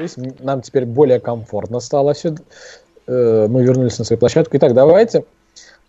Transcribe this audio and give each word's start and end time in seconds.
вернулись, 0.00 0.40
нам 0.40 0.62
теперь 0.62 0.86
более 0.86 1.20
комфортно 1.20 1.80
стало 1.80 2.14
все. 2.14 2.34
Э, 3.06 3.46
мы 3.48 3.62
вернулись 3.62 3.98
на 3.98 4.04
свою 4.04 4.18
площадку. 4.18 4.56
Итак, 4.56 4.74
давайте 4.74 5.24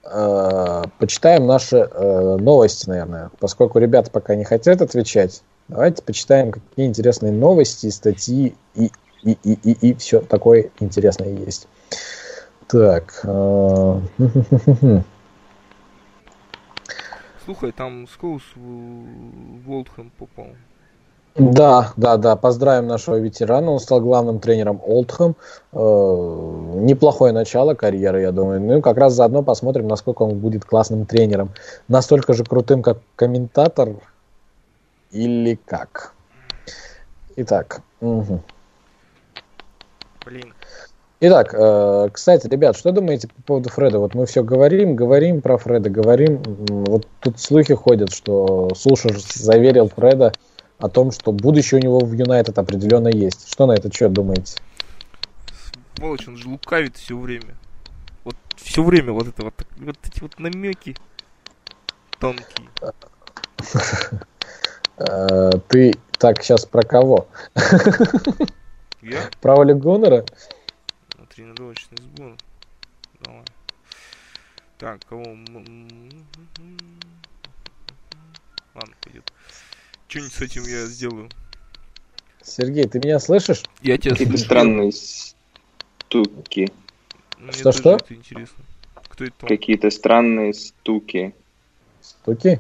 э, 0.03 0.83
почитаем 0.99 1.45
наши 1.45 1.77
э, 1.77 2.37
новости, 2.37 2.89
наверное. 2.89 3.31
Поскольку 3.39 3.79
ребята 3.79 4.11
пока 4.11 4.35
не 4.35 4.43
хотят 4.43 4.81
отвечать, 4.81 5.41
давайте 5.67 6.03
почитаем, 6.03 6.51
какие 6.51 6.87
интересные 6.87 7.31
новости, 7.31 7.89
статьи 7.89 8.55
и, 8.75 8.91
и, 9.23 9.37
и, 9.43 9.53
и, 9.53 9.91
и 9.91 9.93
все 9.95 10.21
такое 10.21 10.71
интересное 10.79 11.29
есть. 11.29 11.67
Так. 12.67 13.21
Э, 13.23 13.99
Слухай, 17.45 17.71
там 17.71 18.07
Скоус 18.07 18.43
в 18.55 19.67
Волтхэм 19.67 20.11
попал. 20.17 20.47
Да, 21.35 21.93
да, 21.95 22.17
да. 22.17 22.35
Поздравим 22.35 22.87
нашего 22.87 23.15
ветерана. 23.15 23.71
Он 23.71 23.79
стал 23.79 24.01
главным 24.01 24.39
тренером 24.39 24.81
Олдхэм. 24.85 25.35
Э, 25.71 25.77
неплохое 25.77 27.31
начало 27.31 27.73
карьеры, 27.73 28.21
я 28.21 28.31
думаю. 28.31 28.59
Ну 28.61 28.81
как 28.81 28.97
раз 28.97 29.13
заодно 29.13 29.41
посмотрим, 29.41 29.87
насколько 29.87 30.23
он 30.23 30.39
будет 30.39 30.65
классным 30.65 31.05
тренером. 31.05 31.51
Настолько 31.87 32.33
же 32.33 32.43
крутым, 32.43 32.81
как 32.83 32.97
комментатор 33.15 33.95
или 35.11 35.57
как. 35.65 36.13
Итак. 37.37 37.81
Угу. 38.01 38.41
Блин. 40.25 40.53
Итак, 41.21 41.53
э, 41.53 42.09
кстати, 42.11 42.47
ребят, 42.47 42.75
что 42.75 42.91
думаете 42.91 43.29
по 43.29 43.41
поводу 43.43 43.69
Фреда? 43.69 43.99
Вот 43.99 44.15
мы 44.15 44.25
все 44.25 44.43
говорим, 44.43 44.95
говорим 44.95 45.41
про 45.41 45.57
Фреда, 45.57 45.89
говорим. 45.89 46.41
Вот 46.43 47.07
тут 47.21 47.39
слухи 47.39 47.73
ходят, 47.73 48.11
что 48.11 48.71
Сушер 48.75 49.17
заверил 49.17 49.87
Фреда 49.87 50.33
о 50.81 50.89
том, 50.89 51.11
что 51.11 51.31
будущее 51.31 51.79
у 51.79 51.83
него 51.83 51.99
в 51.99 52.11
Юнайтед 52.13 52.57
определенно 52.57 53.07
есть. 53.07 53.47
Что 53.51 53.67
на 53.67 53.73
этот 53.73 53.93
счет 53.93 54.11
думаете? 54.11 54.57
Сволочь, 55.95 56.27
он 56.27 56.37
же 56.37 56.49
лукавит 56.49 56.97
все 56.97 57.17
время. 57.17 57.55
Вот 58.23 58.35
все 58.55 58.83
время 58.83 59.11
вот 59.13 59.27
это 59.27 59.43
вот, 59.43 59.53
вот 59.77 59.97
эти 60.03 60.19
вот 60.19 60.39
намеки 60.39 60.97
тонкие. 62.19 62.69
Э, 64.97 65.49
ты 65.67 65.95
так 66.19 66.43
сейчас 66.43 66.65
про 66.65 66.83
кого? 66.83 67.27
Я? 69.01 69.31
Про 69.41 69.61
Оли 69.61 69.73
Гонора? 69.73 70.23
Тренировочный 71.33 71.97
сбор. 71.97 72.35
Давай. 73.21 73.43
Так, 74.77 74.99
кого? 75.09 75.23
Ладно, 78.75 78.95
пойдет. 79.01 79.30
Что-нибудь 80.11 80.33
с 80.33 80.41
этим 80.41 80.63
я 80.63 80.85
сделаю. 80.87 81.29
Сергей, 82.43 82.85
ты 82.85 82.99
меня 82.99 83.17
слышишь? 83.17 83.63
Я 83.81 83.97
тебя 83.97 84.11
Какие-то 84.11 84.37
странные 84.39 84.91
стуки. 84.91 86.69
Ну, 87.37 87.53
что, 87.53 87.71
что? 87.71 87.95
Это 87.95 88.13
интересно. 88.13 88.65
Кто 89.07 89.23
это? 89.23 89.47
Какие-то 89.47 89.89
странные 89.89 90.53
стуки. 90.53 91.33
Стуки? 92.01 92.59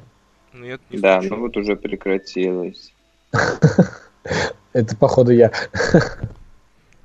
Ну, 0.53 0.63
я 0.63 0.79
не 0.89 0.99
да, 0.99 1.19
слышу. 1.19 1.35
ну 1.35 1.41
вот 1.41 1.57
уже 1.57 1.75
прекратилось. 1.75 2.93
Это, 4.71 4.95
походу, 4.95 5.31
я. 5.33 5.51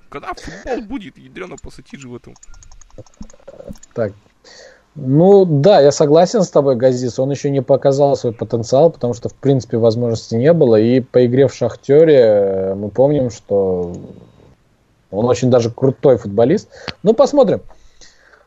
Когда 0.09 0.33
футбол 0.33 0.81
будет, 0.83 1.19
ядрено 1.19 1.57
посадить 1.57 1.99
же 1.99 2.09
в 2.09 2.15
этом. 2.15 2.37
Так, 3.95 4.13
ну 4.97 5.45
да, 5.45 5.81
я 5.81 5.93
согласен 5.93 6.43
с 6.43 6.51
тобой, 6.51 6.77
Газис. 6.77 7.19
Он 7.19 7.31
еще 7.31 7.51
не 7.51 7.61
показал 7.61 8.17
свой 8.17 8.33
потенциал, 8.33 8.91
потому 8.91 9.13
что 9.13 9.29
в 9.29 9.35
принципе 9.35 9.77
возможности 9.77 10.35
не 10.35 10.53
было. 10.55 10.77
И 10.77 11.01
по 11.01 11.25
игре 11.27 11.49
в 11.49 11.55
Шахтере 11.55 12.75
мы 12.75 12.89
помним, 12.89 13.31
что 13.31 13.93
он 15.11 15.27
очень 15.27 15.51
даже 15.51 15.71
крутой 15.71 16.17
футболист. 16.17 16.69
Ну, 17.03 17.13
посмотрим. 17.13 17.61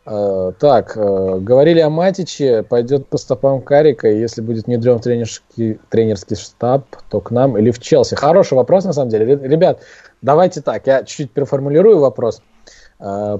Э, 0.08 0.54
так, 0.60 0.98
э, 0.98 1.38
говорили 1.40 1.82
о 1.82 1.90
Матиче, 1.92 2.64
пойдет 2.64 3.06
по 3.08 3.18
стопам 3.18 3.62
Карика, 3.62 4.08
и 4.08 4.20
если 4.20 4.42
будет 4.42 4.66
внедрен 4.66 5.00
тренерский, 5.00 5.80
тренерский 5.90 6.36
штаб, 6.36 6.86
то 7.12 7.22
к 7.22 7.30
нам 7.30 7.60
или 7.60 7.70
в 7.70 7.80
Челси. 7.80 8.16
Хороший 8.16 8.56
вопрос, 8.56 8.86
на 8.86 8.94
самом 8.94 9.10
деле. 9.10 9.36
Ребят, 9.36 9.82
давайте 10.24 10.62
так, 10.62 10.88
я 10.88 11.04
чуть-чуть 11.04 11.32
переформулирую 11.32 12.00
вопрос. 12.00 12.42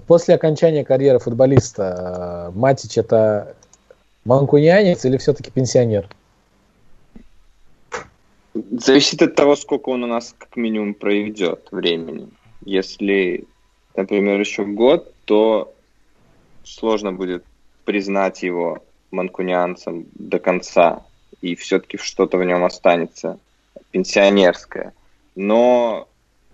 После 0.08 0.36
окончания 0.36 0.86
карьеры 0.86 1.20
футболиста 1.20 2.52
э, 2.54 2.58
Матич 2.58 2.98
это 2.98 3.56
манкунянец 4.24 5.04
или 5.06 5.18
все-таки 5.18 5.52
пенсионер? 5.52 6.08
Зависит 8.54 9.22
от 9.22 9.36
того, 9.36 9.56
сколько 9.56 9.90
он 9.90 10.04
у 10.04 10.08
нас 10.08 10.34
как 10.38 10.56
минимум 10.56 10.94
проведет 10.94 11.68
времени. 11.72 12.30
Если, 12.66 13.46
например, 13.96 14.40
еще 14.40 14.66
год, 14.66 15.14
то 15.26 15.74
сложно 16.64 17.12
будет 17.12 17.44
признать 17.86 18.44
его 18.44 18.80
манкунианцем 19.12 20.06
до 20.14 20.40
конца, 20.40 21.04
и 21.42 21.56
все-таки 21.56 21.98
что-то 21.98 22.38
в 22.38 22.46
нем 22.46 22.64
останется 22.64 23.40
пенсионерское. 23.92 24.94
Но 25.36 26.08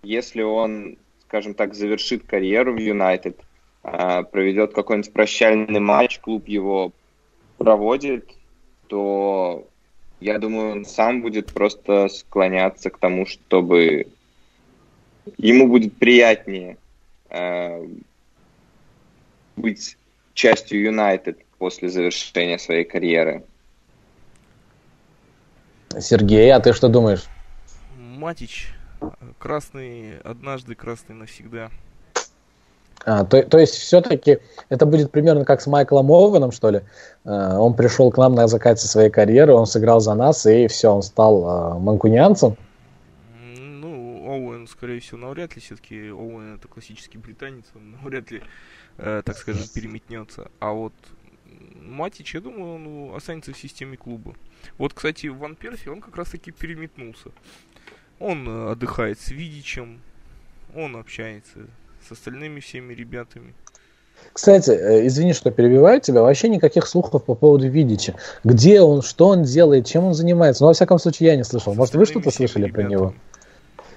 если 0.04 0.42
он 0.42 0.98
скажем 1.28 1.54
так, 1.54 1.74
завершит 1.74 2.26
карьеру 2.26 2.74
в 2.74 2.80
Юнайтед, 2.80 3.40
а, 3.84 4.24
проведет 4.24 4.74
какой-нибудь 4.74 5.14
прощальный 5.14 5.80
матч, 5.80 6.20
клуб 6.20 6.48
его 6.48 6.92
проводит, 7.58 8.30
то 8.88 9.68
я 10.20 10.40
думаю, 10.40 10.72
он 10.72 10.86
сам 10.86 11.22
будет 11.22 11.54
просто 11.54 12.08
склоняться 12.10 12.90
к 12.90 12.98
тому, 12.98 13.26
чтобы 13.26 14.08
ему 15.38 15.68
будет 15.68 15.98
приятнее 15.98 16.78
э, 17.30 17.88
быть 19.56 19.98
частью 20.34 20.82
Юнайтед 20.82 21.40
после 21.58 21.90
завершения 21.90 22.60
своей 22.60 22.84
карьеры. 22.84 23.44
Сергей, 26.00 26.52
а 26.52 26.60
ты 26.60 26.74
что 26.74 26.90
думаешь? 26.90 27.26
Матич 27.98 28.75
Красный 29.38 30.20
однажды, 30.20 30.76
красный 30.76 31.16
навсегда. 31.16 31.70
А, 33.06 33.24
то, 33.24 33.44
то 33.44 33.60
есть 33.60 33.76
все-таки 33.76 34.40
это 34.70 34.86
будет 34.86 35.12
примерно 35.12 35.46
как 35.46 35.62
с 35.62 35.68
Майклом 35.68 36.10
Оуэном, 36.12 36.52
что 36.52 36.72
ли? 36.72 36.82
А, 37.24 37.60
он 37.60 37.76
пришел 37.76 38.12
к 38.12 38.18
нам 38.18 38.34
на 38.34 38.48
закате 38.48 38.88
своей 38.88 39.12
карьеры, 39.12 39.54
он 39.54 39.68
сыграл 39.68 40.00
за 40.00 40.16
нас, 40.16 40.46
и 40.48 40.68
все, 40.68 40.90
он 40.90 41.04
стал 41.04 41.46
а, 41.48 41.80
манкунианцем? 41.80 42.58
Ну, 43.46 44.26
Оуэн, 44.28 44.68
скорее 44.68 45.00
всего, 45.00 45.20
навряд 45.20 45.56
ли. 45.56 45.62
Все-таки 45.62 46.10
Оуэн 46.10 46.56
это 46.56 46.68
классический 46.68 47.20
британец, 47.20 47.66
он 47.76 47.92
навряд 47.92 48.32
ли, 48.32 48.42
э, 48.98 49.22
так 49.24 49.38
скажем, 49.38 49.68
переметнется. 49.72 50.50
А 50.60 50.72
вот 50.72 50.94
Матич, 51.80 52.34
я 52.34 52.42
думаю, 52.42 52.76
он 52.76 53.16
останется 53.16 53.54
в 53.54 53.58
системе 53.58 53.98
клуба. 53.98 54.34
Вот, 54.78 54.94
кстати, 54.94 55.28
Ван 55.28 55.56
Перси, 55.56 55.90
он 55.90 56.02
как 56.02 56.16
раз-таки 56.16 56.52
переметнулся. 56.52 57.30
Он 58.20 58.48
э, 58.48 58.72
отдыхает 58.72 59.20
с 59.20 59.30
Видичем, 59.30 60.02
он 60.76 60.96
общается 60.96 61.68
с 62.08 62.12
остальными 62.12 62.60
всеми 62.60 62.94
ребятами. 62.94 63.54
Кстати, 64.34 64.72
э, 64.72 65.08
извини, 65.08 65.34
что 65.34 65.52
перебиваю 65.52 66.00
тебя, 66.02 66.22
вообще 66.22 66.50
никаких 66.50 66.88
слухов 66.88 67.24
по 67.24 67.36
поводу 67.36 67.68
Видича. 67.70 68.16
Где 68.44 68.82
он, 68.82 69.02
что 69.02 69.28
он 69.28 69.44
делает, 69.44 69.86
чем 69.86 70.06
он 70.06 70.14
занимается. 70.14 70.64
Но, 70.64 70.68
во 70.68 70.74
всяком 70.74 71.00
случае, 71.00 71.30
я 71.30 71.36
не 71.36 71.44
слышал. 71.44 71.74
Может, 71.74 71.96
вы 71.96 72.06
что-то 72.06 72.32
слышали 72.32 72.70
про 72.70 72.84
него? 72.84 73.14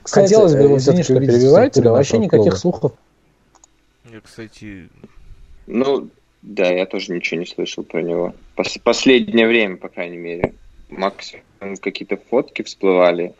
Кстати, 0.03 0.33
Хотелось 0.33 0.55
бы, 0.55 0.61
э, 0.61 0.77
извини, 0.77 1.03
что 1.03 1.21
перебиваю 1.21 1.71
тебя, 1.71 1.93
вообще 1.93 2.19
никаких 2.19 2.57
слухов. 2.57 2.93
Я, 4.11 4.21
кстати... 4.21 4.89
Ну, 5.67 6.09
да, 6.43 6.67
я 6.67 6.87
тоже 6.87 7.13
ничего 7.13 7.41
не 7.41 7.47
слышал 7.47 7.85
про 7.85 8.01
него. 8.01 8.35
Пос- 8.57 8.81
последнее 8.83 9.47
время, 9.47 9.77
по 9.77 9.89
крайней 9.89 10.17
мере. 10.17 10.55
Максимум 10.89 11.77
какие-то 11.81 12.19
фотки 12.31 12.63
всплывали 12.63 13.35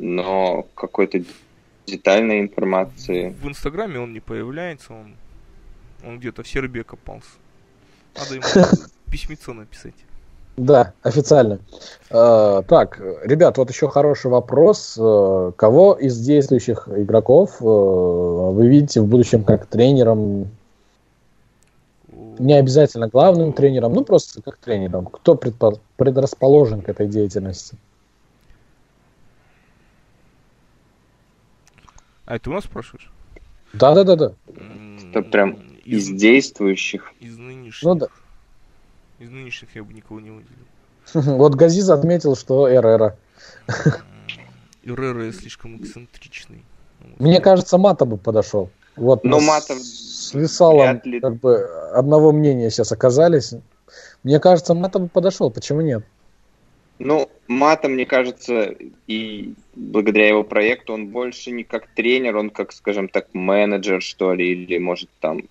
но 0.00 0.66
какой-то 0.74 1.22
детальной 1.86 2.40
информации. 2.40 3.34
В 3.40 3.48
Инстаграме 3.48 3.98
он 3.98 4.12
не 4.12 4.20
появляется, 4.20 4.92
он, 4.92 5.14
он 6.04 6.18
где-то 6.18 6.42
в 6.42 6.48
Сербии 6.48 6.82
копался. 6.82 7.30
Надо 8.16 8.34
ему 8.34 8.44
письмецо 9.10 9.52
написать. 9.52 9.94
Да, 10.56 10.92
официально. 11.02 11.58
Э, 12.10 12.62
так, 12.66 13.00
ребят, 13.24 13.56
вот 13.56 13.70
еще 13.70 13.88
хороший 13.88 14.30
вопрос. 14.30 14.96
Э, 14.98 15.52
кого 15.56 15.94
из 15.94 16.18
действующих 16.18 16.88
игроков 16.88 17.56
э, 17.60 17.64
вы 17.64 18.68
видите 18.68 19.00
в 19.00 19.06
будущем 19.06 19.44
как 19.44 19.66
тренером? 19.66 20.48
Не 22.38 22.54
обязательно 22.54 23.08
главным 23.08 23.52
тренером, 23.52 23.92
ну 23.94 24.04
просто 24.04 24.42
как 24.42 24.56
тренером. 24.58 25.06
Кто 25.06 25.38
предрасположен 25.96 26.82
к 26.82 26.88
этой 26.88 27.06
деятельности? 27.06 27.76
А 32.30 32.36
это 32.36 32.48
у 32.48 32.52
нас 32.52 32.62
спрашиваешь? 32.62 33.10
Да, 33.72 33.92
да, 33.92 34.04
да, 34.04 34.14
да. 34.14 34.32
Это 35.10 35.20
прям 35.22 35.54
из, 35.84 36.08
из 36.08 36.16
действующих. 36.16 37.12
Из 37.18 37.36
нынешних. 37.36 37.82
Ну 37.82 37.96
да. 37.96 38.06
Из 39.18 39.28
нынешних 39.28 39.74
я 39.74 39.82
бы 39.82 39.92
никого 39.92 40.20
не 40.20 40.30
выделил. 40.30 40.56
Вот 41.38 41.56
Газиз 41.56 41.90
отметил, 41.90 42.36
что 42.36 42.72
Эрера. 42.72 43.16
Эрера 44.84 45.32
слишком 45.32 45.78
эксцентричный. 45.78 46.64
Мне 47.18 47.40
кажется, 47.40 47.78
Мата 47.78 48.04
бы 48.04 48.16
подошел. 48.16 48.70
Вот 48.94 49.24
Но 49.24 49.40
мы 49.40 49.46
Мата 49.46 49.74
с 49.74 50.32
Висалом 50.32 51.00
ли. 51.02 51.18
как 51.18 51.34
бы 51.34 51.64
одного 51.92 52.30
мнения 52.30 52.70
сейчас 52.70 52.92
оказались. 52.92 53.54
Мне 54.22 54.38
кажется, 54.38 54.74
Мата 54.74 55.00
бы 55.00 55.08
подошел. 55.08 55.50
Почему 55.50 55.80
нет? 55.80 56.04
Ну, 57.00 57.30
Мата, 57.48 57.88
мне 57.88 58.04
кажется, 58.04 58.74
и 59.06 59.54
благодаря 59.74 60.28
его 60.28 60.44
проекту 60.44 60.92
он 60.92 61.06
больше 61.08 61.50
не 61.50 61.64
как 61.64 61.86
тренер, 61.94 62.36
он 62.36 62.50
как, 62.50 62.72
скажем 62.72 63.08
так, 63.08 63.28
менеджер, 63.32 64.02
что 64.02 64.34
ли, 64.34 64.52
или 64.52 64.76
может 64.76 65.08
там 65.18 65.42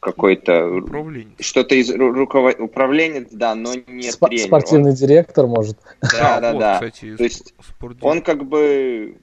какой-то 0.00 0.66
Управление. 0.78 1.34
что-то 1.40 1.74
из 1.74 1.90
ру- 1.90 2.10
руковод... 2.10 2.58
управленец, 2.58 3.28
да, 3.32 3.54
но 3.54 3.74
не 3.74 4.08
Спа- 4.08 4.28
тренер. 4.28 4.46
спортивный 4.46 4.94
директор, 4.94 5.46
может. 5.46 5.76
Он- 6.02 6.08
Да, 6.10 6.40
да, 6.40 6.52
да. 6.54 6.74
Кстати, 6.74 7.16
То 7.16 7.24
есть 7.24 7.54
Он 8.00 8.22
как 8.22 8.46
бы 8.46 9.16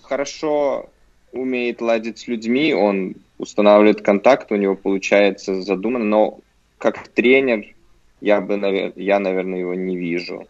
хорошо 0.00 0.88
умеет 1.32 1.80
ладить 1.82 2.18
с 2.20 2.26
людьми, 2.26 2.72
он 2.74 3.16
устанавливает 3.38 4.00
контакт, 4.02 4.50
у 4.50 4.56
него 4.56 4.76
получается 4.76 5.60
задумано, 5.60 6.04
но 6.06 6.38
как 6.78 7.08
тренер 7.08 7.66
я 8.22 8.40
бы, 8.40 8.54
навер- 8.54 8.92
я, 8.96 9.18
наверное, 9.18 9.60
его 9.60 9.74
не 9.74 9.96
вижу. 9.96 10.46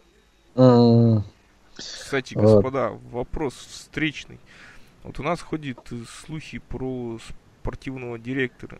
Кстати, 1.75 2.33
господа, 2.35 2.91
вопрос 3.11 3.53
встречный. 3.55 4.39
Вот 5.03 5.19
у 5.19 5.23
нас 5.23 5.41
ходят 5.41 5.79
слухи 6.25 6.59
про 6.59 7.17
спортивного 7.59 8.17
директора. 8.19 8.77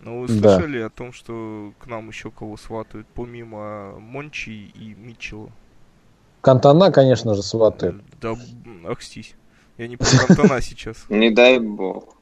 Но 0.00 0.20
вы 0.20 0.28
Да. 0.28 0.56
слышали 0.56 0.80
о 0.80 0.90
том, 0.90 1.12
что 1.12 1.72
к 1.78 1.86
нам 1.86 2.08
еще 2.08 2.30
кого 2.30 2.56
сватают, 2.56 3.06
помимо 3.14 3.98
Мончи 4.00 4.50
и 4.74 4.94
Митчелла? 4.98 5.50
Кантана, 6.40 6.90
конечно 6.90 7.34
же, 7.34 7.42
сватает. 7.42 8.02
Да, 8.20 8.36
ахстись. 8.84 9.34
Я 9.78 9.86
не 9.86 9.96
про 9.96 10.06
Кантона 10.26 10.60
сейчас. 10.60 11.04
Не 11.08 11.30
дай 11.30 11.60
бог. 11.60 12.16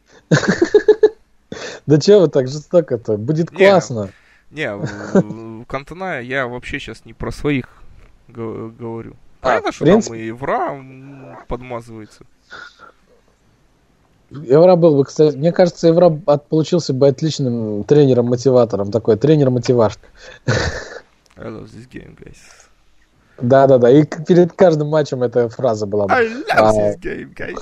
Да 1.87 1.99
че 1.99 2.21
вы 2.21 2.29
так 2.29 2.47
жестоко-то? 2.49 3.17
Будет 3.17 3.51
классно. 3.51 4.11
Не, 4.51 5.65
Кантона 5.65 6.21
я 6.21 6.47
вообще 6.47 6.79
сейчас 6.79 7.05
не 7.07 7.15
про 7.15 7.33
своих 7.33 7.80
говорю. 8.31 9.15
А, 9.43 9.47
Понятно, 9.47 9.71
в 9.73 9.75
что 9.75 9.85
принципе- 9.85 10.15
там 10.17 10.19
и 10.27 10.31
Вра 10.33 10.73
м, 10.75 11.37
подмазывается. 11.49 12.25
Евра 14.31 14.77
был 14.77 14.97
бы, 14.97 15.05
кстати, 15.05 15.37
мне 15.37 15.51
кажется, 15.53 15.89
Евра 15.89 16.17
от- 16.27 16.47
получился 16.47 16.93
бы 16.95 17.09
отличным 17.09 17.83
тренером-мотиватором. 17.85 18.93
Такой 18.93 19.17
тренер-мотивашка. 19.17 20.07
I 21.37 21.47
love 21.49 21.65
this 21.75 21.89
game, 21.91 22.17
guys. 22.17 22.37
Да-да-да. 23.41 23.91
И 23.91 24.05
к- 24.05 24.25
перед 24.27 24.53
каждым 24.53 24.89
матчем 24.89 25.23
эта 25.25 25.49
фраза 25.49 25.87
была 25.87 26.07
бы. 26.07 26.13
I 26.15 26.27
love 26.27 26.45
А. 26.51 26.73
this 26.93 26.99
game, 27.01 27.35
guys. 27.35 27.59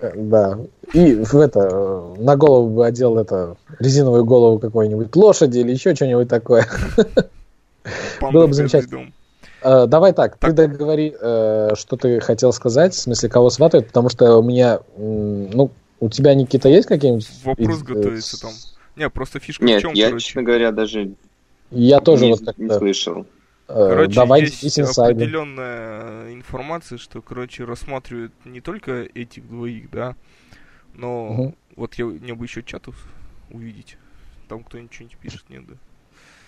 Э, 0.00 0.12
Да. 0.14 0.58
И 0.92 1.14
в 1.14 1.34
это 1.34 1.68
э, 1.72 2.14
на 2.22 2.36
голову 2.36 2.68
бы 2.68 2.86
одел 2.86 3.18
это 3.18 3.56
резиновую 3.80 4.24
голову 4.24 4.58
какой-нибудь 4.60 5.14
лошади 5.16 5.58
или 5.58 5.72
еще 5.72 5.94
что-нибудь 5.96 6.28
такое. 6.28 6.66
Было 8.20 8.46
бы 8.46 8.52
замечательно. 8.52 9.10
Э, 9.62 9.86
Давай 9.86 10.12
так, 10.12 10.38
ты 10.38 10.52
Так. 10.52 10.54
договори, 10.54 11.14
э, 11.20 11.70
что 11.74 11.96
ты 11.96 12.20
хотел 12.20 12.52
сказать, 12.52 12.94
в 12.94 12.98
смысле, 12.98 13.28
кого 13.28 13.50
сватают, 13.50 13.88
потому 13.88 14.08
что 14.08 14.38
у 14.38 14.42
меня, 14.42 14.80
ну, 14.96 15.70
у 16.00 16.08
тебя, 16.08 16.34
Никита, 16.34 16.68
есть 16.68 16.86
какие-нибудь? 16.88 17.28
Вопрос 17.44 17.82
э, 17.82 17.84
готовится 17.84 18.40
там. 18.40 18.52
Не, 18.96 19.10
просто 19.10 19.38
фишка 19.38 19.62
в 19.64 19.66
Нет, 19.66 19.82
чем, 19.82 19.92
я, 19.92 20.08
короче. 20.08 20.26
честно 20.26 20.42
говоря, 20.42 20.72
даже 20.72 21.12
Я 21.70 22.00
тоже 22.00 22.24
не, 22.26 22.30
вот 22.32 22.40
не 22.40 22.46
как-то... 22.46 22.78
слышал. 22.78 23.26
э, 23.68 23.88
Короче, 23.88 24.14
Давай 24.14 24.42
есть 24.42 24.78
определенная 24.78 26.32
информация, 26.32 26.98
что, 26.98 27.20
короче, 27.20 27.64
рассматривают 27.64 28.32
не 28.44 28.60
только 28.60 29.02
этих 29.02 29.46
двоих, 29.48 29.90
да, 29.90 30.16
но 30.94 31.26
Мгм. 31.32 31.54
вот 31.76 31.94
я, 31.94 32.06
мне 32.06 32.34
бы 32.34 32.46
еще 32.46 32.62
чатов 32.62 32.96
увидеть. 33.50 33.96
Там 34.48 34.64
кто-нибудь 34.64 34.92
что-нибудь 34.92 35.18
пишет, 35.18 35.44
нет, 35.48 35.66
да? 35.66 35.74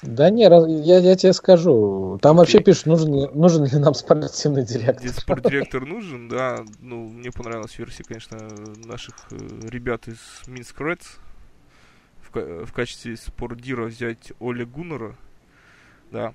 Да 0.02 0.31
не, 0.31 0.43
я, 0.43 0.99
я 0.99 1.16
тебе 1.16 1.32
скажу. 1.32 2.19
Там 2.20 2.37
вообще 2.37 2.60
пишут, 2.60 2.87
нужен, 2.87 3.14
ли- 3.14 3.31
нужен 3.34 3.64
ли 3.64 3.78
нам 3.78 3.94
спортивный 3.94 4.64
директор. 4.64 4.96
Где 4.96 5.08
спортдиректор 5.08 5.87
нужен, 5.87 6.28
да. 6.28 6.64
Ну, 6.81 7.08
мне 7.08 7.31
понравилась 7.31 7.78
версия, 7.78 8.02
конечно, 8.02 8.38
наших 8.84 9.14
э, 9.31 9.37
ребят 9.69 10.08
из 10.08 10.19
Минск 10.49 10.81
Reds. 10.81 11.06
В, 12.22 12.31
ка- 12.31 12.66
в 12.66 12.72
качестве 12.72 13.16
спортдира 13.16 13.84
взять 13.84 14.32
Оля 14.40 14.66
Гуннера, 14.66 15.14
да. 16.10 16.34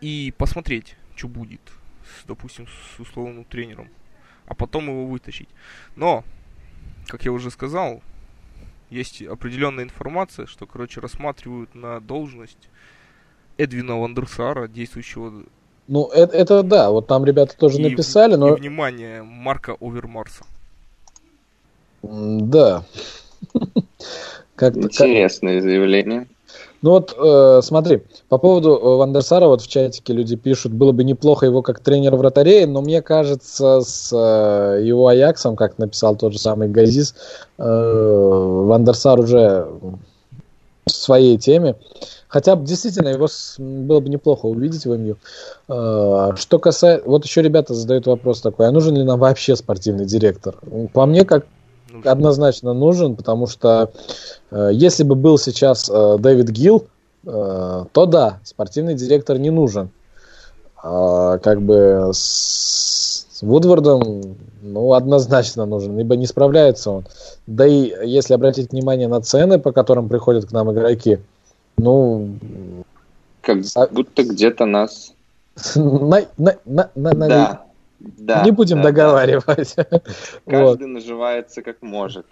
И 0.00 0.32
посмотреть, 0.36 0.96
что 1.14 1.28
будет, 1.28 1.60
с, 2.04 2.26
допустим, 2.26 2.66
с 2.66 3.00
условным 3.00 3.44
тренером. 3.44 3.88
А 4.46 4.54
потом 4.54 4.86
его 4.88 5.06
вытащить. 5.06 5.48
Но, 5.96 6.24
как 7.08 7.24
я 7.24 7.32
уже 7.32 7.50
сказал, 7.50 8.02
есть 8.90 9.22
определенная 9.22 9.84
информация, 9.84 10.46
что, 10.46 10.66
короче, 10.66 11.00
рассматривают 11.00 11.74
на 11.74 12.00
должность 12.00 12.68
Эдвина 13.58 13.98
Вандерсара, 13.98 14.68
действующего 14.68 15.44
Ну, 15.88 16.06
это, 16.08 16.36
это 16.36 16.62
да, 16.62 16.90
вот 16.90 17.06
там 17.06 17.24
ребята 17.24 17.56
тоже 17.56 17.78
и, 17.78 17.82
написали, 17.90 18.34
и, 18.34 18.36
но... 18.36 18.54
внимание, 18.54 19.22
Марка 19.22 19.76
Овермарса. 19.80 20.44
Да. 22.02 22.84
Как-то, 24.54 24.80
как- 24.82 24.92
Интересное 24.92 25.60
заявление. 25.60 26.28
Ну 26.82 26.90
вот, 26.90 27.14
э, 27.18 27.60
смотри, 27.62 28.02
по 28.28 28.38
поводу 28.38 28.76
э, 28.76 28.96
Вандерсара, 28.96 29.46
вот 29.46 29.62
в 29.62 29.68
чатике 29.68 30.12
люди 30.12 30.36
пишут, 30.36 30.72
было 30.72 30.92
бы 30.92 31.04
неплохо 31.04 31.46
его 31.46 31.62
как 31.62 31.80
тренер 31.80 32.16
вратарей, 32.16 32.66
но 32.66 32.80
мне 32.82 33.02
кажется, 33.02 33.80
с 33.80 34.12
э, 34.12 34.82
его 34.84 35.08
Аяксом, 35.08 35.56
как 35.56 35.78
написал 35.78 36.16
тот 36.16 36.32
же 36.32 36.38
самый 36.38 36.68
Газис, 36.68 37.14
э, 37.58 37.62
Вандерсар 38.66 39.18
уже 39.18 39.66
в 40.86 40.90
своей 40.90 41.38
теме. 41.38 41.76
Хотя 42.28 42.56
действительно 42.56 43.08
его 43.08 43.28
с- 43.28 43.56
было 43.58 44.00
бы 44.00 44.08
неплохо 44.08 44.46
увидеть 44.46 44.84
в 44.84 44.94
МЮ. 44.94 45.16
Э, 45.68 46.32
Что 46.36 46.58
касается... 46.58 47.08
Вот 47.08 47.24
еще 47.24 47.40
ребята 47.40 47.72
задают 47.72 48.06
вопрос 48.06 48.40
такой, 48.40 48.68
а 48.68 48.70
нужен 48.72 48.94
ли 48.96 49.02
нам 49.02 49.18
вообще 49.18 49.56
спортивный 49.56 50.04
директор? 50.04 50.56
По 50.92 51.06
мне, 51.06 51.24
как 51.24 51.46
однозначно 52.06 52.72
нужен, 52.72 53.16
потому 53.16 53.46
что 53.46 53.90
э, 54.50 54.70
если 54.72 55.02
бы 55.02 55.14
был 55.14 55.38
сейчас 55.38 55.90
э, 55.92 56.16
Дэвид 56.18 56.50
Гилл, 56.50 56.86
э, 57.26 57.84
то 57.92 58.06
да, 58.06 58.38
спортивный 58.44 58.94
директор 58.94 59.38
не 59.38 59.50
нужен. 59.50 59.90
А, 60.82 61.38
как 61.38 61.62
бы 61.62 62.10
с, 62.12 63.26
с 63.32 63.42
Вудвардом, 63.42 64.36
ну, 64.62 64.92
однозначно 64.92 65.66
нужен, 65.66 65.98
ибо 65.98 66.16
не 66.16 66.26
справляется 66.26 66.90
он. 66.90 67.04
Да 67.46 67.66
и 67.66 67.92
если 68.06 68.34
обратить 68.34 68.72
внимание 68.72 69.08
на 69.08 69.20
цены, 69.20 69.58
по 69.58 69.72
которым 69.72 70.08
приходят 70.08 70.46
к 70.46 70.52
нам 70.52 70.72
игроки, 70.72 71.18
ну, 71.76 72.30
Как 73.42 73.58
А- 73.74 73.86
будто 73.88 74.22
где-то 74.22 74.64
нас... 74.66 75.12
на- 75.74 76.24
на- 76.36 76.56
на- 76.64 76.90
на- 76.94 77.14
на- 77.14 77.28
Да. 77.28 77.62
Да, 77.98 78.42
не 78.44 78.50
будем 78.50 78.78
да, 78.78 78.82
да. 78.84 78.88
договаривать. 78.90 79.76
Вот. 79.86 80.00
Каждый 80.46 80.86
наживается 80.88 81.62
как 81.62 81.82
может. 81.82 82.26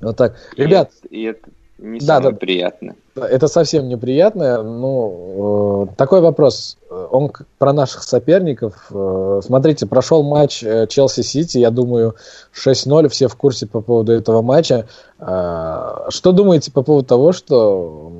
Вот 0.00 0.16
так. 0.16 0.34
И 0.56 0.62
Ребят, 0.62 0.90
это- 1.04 1.08
И 1.14 1.22
это 1.22 1.48
не 1.78 1.98
Да, 2.00 2.16
самое 2.16 2.32
да. 2.32 2.38
приятное. 2.38 2.96
Это 3.16 3.48
совсем 3.48 3.88
неприятно. 3.88 4.62
Ну, 4.62 5.88
э, 5.90 5.94
такой 5.96 6.20
вопрос. 6.20 6.76
Он 7.10 7.30
про 7.58 7.72
наших 7.72 8.02
соперников. 8.02 8.86
Э, 8.90 9.40
Смотрите, 9.44 9.86
прошел 9.86 10.22
матч 10.22 10.62
э, 10.62 10.86
Челси-Сити. 10.88 11.58
Я 11.58 11.70
думаю, 11.70 12.14
6-0. 12.52 13.08
Все 13.08 13.28
в 13.28 13.36
курсе 13.36 13.66
по 13.66 13.80
поводу 13.80 14.12
этого 14.12 14.42
матча. 14.42 14.86
Э, 15.18 16.06
Что 16.10 16.32
думаете 16.32 16.70
по 16.72 16.82
поводу 16.82 17.06
того, 17.06 17.32
что 17.32 18.12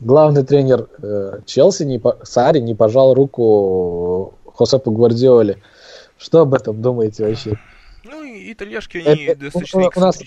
главный 0.00 0.44
тренер 0.44 0.88
э, 1.02 1.40
Челси, 1.46 1.82
не 1.84 2.00
Сари, 2.24 2.60
не 2.60 2.74
пожал 2.74 3.14
руку 3.14 4.34
Хосепу 4.60 4.90
Гвардиоле? 4.90 5.56
Что 6.18 6.40
об 6.40 6.52
этом 6.52 6.82
думаете 6.82 7.26
вообще? 7.26 7.58
Ну, 8.04 8.22
и 8.22 8.52
итальяшки, 8.52 8.98
они 8.98 9.24
Это- 9.24 9.40
достаточно 9.40 9.80
у- 9.80 9.90
у 9.96 10.00
нас- 10.00 10.18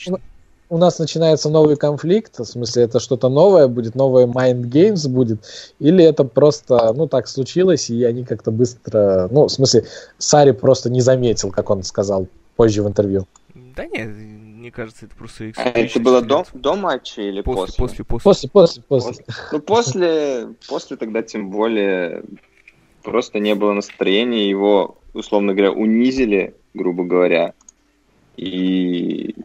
у 0.69 0.77
нас 0.79 0.97
начинается 0.97 1.49
новый 1.51 1.75
конфликт, 1.75 2.39
в 2.39 2.45
смысле 2.45 2.83
это 2.83 2.99
что-то 2.99 3.29
новое 3.29 3.67
будет, 3.67 3.93
новое 3.93 4.25
Mind 4.25 4.61
Games 4.63 5.07
будет, 5.07 5.45
или 5.79 6.03
это 6.03 6.23
просто, 6.23 6.93
ну, 6.93 7.07
так 7.07 7.27
случилось, 7.27 7.91
и 7.91 8.03
они 8.05 8.23
как-то 8.23 8.49
быстро, 8.49 9.27
ну, 9.31 9.45
в 9.45 9.51
смысле, 9.51 9.85
Сари 10.17 10.51
просто 10.51 10.89
не 10.89 11.01
заметил, 11.01 11.51
как 11.51 11.69
он 11.69 11.83
сказал 11.83 12.25
позже 12.55 12.81
в 12.81 12.87
интервью. 12.87 13.27
Да 13.75 13.85
нет, 13.85 14.07
мне 14.07 14.71
кажется, 14.71 15.05
это 15.05 15.15
просто 15.15 15.51
А 15.57 15.69
это 15.69 15.99
было 15.99 16.21
до, 16.23 16.43
до 16.53 16.75
матча 16.75 17.21
или 17.21 17.41
После, 17.41 17.75
после? 17.77 18.03
после, 18.03 18.05
после. 18.05 18.49
После, 18.49 18.49
после, 18.49 18.83
после. 18.87 19.13
После. 19.13 19.25
Ну, 19.51 19.59
после, 19.59 20.47
после 20.67 20.97
тогда 20.97 21.21
тем 21.21 21.51
более 21.51 22.23
просто 23.03 23.39
не 23.39 23.55
было 23.55 23.73
настроения, 23.73 24.49
его, 24.49 24.97
условно 25.13 25.53
говоря, 25.53 25.71
унизили, 25.71 26.55
грубо 26.73 27.03
говоря, 27.03 27.53
и 28.37 29.35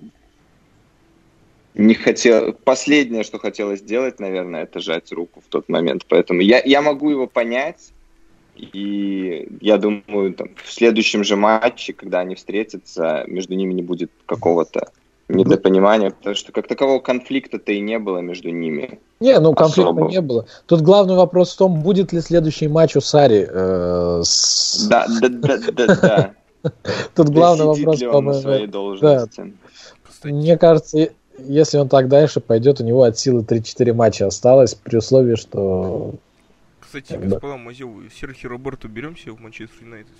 не 1.74 1.94
хотел... 1.94 2.52
Последнее, 2.52 3.22
что 3.22 3.38
хотелось 3.38 3.80
сделать, 3.80 4.20
наверное, 4.20 4.62
это 4.62 4.80
жать 4.80 5.12
руку 5.12 5.40
в 5.40 5.48
тот 5.48 5.68
момент. 5.68 6.06
Поэтому 6.08 6.40
я, 6.40 6.62
я 6.64 6.82
могу 6.82 7.10
его 7.10 7.26
понять, 7.26 7.92
И 8.56 9.48
я 9.60 9.78
думаю, 9.78 10.34
там, 10.34 10.48
в 10.56 10.72
следующем 10.72 11.22
же 11.22 11.36
матче, 11.36 11.92
когда 11.92 12.20
они 12.20 12.34
встретятся, 12.34 13.24
между 13.28 13.54
ними 13.54 13.72
не 13.72 13.82
будет 13.82 14.10
какого-то 14.26 14.90
недопонимания, 15.28 16.10
потому 16.10 16.34
что 16.34 16.52
как 16.52 16.66
такового 16.66 17.00
конфликта-то 17.00 17.72
и 17.72 17.80
не 17.80 17.98
было 17.98 18.18
между 18.18 18.50
ними. 18.50 19.00
Не, 19.20 19.38
ну 19.40 19.54
конфликта 19.54 19.90
особо. 19.90 20.08
не 20.08 20.20
было. 20.20 20.46
Тут 20.66 20.80
главный 20.80 21.16
вопрос 21.16 21.54
в 21.54 21.58
том, 21.58 21.80
будет 21.80 22.12
ли 22.12 22.20
следующий 22.20 22.68
матч 22.68 22.96
у 22.96 23.00
Сари 23.00 23.46
э, 23.48 24.22
с... 24.24 24.86
Да, 24.88 25.06
да, 25.20 25.28
да, 25.28 25.58
да, 25.72 25.86
да. 25.86 26.34
Тут 27.14 27.28
главный 27.28 27.66
вопрос, 27.66 28.00
по-моему. 28.00 28.98
Да. 29.00 29.26
Мне 30.24 30.56
кажется, 30.56 31.10
если 31.38 31.78
он 31.78 31.88
так 31.88 32.08
дальше 32.08 32.40
пойдет, 32.40 32.80
у 32.80 32.84
него 32.84 33.02
от 33.02 33.18
силы 33.18 33.42
3-4 33.42 33.92
матча 33.92 34.26
осталось, 34.26 34.74
при 34.74 34.96
условии, 34.96 35.36
что... 35.36 36.14
Кстати, 36.80 37.14
господа 37.14 37.58
Мазевы, 37.58 38.08
Серхи 38.18 38.46
Роберту 38.46 38.88
берем 38.88 39.16
себе 39.16 39.32
в 39.32 39.40
Манчестер 39.40 39.84
Юнайтед? 39.84 40.14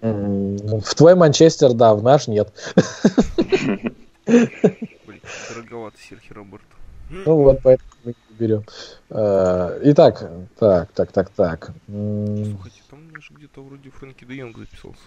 В 0.00 0.94
твой 0.94 1.14
Манчестер, 1.14 1.72
да, 1.72 1.94
в 1.94 2.02
наш 2.02 2.28
нет. 2.28 2.52
Блин, 4.26 5.20
дороговато 5.48 5.98
Серхи 5.98 6.32
Роберту. 6.32 6.76
Ну 7.10 7.36
вот, 7.36 7.60
поэтому 7.62 7.90
мы 8.04 8.14
не 8.30 8.36
берем. 8.38 8.64
Э, 9.10 9.78
итак, 9.84 10.30
так, 10.58 10.90
так, 10.92 11.12
так, 11.12 11.30
так. 11.30 11.70
Слушайте, 11.86 12.82
там 12.90 13.00
у 13.12 13.34
где-то 13.34 13.62
вроде 13.62 13.90
Фрэнки 13.90 14.24
де 14.24 14.34
Йонг 14.36 14.58
записался. 14.58 15.02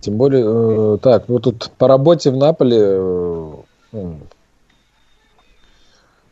Тем 0.00 0.16
более, 0.16 0.44
э, 0.44 0.98
так, 0.98 1.28
ну 1.28 1.38
тут 1.38 1.70
по 1.78 1.88
работе 1.88 2.30
в 2.30 2.36
Наполе 2.36 2.78
э, 2.80 3.54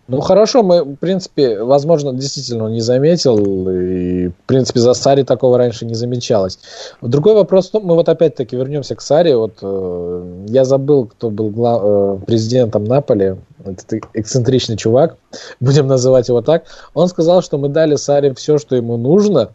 ну 0.08 0.20
хорошо, 0.20 0.62
мы, 0.62 0.84
в 0.84 0.96
принципе, 0.96 1.62
возможно, 1.62 2.12
действительно 2.12 2.68
не 2.68 2.80
заметил, 2.80 3.68
и, 3.68 4.28
в 4.28 4.46
принципе, 4.46 4.78
за 4.78 4.94
Сари 4.94 5.24
такого 5.24 5.58
раньше 5.58 5.84
не 5.84 5.94
замечалось. 5.94 6.60
Другой 7.02 7.34
вопрос, 7.34 7.72
ну, 7.72 7.80
мы 7.80 7.96
вот 7.96 8.08
опять-таки 8.08 8.54
вернемся 8.54 8.94
к 8.94 9.00
Сари. 9.00 9.32
Вот 9.32 9.58
э, 9.62 10.44
я 10.46 10.64
забыл, 10.64 11.06
кто 11.06 11.30
был 11.30 11.50
глав, 11.50 11.82
э, 11.84 12.18
президентом 12.24 12.84
Наполи, 12.84 13.36
этот 13.64 14.04
эксцентричный 14.14 14.76
чувак, 14.76 15.16
будем 15.60 15.88
называть 15.88 16.28
его 16.28 16.40
так. 16.40 16.66
Он 16.94 17.08
сказал, 17.08 17.42
что 17.42 17.58
мы 17.58 17.68
дали 17.68 17.96
Сари 17.96 18.32
все, 18.34 18.58
что 18.58 18.76
ему 18.76 18.96
нужно, 18.96 19.50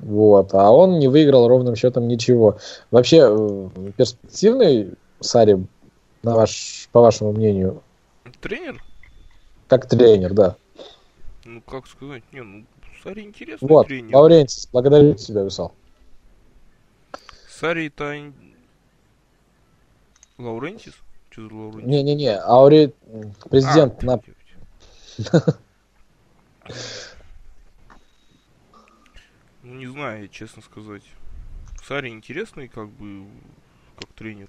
вот, 0.00 0.50
а 0.52 0.70
он 0.70 0.98
не 0.98 1.08
выиграл 1.08 1.48
ровным 1.48 1.76
счетом 1.76 2.08
ничего. 2.08 2.58
Вообще, 2.90 3.20
э, 3.22 3.68
перспективный 3.96 4.90
Сари, 5.20 5.64
на 6.22 6.34
ваш, 6.34 6.90
по 6.92 7.00
вашему 7.00 7.32
мнению? 7.32 7.80
Тренер? 8.42 8.82
Как 9.68 9.88
тренер, 9.88 10.34
да. 10.34 10.56
Ну, 11.44 11.60
как 11.62 11.86
сказать, 11.86 12.22
не, 12.32 12.42
ну, 12.42 12.64
Сари 13.02 13.22
интересный 13.22 13.68
вот, 13.68 13.86
тренер. 13.86 14.14
Лаурентис, 14.14 14.68
благодарю 14.72 15.14
тебя, 15.14 15.42
Висал. 15.42 15.74
Сари 17.48 17.88
это... 17.88 18.32
Лаурентис? 20.38 20.94
Что 21.30 21.48
за 21.48 21.54
Лаурентис? 21.54 21.86
Не-не-не, 21.86 22.38
Аури... 22.38 22.94
Президент 23.50 24.02
а, 24.02 24.06
на... 24.06 24.20
Ну, 29.62 29.74
не 29.74 29.86
знаю, 29.86 30.28
честно 30.28 30.62
сказать. 30.62 31.02
Сари 31.86 32.08
интересный, 32.08 32.68
как 32.68 32.88
бы, 32.88 33.26
как 33.98 34.08
тренер. 34.12 34.48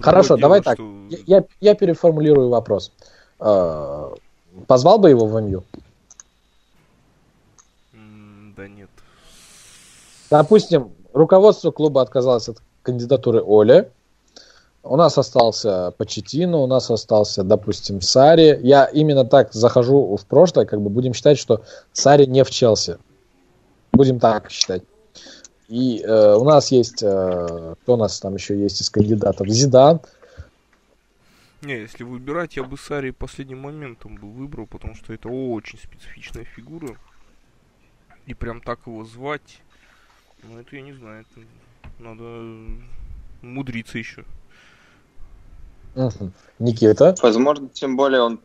Хорошо, 0.00 0.36
дело, 0.36 0.40
давай 0.40 0.60
что... 0.60 0.70
так. 0.70 0.78
Я, 1.26 1.44
я 1.60 1.74
переформулирую 1.74 2.48
вопрос. 2.48 2.92
Э, 3.00 3.23
позвал 3.38 4.98
бы 4.98 5.10
его 5.10 5.26
в 5.26 5.40
МЮ? 5.40 5.64
Да 8.56 8.68
нет. 8.68 8.90
Допустим, 10.30 10.92
руководство 11.12 11.70
клуба 11.70 12.02
отказалось 12.02 12.48
от 12.48 12.58
кандидатуры 12.82 13.42
Оли. 13.44 13.90
У 14.82 14.96
нас 14.96 15.16
остался 15.16 15.92
Почетину, 15.96 16.60
у 16.60 16.66
нас 16.66 16.90
остался, 16.90 17.42
допустим, 17.42 18.02
Сари. 18.02 18.60
Я 18.62 18.84
именно 18.84 19.24
так 19.24 19.52
захожу 19.54 20.16
в 20.16 20.26
прошлое, 20.26 20.66
как 20.66 20.82
бы 20.82 20.90
будем 20.90 21.14
считать, 21.14 21.38
что 21.38 21.62
Сари 21.92 22.26
не 22.26 22.44
в 22.44 22.50
Челси. 22.50 22.98
Будем 23.92 24.20
так 24.20 24.50
считать. 24.50 24.82
И 25.68 26.02
э, 26.02 26.34
у 26.34 26.44
нас 26.44 26.70
есть, 26.70 27.02
э, 27.02 27.74
кто 27.82 27.94
у 27.94 27.96
нас 27.96 28.20
там 28.20 28.34
еще 28.34 28.58
есть 28.60 28.82
из 28.82 28.90
кандидатов? 28.90 29.48
Зидан. 29.48 30.00
Не, 31.64 31.80
если 31.80 32.04
выбирать, 32.04 32.56
я 32.56 32.62
бы 32.62 32.76
Сари 32.76 33.10
последним 33.10 33.60
моментом 33.60 34.16
бы 34.16 34.30
выбрал, 34.30 34.66
потому 34.66 34.94
что 34.94 35.14
это 35.14 35.28
очень 35.28 35.78
специфичная 35.78 36.44
фигура. 36.44 36.96
И 38.26 38.34
прям 38.34 38.60
так 38.60 38.80
его 38.86 39.04
звать, 39.04 39.62
ну 40.42 40.58
это 40.58 40.76
я 40.76 40.82
не 40.82 40.92
знаю, 40.92 41.24
это 41.24 41.46
надо 41.98 42.22
мудриться 43.40 43.96
еще. 43.96 44.24
Никита? 46.58 47.14
Возможно, 47.22 47.68
тем 47.68 47.96
более 47.96 48.20
он, 48.20 48.40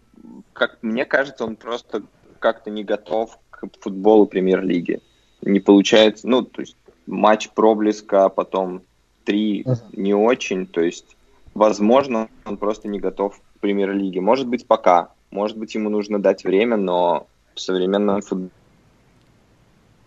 как 0.53 0.77
мне 0.81 1.03
кажется, 1.03 1.43
он 1.43 1.57
просто 1.57 2.03
как-то 2.39 2.69
не 2.69 2.85
готов 2.85 3.37
к 3.49 3.67
футболу 3.81 4.27
премьер-лиги. 4.27 5.01
Не 5.41 5.59
получается, 5.59 6.27
ну, 6.27 6.43
то 6.43 6.61
есть 6.61 6.77
матч 7.05 7.49
проблеска, 7.49 8.25
а 8.25 8.29
потом 8.29 8.83
три 9.25 9.65
не 9.91 10.13
очень, 10.13 10.67
то 10.67 10.81
есть 10.81 11.17
Возможно, 11.59 12.29
он 12.45 12.55
просто 12.55 12.87
не 12.87 13.01
готов 13.01 13.37
к 13.37 13.59
премьер-лиге. 13.59 14.21
Может 14.21 14.47
быть, 14.47 14.65
пока. 14.65 15.09
Может 15.29 15.57
быть, 15.57 15.75
ему 15.75 15.89
нужно 15.89 16.17
дать 16.17 16.45
время, 16.45 16.77
но 16.77 17.27
в 17.53 17.59
современном 17.59 18.21
футболе 18.21 18.49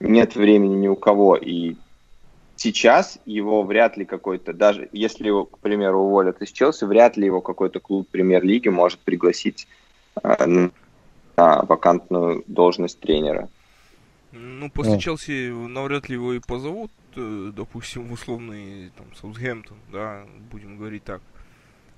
нет 0.01 0.35
времени 0.35 0.77
ни 0.77 0.89
у 0.89 0.97
кого. 0.97 1.37
И 1.37 1.77
сейчас 2.57 3.19
его 3.27 3.65
вряд 3.65 3.99
ли 3.99 4.07
какой-то, 4.07 4.55
даже 4.55 4.89
если 4.93 5.27
его, 5.27 5.45
к 5.45 5.59
примеру, 5.59 6.01
уволят 6.01 6.41
из 6.41 6.51
Челси, 6.53 6.87
вряд 6.87 7.19
ли 7.19 7.27
его 7.27 7.43
какой-то 7.43 7.81
клуб 7.81 8.09
премьер-лиги 8.11 8.69
может 8.69 9.01
пригласить 9.01 9.69
э, 10.23 10.71
на 11.37 11.63
вакантную 11.65 12.45
должность 12.47 12.99
тренера. 12.99 13.51
Ну, 14.33 14.71
после 14.71 14.99
Челси 14.99 15.51
навряд 15.69 16.09
ли 16.09 16.15
его 16.15 16.33
и 16.33 16.41
позовут, 16.41 16.91
э, 17.15 17.53
допустим, 17.55 18.07
в 18.07 18.13
условный 18.13 18.91
там 18.97 19.05
Саутгемптон, 19.21 19.77
да, 19.93 20.23
будем 20.51 20.79
говорить 20.79 21.05
так. 21.05 21.21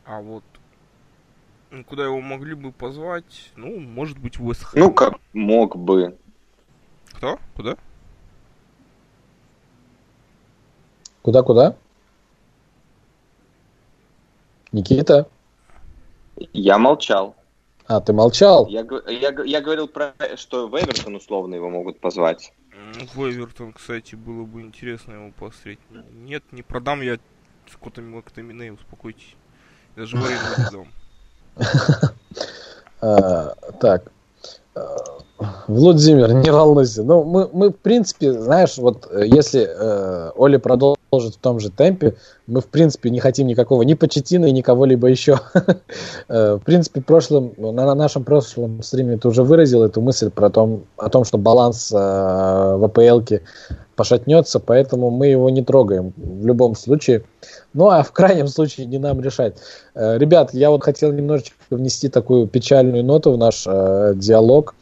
А 0.05 0.21
вот 0.21 0.45
ну, 1.75 1.83
куда 1.83 2.05
его 2.05 2.21
могли 2.21 2.55
бы 2.55 2.71
позвать, 2.71 3.51
ну, 3.57 3.81
может 3.81 4.19
быть, 4.19 4.39
в 4.39 4.47
Вест 4.47 4.65
Ну, 4.75 4.93
как 4.93 5.15
мог 5.33 5.77
бы. 5.77 6.17
Кто? 7.15 7.39
Куда? 7.57 7.77
Куда-куда? 11.23 11.77
Никита? 14.71 15.29
Я 16.53 16.79
молчал. 16.79 17.35
А, 17.87 18.01
ты 18.01 18.13
молчал? 18.13 18.67
Я, 18.69 18.87
я, 19.09 19.35
я 19.45 19.61
говорил 19.61 19.89
про, 19.89 20.15
что 20.37 20.69
в 20.69 20.77
Эвертон 20.77 21.17
условно 21.17 21.55
его 21.55 21.71
могут 21.71 21.99
позвать. 21.99 22.53
В 23.15 23.29
Эвертон, 23.29 23.73
кстати, 23.73 24.15
было 24.15 24.45
бы 24.45 24.63
интересно 24.63 25.15
его 25.15 25.33
посмотреть. 25.33 25.81
Нет, 26.13 26.45
не 26.53 26.63
продам 26.63 27.03
я 27.03 27.19
Скотта 27.71 28.01
Мактамине, 28.01 28.73
успокойтесь. 28.73 29.37
Даже 29.97 30.17
в 30.17 30.25
аренду 30.25 30.87
Так. 33.81 34.11
Владимир, 35.67 36.33
не 36.33 36.51
волнуйся. 36.51 37.03
Ну, 37.03 37.25
мы, 37.25 37.49
мы, 37.53 37.71
в 37.71 37.77
принципе, 37.77 38.33
знаешь, 38.33 38.79
вот 38.79 39.09
э, 39.11 39.25
если 39.27 39.67
э, 39.69 40.31
Оля 40.37 40.61
продолжит 40.61 41.35
в 41.35 41.39
том 41.39 41.59
же 41.59 41.71
темпе, 41.71 42.15
мы, 42.47 42.61
в 42.61 42.67
принципе, 42.67 43.11
не 43.11 43.19
хотим 43.19 43.49
никакого 43.49 43.83
ни 43.83 43.95
Почетина 43.95 44.47
и 44.47 44.53
никого 44.53 44.85
либо 44.85 45.09
еще. 45.09 45.41
э, 46.29 46.55
в 46.55 46.61
принципе, 46.61 47.01
в 47.01 47.05
прошлом, 47.05 47.53
на, 47.57 47.73
на 47.73 47.95
нашем 47.97 48.23
прошлом 48.23 48.81
стриме 48.85 49.17
ты 49.17 49.27
уже 49.27 49.43
выразил 49.43 49.83
эту 49.83 50.01
мысль 50.01 50.31
про 50.31 50.51
том, 50.51 50.85
о 50.97 51.09
том, 51.09 51.25
что 51.25 51.37
баланс 51.37 51.91
э, 51.91 51.97
в 51.97 52.85
АПЛ 52.85 53.23
пошатнется, 53.97 54.61
поэтому 54.61 55.11
мы 55.11 55.27
его 55.27 55.51
не 55.51 55.65
трогаем 55.65 56.13
в 56.17 56.47
любом 56.47 56.77
случае. 56.77 57.25
Ну, 57.73 57.89
а 57.89 58.05
в 58.05 58.13
крайнем 58.13 58.47
случае 58.47 58.87
не 58.87 58.99
нам 58.99 59.21
решать. 59.21 59.57
Ребят, 59.95 60.53
я 60.53 60.71
вот 60.71 60.83
хотел 60.83 61.13
немножечко 61.13 61.55
внести 61.71 62.09
такую 62.09 62.47
печальную 62.49 63.05
ноту 63.05 63.33
в 63.33 63.39
наш 63.39 63.65
диалог. 63.65 64.75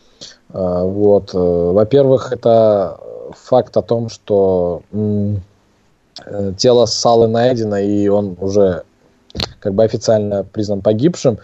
Э, 0.52 0.82
вот. 0.84 1.34
Э, 1.34 1.38
во-первых, 1.38 2.32
это 2.32 2.98
факт 3.32 3.76
о 3.76 3.82
том, 3.82 4.08
что 4.08 4.82
э, 4.92 6.52
тело 6.56 6.86
Салы 6.86 7.28
найдено, 7.28 7.78
и 7.78 8.08
он 8.08 8.36
уже 8.40 8.84
как 9.60 9.74
бы 9.74 9.84
официально 9.84 10.44
признан 10.44 10.82
погибшим. 10.82 11.38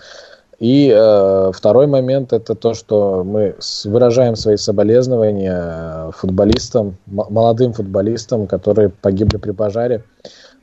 И 0.58 0.92
э, 0.92 1.52
второй 1.54 1.86
момент 1.86 2.32
это 2.32 2.56
то, 2.56 2.74
что 2.74 3.22
мы 3.24 3.54
выражаем 3.84 4.34
свои 4.34 4.56
соболезнования 4.56 6.10
футболистам, 6.10 6.96
молодым 7.06 7.72
футболистам, 7.72 8.48
которые 8.48 8.88
погибли 8.88 9.36
при 9.36 9.52
пожаре 9.52 10.02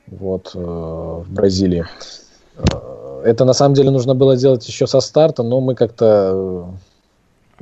вот, 0.06 0.52
э, 0.54 0.58
в 0.58 1.26
Бразилии. 1.28 1.86
Это 3.24 3.44
на 3.44 3.54
самом 3.54 3.74
деле 3.74 3.90
нужно 3.90 4.14
было 4.14 4.36
делать 4.36 4.66
еще 4.68 4.86
со 4.86 5.00
старта, 5.00 5.42
но 5.42 5.60
мы 5.60 5.74
как-то 5.74 6.68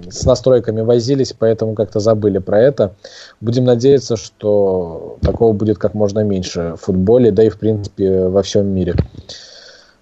с 0.08 0.24
настройками 0.24 0.80
возились, 0.80 1.34
поэтому 1.38 1.74
как-то 1.74 2.00
забыли 2.00 2.38
про 2.38 2.60
это. 2.60 2.94
Будем 3.40 3.64
надеяться, 3.64 4.16
что 4.16 5.18
такого 5.20 5.52
будет 5.52 5.78
как 5.78 5.94
можно 5.94 6.20
меньше 6.20 6.74
в 6.76 6.84
футболе, 6.84 7.30
да 7.30 7.44
и 7.44 7.48
в 7.48 7.58
принципе 7.58 8.26
во 8.26 8.42
всем 8.42 8.66
мире. 8.66 8.94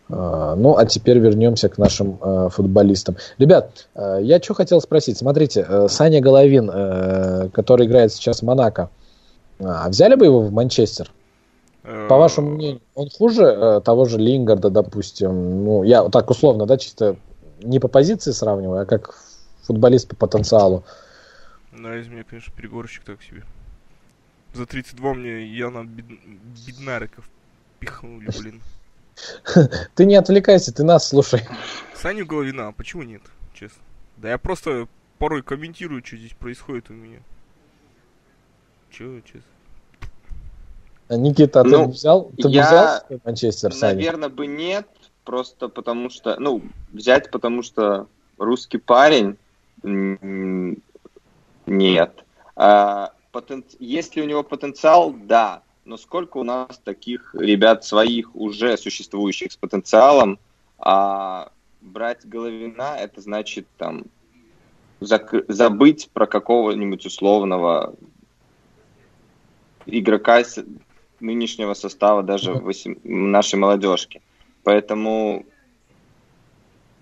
А, 0.08 0.54
ну, 0.56 0.76
а 0.76 0.87
теперь 0.87 1.18
вернемся 1.18 1.68
к 1.68 1.78
нашим 1.78 2.18
э, 2.20 2.49
футболистам. 2.50 3.16
Ребят, 3.38 3.88
э, 3.94 4.18
я 4.22 4.40
что 4.40 4.54
хотел 4.54 4.80
спросить. 4.80 5.18
Смотрите, 5.18 5.64
э, 5.68 5.87
Саня 5.88 6.20
Головин, 6.20 6.70
э, 6.72 7.49
который 7.52 7.87
играет 7.87 8.12
сейчас 8.12 8.40
в 8.40 8.42
Монако, 8.42 8.90
а 9.61 9.88
взяли 9.88 10.14
бы 10.14 10.26
его 10.26 10.40
в 10.40 10.52
Манчестер? 10.52 11.11
По 12.08 12.16
вашему 12.16 12.50
мнению, 12.50 12.80
он 12.94 13.08
хуже 13.11 13.44
э, 13.44 13.80
того 13.84 14.04
же 14.04 14.18
Лингарда, 14.18 14.70
допустим? 14.70 15.64
Ну, 15.64 15.82
я 15.82 16.08
так 16.08 16.30
условно, 16.30 16.66
да, 16.66 16.76
чисто 16.76 17.16
не 17.62 17.80
по 17.80 17.88
позиции 17.88 18.30
сравниваю, 18.30 18.82
а 18.82 18.87
как 18.87 19.16
футболист 19.62 20.09
по 20.09 20.16
потенциалу. 20.16 20.85
Да, 21.73 21.99
из 21.99 22.09
меня, 22.09 22.25
конечно, 22.25 22.52
перегорщик 22.54 23.04
так 23.04 23.23
себе. 23.23 23.45
За 24.54 24.66
32 24.66 25.14
мне 25.14 25.47
Яна 25.47 25.85
Бед... 25.85 26.04
Беднариков 26.66 27.28
пихнули, 27.78 28.28
блин. 28.38 28.61
Ты 29.95 30.04
не 30.04 30.16
отвлекайся, 30.16 30.73
ты 30.73 30.85
нас 30.85 31.09
слушай. 31.09 31.42
Саню 31.95 32.26
Головина, 32.26 32.69
а 32.69 32.73
почему 32.73 33.02
нет, 33.02 33.23
честно? 33.54 33.83
Да 34.16 34.31
я 34.31 34.38
просто 34.38 34.88
порой 35.19 35.42
комментирую, 35.42 36.04
что 36.04 36.16
здесь 36.16 36.33
происходит 36.33 36.90
у 36.90 36.95
меня. 36.95 37.21
Че, 38.90 39.23
честно? 39.23 39.42
А, 41.09 41.16
Никита, 41.16 41.61
а 41.61 41.64
ну, 41.64 41.87
ты 41.87 41.90
взял? 41.92 42.31
Ты 42.37 42.49
я, 42.49 42.66
взял 42.66 43.21
Манчестер, 43.25 43.73
Наверное, 43.81 44.28
бы 44.28 44.47
нет, 44.47 44.87
просто 45.25 45.69
потому 45.69 46.11
что, 46.11 46.38
ну, 46.38 46.62
взять, 46.90 47.31
потому 47.31 47.62
что 47.62 48.09
русский 48.38 48.78
парень, 48.78 49.37
нет. 49.83 50.79
А. 52.57 53.12
Есть 53.79 54.17
ли 54.17 54.23
у 54.23 54.27
него 54.27 54.43
потенциал? 54.43 55.12
Да. 55.12 55.62
Но 55.85 55.97
сколько 55.97 56.37
у 56.37 56.45
нас 56.45 56.79
таких 56.85 57.35
ребят 57.35 57.85
своих 57.85 58.35
уже 58.37 58.77
существующих 58.77 59.53
с 59.53 59.57
потенциалом, 59.57 60.39
а 60.79 61.51
брать 61.81 62.27
Головина, 62.27 62.97
это 62.99 63.21
значит 63.21 63.67
там 63.79 64.05
зак... 65.01 65.35
забыть 65.49 66.11
про 66.12 66.27
какого-нибудь 66.27 67.07
условного 67.07 67.95
игрока 69.87 70.43
нынешнего 71.21 71.75
состава 71.75 72.23
даже 72.23 72.53
в 72.53 72.73
нашей 73.05 73.57
молодежки. 73.57 74.23
Поэтому 74.62 75.45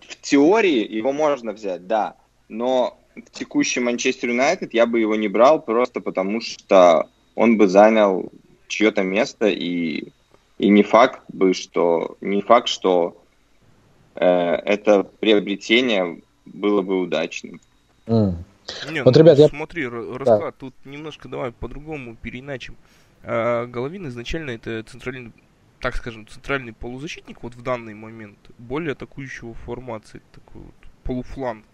в 0.00 0.20
теории 0.20 0.90
его 0.90 1.12
можно 1.12 1.52
взять, 1.52 1.86
да, 1.86 2.16
но 2.50 2.98
в 3.14 3.30
текущий 3.30 3.80
Манчестер 3.80 4.30
Юнайтед 4.30 4.74
я 4.74 4.86
бы 4.86 5.00
его 5.00 5.14
не 5.14 5.28
брал 5.28 5.62
просто 5.62 6.00
потому, 6.00 6.40
что 6.40 7.08
он 7.34 7.56
бы 7.56 7.68
занял 7.68 8.30
чье-то 8.68 9.02
место 9.02 9.48
и 9.48 10.08
и 10.58 10.68
не 10.68 10.82
факт 10.82 11.22
бы, 11.28 11.54
что 11.54 12.18
не 12.20 12.42
факт, 12.42 12.68
что 12.68 13.16
э, 14.14 14.26
это 14.26 15.04
приобретение 15.04 16.20
было 16.44 16.82
бы 16.82 17.00
удачным. 17.00 17.62
Mm. 18.06 18.34
Не, 18.90 19.02
вот, 19.02 19.16
ну, 19.16 19.20
ребят, 19.22 19.50
смотри, 19.50 19.84
я... 19.84 19.90
Расклад, 19.90 20.40
да. 20.40 20.52
тут 20.52 20.74
немножко 20.84 21.28
давай 21.28 21.50
по-другому 21.50 22.14
переиначим. 22.14 22.76
А, 23.22 23.66
Головин 23.66 24.08
изначально 24.08 24.50
это 24.50 24.82
центральный, 24.82 25.32
так 25.80 25.96
скажем, 25.96 26.26
центральный 26.28 26.74
полузащитник 26.74 27.42
вот 27.42 27.54
в 27.54 27.62
данный 27.62 27.94
момент, 27.94 28.38
более 28.58 28.92
атакующего 28.92 29.54
формации, 29.54 30.20
такой 30.32 30.62
вот 30.62 30.74
полуфланг. 31.04 31.64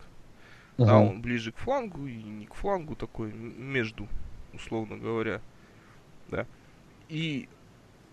Uh-huh. 0.79 0.87
Да, 0.87 0.99
он 0.99 1.23
ближе 1.23 1.53
к 1.53 1.57
флангу 1.57 2.07
и 2.07 2.23
не 2.23 2.47
к 2.47 2.55
флангу, 2.55 2.97
такой 2.97 3.33
между, 3.33 4.09
условно 4.53 4.97
говоря. 4.97 5.41
Да. 6.29 6.47
И 7.09 7.49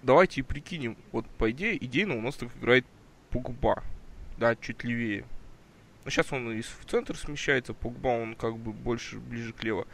давайте 0.01 0.43
прикинем, 0.43 0.95
вот 1.11 1.25
по 1.25 1.51
идее, 1.51 1.83
идейно 1.83 2.15
у 2.15 2.21
нас 2.21 2.35
так 2.35 2.55
играет 2.57 2.85
Погба, 3.31 3.83
да, 4.37 4.55
чуть 4.55 4.83
левее. 4.83 5.25
Но 6.05 6.11
сейчас 6.11 6.31
он 6.31 6.51
из 6.51 6.65
в 6.65 6.85
центр 6.85 7.17
смещается, 7.17 7.73
Погба 7.73 8.09
он 8.09 8.35
как 8.35 8.57
бы 8.57 8.71
больше 8.71 9.19
ближе 9.19 9.53
к 9.53 9.63
лево 9.63 9.87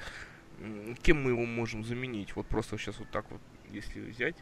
кем 1.02 1.24
мы 1.24 1.32
его 1.32 1.46
можем 1.46 1.84
заменить? 1.84 2.36
Вот 2.36 2.48
просто 2.48 2.78
сейчас 2.78 3.00
вот 3.00 3.10
так 3.10 3.26
вот, 3.30 3.42
если 3.72 4.00
взять. 4.00 4.36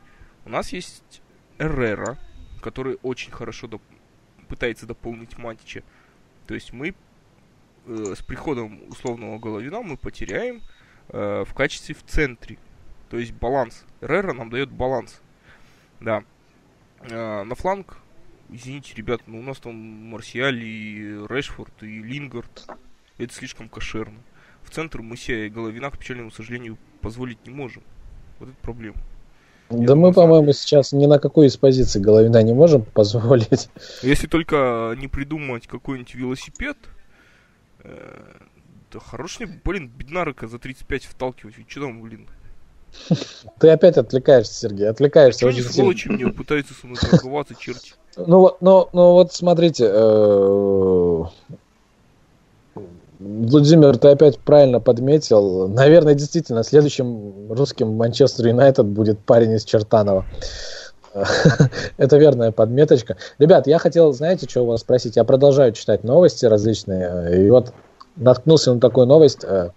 У 0.46 0.50
нас 0.50 0.72
есть 0.72 1.22
Эррера, 1.58 2.18
который 2.62 2.98
очень 3.04 3.32
хорошо 3.32 3.68
доп- 3.68 3.82
пытается 4.48 4.86
дополнить 4.86 5.38
Матича. 5.38 5.84
То 6.48 6.54
есть 6.54 6.74
мы 6.74 6.96
э, 7.88 8.16
с 8.16 8.22
приходом 8.22 8.82
условного 8.90 9.40
Головина 9.40 9.82
мы 9.82 9.98
потеряем 9.98 10.62
э, 11.10 11.44
в 11.48 11.54
качестве 11.54 11.96
в 11.96 12.04
центре. 12.04 12.58
То 13.10 13.18
есть 13.18 13.34
баланс. 13.34 13.84
Эррера 14.02 14.34
нам 14.34 14.50
дает 14.50 14.70
баланс. 14.70 15.22
Да. 16.00 16.24
Э, 17.02 17.44
на 17.44 17.56
фланг, 17.56 17.98
извините, 18.50 18.94
ребят, 18.96 19.22
но 19.28 19.40
у 19.40 19.42
нас 19.42 19.58
там 19.58 19.76
Марсиаль 19.76 20.64
и 20.64 21.26
Решфорд 21.28 21.84
и 21.84 22.02
Лингард. 22.02 22.70
Это 23.18 23.34
слишком 23.34 23.70
кошерно 23.70 24.20
в 24.68 24.74
центр 24.74 25.02
мы 25.02 25.16
себе 25.18 25.50
Головина, 25.50 25.90
к 25.90 25.98
печальному 25.98 26.32
сожалению, 26.32 26.78
позволить 27.02 27.46
не 27.46 27.54
можем. 27.54 27.84
Вот 28.40 28.50
это 28.50 28.58
проблема. 28.62 28.98
Да 29.70 29.96
мы, 29.96 30.14
по-моему, 30.14 30.54
сейчас 30.54 30.94
ни 30.94 31.06
на 31.06 31.20
какой 31.20 31.48
из 31.48 31.58
позиций 31.58 32.02
Головина 32.02 32.42
не 32.44 32.54
можем 32.54 32.84
позволить. 32.94 33.70
Если 34.02 34.28
только 34.28 34.96
не 34.98 35.08
придумать 35.08 35.68
какой-нибудь 35.68 36.16
велосипед, 36.16 36.78
э, 37.88 38.34
да 38.92 39.00
хороший, 39.00 39.48
блин, 39.64 39.90
беднарыка 39.90 40.48
за 40.48 40.60
35 40.60 41.06
вталкивать, 41.06 41.56
что 41.68 41.82
там, 41.82 42.02
блин? 42.02 42.28
Ты 43.60 43.70
опять 43.70 43.98
отвлекаешься, 43.98 44.54
Сергей, 44.54 44.90
отвлекаешься 44.90 45.46
очень 45.46 45.60
сильно. 45.60 45.74
сволочи 45.74 46.08
мне 46.10 46.28
пытаются 46.28 46.74
со 46.74 46.88
мной 46.88 46.98
торговаться, 47.00 47.56
черти. 47.56 47.94
Ну, 48.20 48.40
вот, 48.40 48.62
ну, 48.62 48.90
ну 48.94 49.12
вот 49.12 49.32
смотрите, 49.32 49.88
э, 49.88 51.24
Владимир, 53.20 53.98
ты 53.98 54.10
опять 54.10 54.40
правильно 54.40 54.80
подметил. 54.80 55.68
Наверное, 55.68 56.16
действительно, 56.16 56.64
следующим 56.64 57.52
русским 57.52 57.96
Манчестер 57.96 58.48
Юнайтед 58.48 58.86
будет 58.86 59.20
парень 59.20 59.54
из 59.54 59.66
Чертанова. 59.66 60.26
Это 61.98 62.18
верная 62.18 62.52
подметочка. 62.52 63.18
Ребят, 63.40 63.68
я 63.68 63.80
хотел, 63.80 64.14
знаете, 64.14 64.48
что 64.50 64.64
у 64.64 64.66
вас 64.68 64.82
спросить? 64.82 65.16
Я 65.16 65.24
продолжаю 65.24 65.72
читать 65.74 66.04
новости 66.04 66.46
различные. 66.46 67.46
И 67.46 67.50
вот 67.50 67.74
наткнулся 68.16 68.74
на 68.74 68.80
такую 68.80 69.08
новость 69.08 69.44
э, 69.44 69.70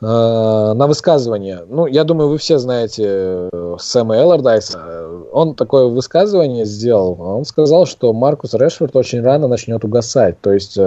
э, 0.00 0.06
на 0.06 0.86
высказывание. 0.86 1.64
Ну, 1.68 1.86
я 1.86 2.04
думаю, 2.04 2.30
вы 2.30 2.38
все 2.38 2.58
знаете 2.58 3.48
э, 3.52 3.76
Сэма 3.78 4.16
Эллардайса. 4.16 5.08
Он 5.32 5.54
такое 5.54 5.86
высказывание 5.86 6.64
сделал. 6.64 7.20
Он 7.20 7.44
сказал, 7.44 7.86
что 7.86 8.12
Маркус 8.12 8.54
Решфорд 8.54 8.96
очень 8.96 9.22
рано 9.22 9.48
начнет 9.48 9.84
угасать. 9.84 10.40
То 10.40 10.52
есть 10.52 10.78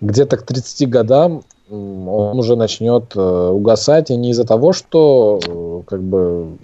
где-то 0.00 0.36
к 0.36 0.42
30 0.42 0.88
годам 0.88 1.42
он 1.70 2.38
уже 2.38 2.56
начнет 2.56 3.14
э, 3.14 3.20
угасать, 3.20 4.10
и 4.10 4.16
не 4.16 4.30
из-за 4.30 4.44
того, 4.44 4.72
что 4.72 5.38
э, 5.46 5.82
как 5.86 6.02
бы 6.02 6.56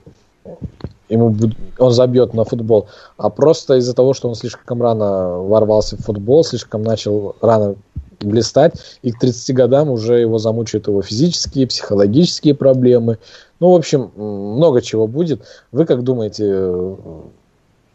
ему 1.08 1.34
он 1.78 1.92
забьет 1.92 2.34
на 2.34 2.44
футбол, 2.44 2.88
а 3.16 3.30
просто 3.30 3.76
из-за 3.76 3.94
того, 3.94 4.14
что 4.14 4.28
он 4.28 4.34
слишком 4.34 4.82
рано 4.82 5.38
ворвался 5.38 5.96
в 5.96 6.00
футбол, 6.00 6.44
слишком 6.44 6.82
начал 6.82 7.36
рано 7.40 7.76
блистать, 8.20 8.74
и 9.02 9.12
к 9.12 9.18
30 9.18 9.54
годам 9.54 9.90
уже 9.90 10.18
его 10.18 10.38
замучают 10.38 10.88
его 10.88 11.02
физические, 11.02 11.66
психологические 11.66 12.54
проблемы. 12.54 13.18
Ну, 13.60 13.72
в 13.72 13.76
общем, 13.76 14.10
много 14.16 14.82
чего 14.82 15.06
будет. 15.06 15.42
Вы 15.72 15.84
как 15.84 16.02
думаете, 16.02 16.44
э, 16.46 16.96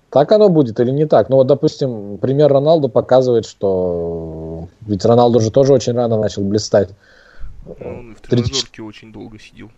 так 0.09 0.31
оно 0.31 0.49
будет 0.49 0.79
или 0.79 0.91
не 0.91 1.05
так? 1.05 1.29
Ну 1.29 1.37
вот, 1.37 1.47
допустим, 1.47 2.17
пример 2.17 2.51
Роналду 2.51 2.89
показывает, 2.89 3.45
что 3.45 4.67
ведь 4.81 5.05
Роналду 5.05 5.39
же 5.39 5.51
тоже 5.51 5.73
очень 5.73 5.93
рано 5.93 6.19
начал 6.19 6.43
блистать. 6.43 6.89
Он 7.65 8.15
в 8.15 8.27
тренажерке 8.27 8.81
очень 8.81 9.11
долго 9.11 9.39
сидел. 9.39 9.69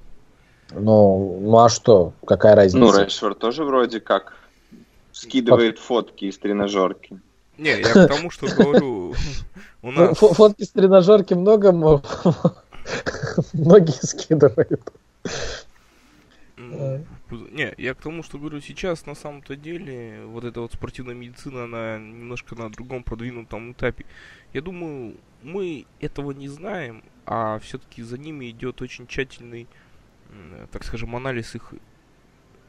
Ну, 0.73 1.39
ну 1.41 1.59
а 1.59 1.69
что? 1.69 2.13
Какая 2.25 2.55
разница? 2.55 2.77
Ну, 2.77 3.03
Решфорд 3.03 3.39
тоже 3.39 3.63
вроде 3.63 3.99
как 3.99 4.37
скидывает 5.11 5.79
Фот... 5.79 6.07
фотки 6.07 6.25
из 6.25 6.37
тренажерки. 6.37 7.19
Не, 7.57 7.79
я 7.79 7.93
к 7.93 8.07
тому, 8.07 8.31
что 8.31 8.47
говорю, 8.47 9.13
у 9.81 9.91
нас... 9.91 10.17
Фотки 10.17 10.63
с 10.63 10.69
тренажерки 10.69 11.33
много, 11.33 11.71
многие 13.53 14.05
скидывают. 14.05 14.81
Не, 16.57 17.73
я 17.77 17.93
к 17.93 18.01
тому, 18.01 18.23
что 18.23 18.37
говорю, 18.37 18.61
сейчас 18.61 19.05
на 19.05 19.15
самом-то 19.15 19.55
деле 19.55 20.25
вот 20.25 20.43
эта 20.43 20.61
вот 20.61 20.73
спортивная 20.73 21.15
медицина, 21.15 21.65
она 21.65 21.97
немножко 21.97 22.55
на 22.55 22.69
другом 22.69 23.03
продвинутом 23.03 23.73
этапе. 23.73 24.05
Я 24.53 24.61
думаю, 24.61 25.15
мы 25.43 25.85
этого 25.99 26.31
не 26.31 26.47
знаем, 26.47 27.03
а 27.25 27.59
все-таки 27.59 28.03
за 28.03 28.17
ними 28.17 28.49
идет 28.49 28.81
очень 28.81 29.07
тщательный, 29.07 29.67
так 30.71 30.83
скажем, 30.83 31.15
анализ 31.15 31.55
их 31.55 31.73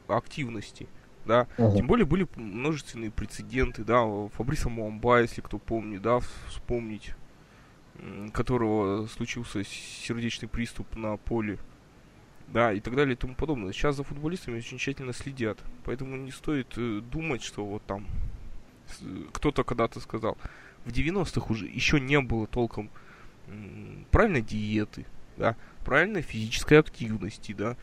активности. 0.07 0.87
Да, 1.25 1.47
uh-huh. 1.57 1.77
тем 1.77 1.87
более 1.87 2.05
были 2.05 2.27
множественные 2.35 3.09
прецеденты, 3.09 3.85
да, 3.85 4.03
Фабриса 4.33 4.67
Муамба, 4.67 5.21
если 5.21 5.39
кто 5.39 5.57
помнит, 5.57 6.01
да, 6.01 6.19
вспомнить. 6.49 7.13
которого 8.33 9.07
случился 9.07 9.63
сердечный 9.63 10.49
приступ 10.49 10.95
на 10.97 11.15
поле, 11.15 11.59
да, 12.47 12.73
и 12.73 12.79
так 12.79 12.95
далее 12.95 13.13
и 13.13 13.17
тому 13.17 13.35
подобное. 13.35 13.71
Сейчас 13.71 13.95
за 13.95 14.03
футболистами 14.03 14.57
очень 14.57 14.77
тщательно 14.77 15.13
следят, 15.13 15.59
поэтому 15.85 16.17
не 16.17 16.31
стоит 16.31 16.77
э, 16.77 17.01
думать, 17.01 17.41
что 17.41 17.65
вот 17.65 17.83
там 17.85 18.05
кто-то 19.31 19.63
когда-то 19.63 19.99
сказал, 19.99 20.37
в 20.85 20.89
90-х 20.89 21.47
уже 21.49 21.67
еще 21.67 21.99
не 21.99 22.19
было 22.19 22.47
толком 22.47 22.89
правильной 24.11 24.41
диеты, 24.41 25.05
да, 25.37 25.55
правильной 25.83 26.21
физической 26.21 26.79
активности, 26.79 27.53
да, 27.53 27.75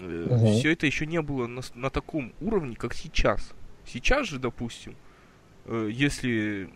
угу. 0.00 0.52
все 0.52 0.72
это 0.72 0.86
еще 0.86 1.06
не 1.06 1.20
было 1.22 1.46
на, 1.46 1.62
на 1.74 1.90
таком 1.90 2.32
уровне, 2.40 2.76
как 2.76 2.94
сейчас. 2.94 3.52
Сейчас 3.84 4.26
же, 4.26 4.38
допустим, 4.38 4.96
э, 5.66 5.88
если 5.92 6.70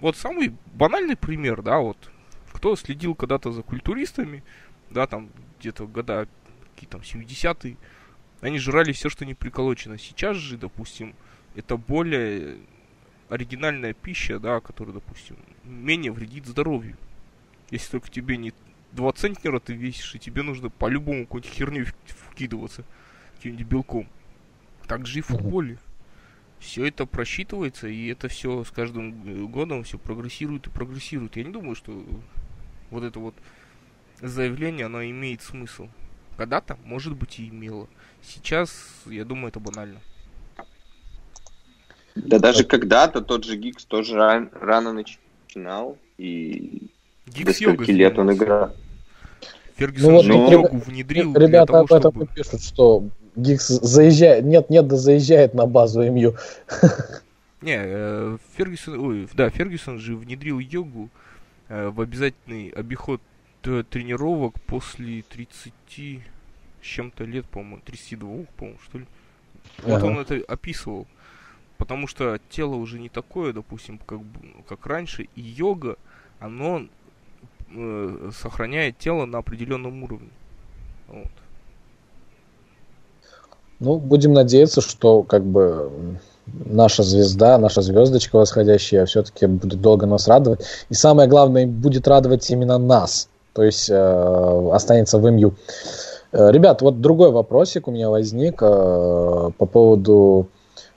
вот 0.00 0.16
самый 0.16 0.54
банальный 0.74 1.16
пример, 1.16 1.62
да, 1.62 1.78
вот 1.78 2.10
кто 2.52 2.76
следил 2.76 3.14
когда-то 3.14 3.52
за 3.52 3.62
культуристами, 3.62 4.44
да, 4.90 5.06
там 5.06 5.30
где-то 5.58 5.86
года 5.86 6.28
какие 6.74 6.88
там 6.88 7.00
70-е, 7.00 7.76
они 8.40 8.58
жрали 8.58 8.92
все, 8.92 9.08
что 9.08 9.24
не 9.24 9.34
приколочено. 9.34 9.98
Сейчас 9.98 10.36
же, 10.36 10.58
допустим, 10.58 11.14
это 11.54 11.76
более 11.76 12.58
оригинальная 13.28 13.94
пища, 13.94 14.38
да, 14.38 14.60
которая, 14.60 14.94
допустим, 14.94 15.36
менее 15.64 16.12
вредит 16.12 16.46
здоровью. 16.46 16.96
Если 17.70 17.92
только 17.92 18.10
тебе 18.10 18.36
не 18.36 18.52
2 18.94 19.12
центнера 19.12 19.60
ты 19.60 19.74
весишь, 19.74 20.14
и 20.14 20.18
тебе 20.18 20.42
нужно 20.42 20.70
по-любому 20.70 21.24
какую-нибудь 21.24 21.52
херню 21.52 21.86
вкидываться 22.06 22.84
каким-нибудь 23.36 23.66
белком. 23.66 24.08
Так 24.86 25.06
же 25.06 25.18
и 25.18 25.22
в 25.22 25.26
футболе. 25.26 25.78
Все 26.60 26.86
это 26.86 27.04
просчитывается, 27.04 27.88
и 27.88 28.06
это 28.06 28.28
все 28.28 28.64
с 28.64 28.70
каждым 28.70 29.46
годом 29.48 29.82
все 29.82 29.98
прогрессирует 29.98 30.66
и 30.66 30.70
прогрессирует. 30.70 31.36
Я 31.36 31.44
не 31.44 31.52
думаю, 31.52 31.74
что 31.74 32.04
вот 32.90 33.02
это 33.04 33.18
вот 33.18 33.34
заявление, 34.22 34.86
оно 34.86 35.04
имеет 35.04 35.42
смысл. 35.42 35.88
Когда-то, 36.36 36.78
может 36.84 37.14
быть, 37.16 37.38
и 37.38 37.48
имело. 37.48 37.88
Сейчас, 38.22 39.02
я 39.06 39.24
думаю, 39.24 39.48
это 39.48 39.60
банально. 39.60 40.00
Да 42.14 42.38
даже 42.38 42.64
когда-то 42.64 43.20
тот 43.20 43.44
же 43.44 43.56
Гикс 43.56 43.84
тоже 43.84 44.14
ран, 44.14 44.50
рано 44.52 44.92
начинал, 44.92 45.98
и 46.16 46.90
Гикс 47.26 47.58
до 47.58 47.72
скольки 47.72 47.90
лет 47.90 48.18
он 48.18 48.32
играл. 48.32 48.74
Фергюсон 49.76 50.12
ну, 50.12 50.16
вот, 50.16 50.26
ну, 50.26 50.50
йогу 50.50 50.78
внедрил 50.78 51.34
Ребята 51.34 51.72
того, 51.72 51.78
об 51.80 51.92
этом 51.92 52.12
чтобы... 52.12 52.26
пишут, 52.26 52.62
что 52.62 53.08
Гикс 53.36 53.66
заезжает, 53.66 54.44
нет, 54.44 54.70
нет, 54.70 54.86
да 54.86 54.96
заезжает 54.96 55.54
на 55.54 55.66
базу 55.66 56.02
МЮ. 56.02 56.34
Не, 57.62 57.78
э, 57.78 58.38
Фергюсон, 58.56 59.00
ой, 59.00 59.28
да, 59.32 59.50
Фергюсон 59.50 59.98
же 59.98 60.16
внедрил 60.16 60.58
йогу 60.58 61.08
э, 61.68 61.88
в 61.88 62.00
обязательный 62.00 62.68
обиход 62.68 63.20
тренировок 63.62 64.60
после 64.66 65.22
30 65.22 65.72
с 66.82 66.86
чем-то 66.86 67.24
лет, 67.24 67.46
по-моему, 67.46 67.80
32, 67.84 68.28
по-моему, 68.56 68.78
что 68.84 68.98
ли. 68.98 69.06
Вот 69.82 69.94
ага. 69.94 70.04
он 70.04 70.18
это 70.18 70.40
описывал. 70.46 71.06
Потому 71.78 72.06
что 72.06 72.38
тело 72.50 72.74
уже 72.74 73.00
не 73.00 73.08
такое, 73.08 73.52
допустим, 73.52 73.98
как, 73.98 74.20
как 74.68 74.86
раньше, 74.86 75.28
и 75.34 75.40
йога, 75.40 75.96
оно 76.38 76.86
э, 77.74 78.30
сохраняет 78.40 78.98
тело 78.98 79.26
на 79.26 79.38
определенном 79.38 80.02
уровне. 80.02 80.30
Вот. 81.08 81.30
Ну, 83.80 83.98
будем 83.98 84.32
надеяться, 84.32 84.80
что 84.80 85.22
как 85.22 85.44
бы 85.44 86.18
наша 86.46 87.02
звезда, 87.02 87.58
наша 87.58 87.82
звездочка 87.82 88.36
восходящая 88.36 89.06
все-таки 89.06 89.46
будет 89.46 89.80
долго 89.80 90.06
нас 90.06 90.28
радовать. 90.28 90.64
И 90.88 90.94
самое 90.94 91.28
главное, 91.28 91.66
будет 91.66 92.08
радовать 92.08 92.48
именно 92.50 92.78
нас. 92.78 93.28
То 93.52 93.62
есть 93.62 93.88
э, 93.90 94.70
останется 94.72 95.18
в 95.18 95.30
МЮ. 95.30 95.54
Э, 96.32 96.50
ребят, 96.50 96.82
вот 96.82 97.00
другой 97.00 97.30
вопросик 97.30 97.88
у 97.88 97.92
меня 97.92 98.10
возник 98.10 98.60
э, 98.62 99.50
по 99.56 99.66
поводу 99.66 100.48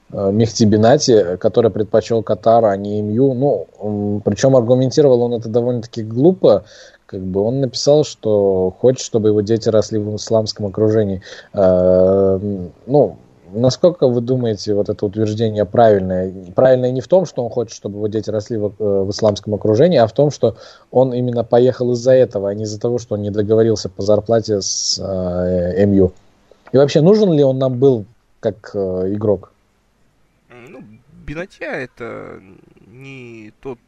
Мехти 0.10 0.66
Бинати, 0.66 1.38
который 1.38 1.70
предпочел 1.70 2.24
Катар, 2.24 2.66
а 2.66 2.78
не 2.78 3.02
МЮ. 3.02 3.34
Ну, 3.34 4.22
причем 4.24 4.56
аргументировал 4.56 5.22
он 5.24 5.34
это 5.34 5.50
довольно-таки 5.50 6.04
глупо. 6.04 6.64
Как 7.06 7.22
бы 7.22 7.42
он 7.42 7.62
написал, 7.62 8.04
что 8.04 8.74
хочет, 8.80 9.02
чтобы 9.02 9.30
его 9.30 9.42
дети 9.42 9.70
росли 9.70 10.00
в 10.00 10.16
исламском 10.16 10.66
окружении. 10.66 11.22
Ну, 11.54 13.18
насколько 13.54 14.08
вы 14.08 14.22
думаете, 14.22 14.74
вот 14.74 14.90
это 14.90 15.06
утверждение 15.06 15.66
правильное? 15.66 16.34
Правильное 16.56 16.92
не 16.92 17.02
в 17.02 17.08
том, 17.08 17.26
что 17.26 17.44
он 17.44 17.50
хочет, 17.50 17.74
чтобы 17.74 17.98
его 17.98 18.08
дети 18.08 18.30
росли 18.30 18.58
в, 18.58 18.74
э, 18.80 19.04
в 19.04 19.10
исламском 19.10 19.54
окружении, 19.54 19.98
а 19.98 20.08
в 20.08 20.14
том, 20.14 20.32
что 20.32 20.56
он 20.92 21.14
именно 21.14 21.44
поехал 21.44 21.92
из-за 21.94 22.12
этого, 22.12 22.50
а 22.50 22.54
не 22.54 22.64
из-за 22.64 22.80
того, 22.80 22.98
что 22.98 23.16
он 23.16 23.22
не 23.22 23.30
договорился 23.30 23.90
по 23.90 24.02
зарплате 24.02 24.62
с 24.62 25.00
э, 25.00 25.86
МЮ. 25.86 26.12
И 26.72 26.78
вообще, 26.78 27.02
нужен 27.02 27.32
ли 27.34 27.44
он 27.44 27.58
нам 27.58 27.80
был 27.80 28.06
как 28.40 28.72
э, 28.74 29.14
игрок? 29.14 29.52
Ну, 31.28 31.34
Бинатья 31.34 31.72
это 31.74 32.42
не 32.86 33.52
тот, 33.60 33.80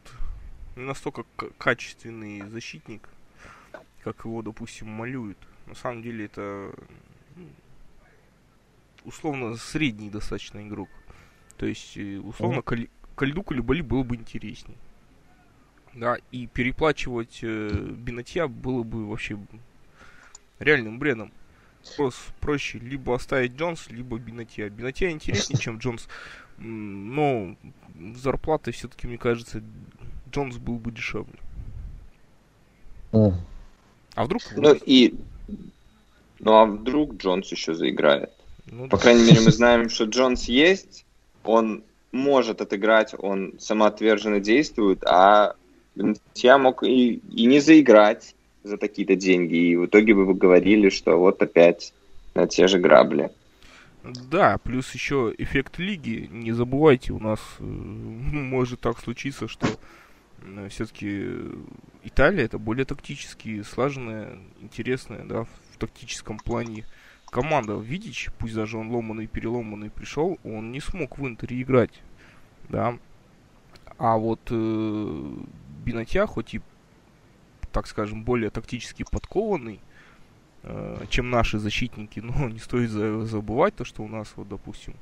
не 0.76 0.84
настолько 0.84 1.24
качественный 1.56 2.42
защитник, 2.48 3.08
как 4.04 4.26
его, 4.26 4.42
допустим, 4.42 4.88
малюют. 4.88 5.38
На 5.66 5.74
самом 5.74 6.02
деле 6.02 6.26
это 6.26 6.70
условно 9.04 9.56
средний 9.56 10.10
достаточно 10.10 10.60
игрок. 10.66 10.90
То 11.56 11.64
есть, 11.64 11.96
э, 11.96 12.18
условно, 12.18 12.60
mm-hmm. 12.60 12.90
Кальду 13.16 13.42
Калибали 13.42 13.80
было 13.80 14.02
бы 14.02 14.16
интересней. 14.16 14.76
Да, 15.94 16.18
и 16.30 16.46
переплачивать 16.46 17.40
э, 17.42 17.68
Бинатья 17.70 18.48
было 18.48 18.82
бы 18.82 19.08
вообще 19.08 19.38
реальным 20.58 20.98
бредом. 20.98 21.32
Просто 21.96 22.32
проще 22.40 22.78
либо 22.78 23.14
оставить 23.14 23.52
Джонс, 23.52 23.88
либо 23.88 24.18
Бинатья. 24.18 24.68
Бинатья 24.68 25.10
интереснее, 25.10 25.58
чем 25.58 25.78
Джонс. 25.78 26.06
Но 26.60 27.56
зарплаты 28.16 28.72
все-таки, 28.72 29.06
мне 29.06 29.18
кажется, 29.18 29.62
Джонс 30.30 30.56
был 30.58 30.76
бы 30.76 30.92
дешевле. 30.92 31.38
Mm. 33.12 33.34
А 34.14 34.24
вдруг... 34.24 34.42
Ну 34.56 34.74
и... 34.86 35.14
Ну 36.38 36.52
а 36.52 36.66
вдруг 36.66 37.16
Джонс 37.16 37.50
еще 37.50 37.74
заиграет? 37.74 38.30
Ну, 38.66 38.88
По 38.88 38.96
да. 38.96 39.02
крайней 39.02 39.24
мере, 39.24 39.40
мы 39.40 39.50
знаем, 39.52 39.88
что 39.88 40.04
Джонс 40.04 40.44
есть, 40.44 41.04
он 41.44 41.82
может 42.12 42.60
отыграть, 42.60 43.14
он 43.18 43.54
самоотверженно 43.58 44.40
действует, 44.40 45.04
а 45.04 45.54
я 46.34 46.58
мог 46.58 46.82
и, 46.82 47.20
и 47.32 47.46
не 47.46 47.60
заиграть 47.60 48.34
за 48.62 48.76
такие-то 48.76 49.16
деньги, 49.16 49.54
и 49.54 49.76
в 49.76 49.86
итоге 49.86 50.14
бы 50.14 50.26
вы 50.26 50.34
говорили, 50.34 50.88
что 50.88 51.16
вот 51.16 51.40
опять 51.42 51.92
на 52.34 52.46
те 52.46 52.68
же 52.68 52.78
грабли. 52.78 53.30
Да, 54.02 54.58
плюс 54.58 54.92
еще 54.94 55.34
эффект 55.36 55.78
лиги. 55.78 56.28
Не 56.30 56.52
забывайте, 56.52 57.12
у 57.12 57.18
нас 57.18 57.40
э, 57.58 57.62
может 57.64 58.80
так 58.80 58.98
случиться, 58.98 59.46
что 59.46 59.66
э, 60.42 60.68
все-таки 60.70 61.28
Италия 62.02 62.44
это 62.44 62.58
более 62.58 62.86
тактически 62.86 63.62
слаженная, 63.62 64.38
интересная, 64.60 65.24
да, 65.24 65.44
в 65.44 65.76
тактическом 65.78 66.38
плане 66.38 66.86
команда 67.26 67.74
Видич, 67.74 68.30
пусть 68.38 68.54
даже 68.54 68.78
он 68.78 68.90
ломанный, 68.90 69.26
переломанный 69.26 69.90
пришел, 69.90 70.38
он 70.44 70.72
не 70.72 70.80
смог 70.80 71.18
в 71.18 71.26
Интере 71.26 71.60
играть, 71.60 72.02
да. 72.70 72.98
А 73.98 74.16
вот 74.16 74.40
э, 74.50 75.32
Бинатья, 75.84 76.26
хоть 76.26 76.54
и, 76.54 76.62
так 77.70 77.86
скажем, 77.86 78.24
более 78.24 78.48
тактически 78.48 79.04
подкованный, 79.10 79.76
э, 79.76 79.89
чем 81.08 81.30
наши 81.30 81.58
защитники, 81.58 82.20
но 82.24 82.48
не 82.48 82.58
стоит 82.58 82.90
за, 82.90 83.24
забывать 83.24 83.74
то, 83.76 83.84
что 83.84 84.02
у 84.02 84.08
нас, 84.08 84.32
вот, 84.36 84.48
допустим, 84.48 84.94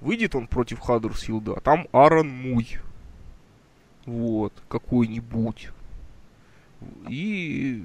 выйдет 0.00 0.34
он 0.34 0.46
против 0.46 0.80
Хаддерсфилда, 0.80 1.54
а 1.54 1.60
там 1.60 1.88
Аарон 1.92 2.28
Муй, 2.28 2.78
вот, 4.06 4.52
какой-нибудь. 4.68 5.68
И 7.08 7.84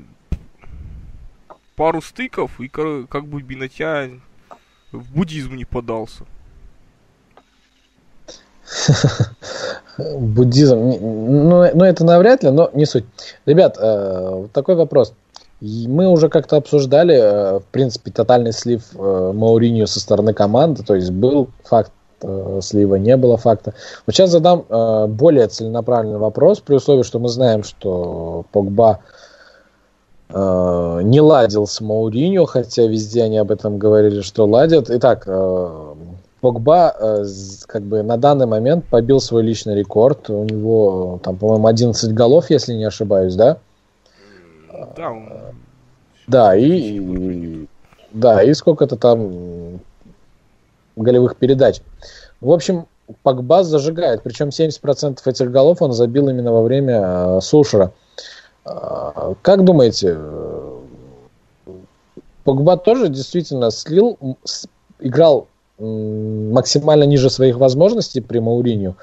пару 1.75 2.01
стыков, 2.01 2.59
и 2.59 2.67
как 2.67 3.27
бы 3.27 3.41
Бинатья 3.41 4.09
в 4.91 5.13
буддизм 5.13 5.55
не 5.55 5.65
подался. 5.65 6.25
Буддизм, 9.97 10.75
ну, 10.77 11.73
ну 11.73 11.83
это 11.83 12.03
навряд 12.03 12.43
ли, 12.43 12.51
но 12.51 12.69
не 12.73 12.85
суть. 12.85 13.05
Ребят, 13.45 13.77
э, 13.79 14.47
такой 14.53 14.75
вопрос. 14.75 15.13
Мы 15.61 16.07
уже 16.07 16.29
как-то 16.29 16.57
обсуждали, 16.57 17.15
э, 17.15 17.59
в 17.59 17.65
принципе, 17.71 18.11
тотальный 18.11 18.53
слив 18.53 18.83
э, 18.95 19.31
Мауриньо 19.33 19.85
со 19.85 19.99
стороны 19.99 20.33
команды, 20.33 20.83
то 20.83 20.95
есть 20.95 21.11
был 21.11 21.49
факт 21.63 21.91
слива, 22.61 22.95
не 22.95 23.15
было 23.15 23.37
факта. 23.37 23.75
Вот 24.07 24.15
сейчас 24.15 24.31
задам 24.31 24.65
более 25.09 25.47
целенаправленный 25.49 26.17
вопрос, 26.17 26.61
при 26.61 26.73
условии, 26.73 27.03
что 27.03 27.19
мы 27.19 27.29
знаем, 27.29 27.61
что 27.63 28.43
Погба 28.51 29.01
э, 30.29 31.01
не 31.03 31.21
ладил 31.21 31.67
с 31.67 31.81
Мауриньо, 31.81 32.45
хотя 32.45 32.87
везде 32.87 33.23
они 33.23 33.37
об 33.37 33.51
этом 33.51 33.77
говорили, 33.77 34.21
что 34.21 34.45
ладят. 34.45 34.89
Итак, 34.89 35.23
э, 35.27 35.93
Погба 36.41 36.95
э, 36.99 37.25
как 37.65 37.83
бы 37.83 38.03
на 38.03 38.17
данный 38.17 38.45
момент 38.45 38.85
побил 38.85 39.19
свой 39.19 39.43
личный 39.43 39.75
рекорд. 39.75 40.29
У 40.29 40.43
него 40.43 41.19
там, 41.23 41.37
по-моему, 41.37 41.67
11 41.67 42.13
голов, 42.13 42.49
если 42.49 42.73
не 42.73 42.85
ошибаюсь, 42.85 43.35
да? 43.35 43.57
Да, 44.95 45.11
он... 45.11 45.29
Да, 46.27 46.55
и, 46.55 46.99
и 46.99 47.67
да, 48.11 48.43
и 48.43 48.53
сколько-то 48.53 48.95
там 48.95 49.79
голевых 50.95 51.35
передач. 51.37 51.81
В 52.41 52.51
общем, 52.51 52.87
Погба 53.23 53.63
зажигает, 53.63 54.21
причем 54.23 54.49
70% 54.49 55.19
этих 55.25 55.51
голов 55.51 55.81
он 55.81 55.93
забил 55.93 56.27
именно 56.29 56.51
во 56.51 56.61
время 56.61 57.01
э, 57.01 57.41
Сушера. 57.41 57.93
Э, 58.65 59.33
как 59.41 59.63
думаете, 59.63 60.15
э, 60.17 60.79
Погба 62.43 62.77
тоже 62.77 63.07
действительно 63.09 63.71
слил, 63.71 64.17
играл 64.99 65.47
максимально 65.79 67.03
ниже 67.03 67.29
своих 67.29 67.57
возможностей 67.57 68.19
при 68.19 68.39
Мауриню, 68.39 68.95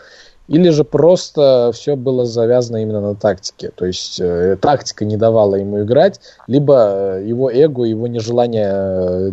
или 0.49 0.69
же 0.71 0.85
просто 0.85 1.71
все 1.73 1.97
было 1.97 2.27
завязано 2.27 2.83
именно 2.83 3.01
на 3.01 3.15
тактике. 3.15 3.71
То 3.71 3.87
есть 3.87 4.21
э, 4.21 4.57
тактика 4.61 5.05
не 5.05 5.17
давала 5.17 5.57
ему 5.57 5.83
играть, 5.83 6.21
либо 6.47 7.17
э, 7.19 7.25
его 7.27 7.51
эго, 7.51 7.85
его 7.85 8.07
нежелание 8.07 8.73
э, 8.73 9.31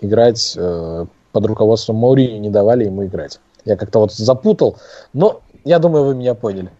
играть 0.00 0.54
э, 0.56 1.06
под 1.32 1.46
руководством 1.46 1.96
Маурини 1.96 2.38
не 2.38 2.50
давали 2.50 2.84
ему 2.84 3.04
играть. 3.06 3.40
Я 3.64 3.76
как-то 3.76 4.00
вот 4.00 4.12
запутал, 4.12 4.78
но 5.12 5.42
я 5.64 5.78
думаю, 5.78 6.04
вы 6.04 6.14
меня 6.14 6.34
поняли. 6.34 6.70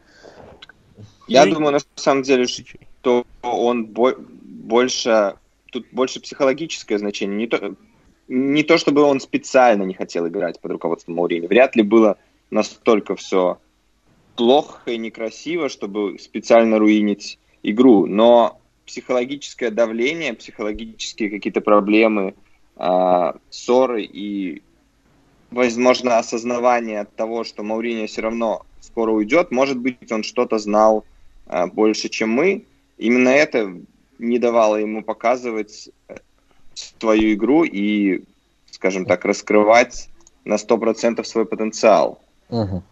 Я 1.28 1.44
и... 1.44 1.52
думаю, 1.52 1.72
на 1.72 1.78
самом 1.94 2.22
деле, 2.22 2.46
что 2.46 3.24
он 3.42 3.86
бо- 3.86 4.16
больше 4.18 5.34
тут 5.70 5.86
больше 5.92 6.20
психологическое 6.20 6.98
значение. 6.98 7.36
Не 7.36 7.46
то, 7.46 7.74
не 8.26 8.62
то, 8.62 8.78
чтобы 8.78 9.02
он 9.02 9.20
специально 9.20 9.82
не 9.84 9.94
хотел 9.94 10.26
играть 10.26 10.58
под 10.60 10.72
руководством 10.72 11.16
Маурини. 11.16 11.46
Вряд 11.46 11.76
ли 11.76 11.82
было 11.82 12.16
настолько 12.50 13.14
все 13.14 13.58
плохо 14.38 14.92
и 14.92 14.98
некрасиво, 14.98 15.68
чтобы 15.68 16.16
специально 16.20 16.78
руинить 16.78 17.40
игру. 17.64 18.06
Но 18.06 18.60
психологическое 18.86 19.70
давление, 19.70 20.32
психологические 20.32 21.28
какие-то 21.28 21.60
проблемы, 21.60 22.34
э, 22.76 23.32
ссоры 23.50 24.04
и, 24.04 24.62
возможно, 25.50 26.18
осознавание 26.18 27.04
того, 27.16 27.42
что 27.42 27.64
Маурини 27.64 28.06
все 28.06 28.22
равно 28.22 28.64
скоро 28.80 29.10
уйдет. 29.10 29.50
Может 29.50 29.78
быть, 29.78 30.12
он 30.12 30.22
что-то 30.22 30.58
знал 30.58 31.04
э, 31.46 31.66
больше, 31.66 32.08
чем 32.08 32.30
мы. 32.30 32.64
Именно 32.96 33.30
это 33.30 33.74
не 34.20 34.38
давало 34.38 34.76
ему 34.76 35.02
показывать 35.02 35.90
э, 36.06 36.14
свою 36.74 37.34
игру 37.34 37.64
и, 37.64 38.22
скажем 38.70 39.04
так, 39.04 39.24
раскрывать 39.24 40.08
на 40.44 40.54
100% 40.54 41.24
свой 41.24 41.44
потенциал. 41.44 42.20
Угу. 42.50 42.84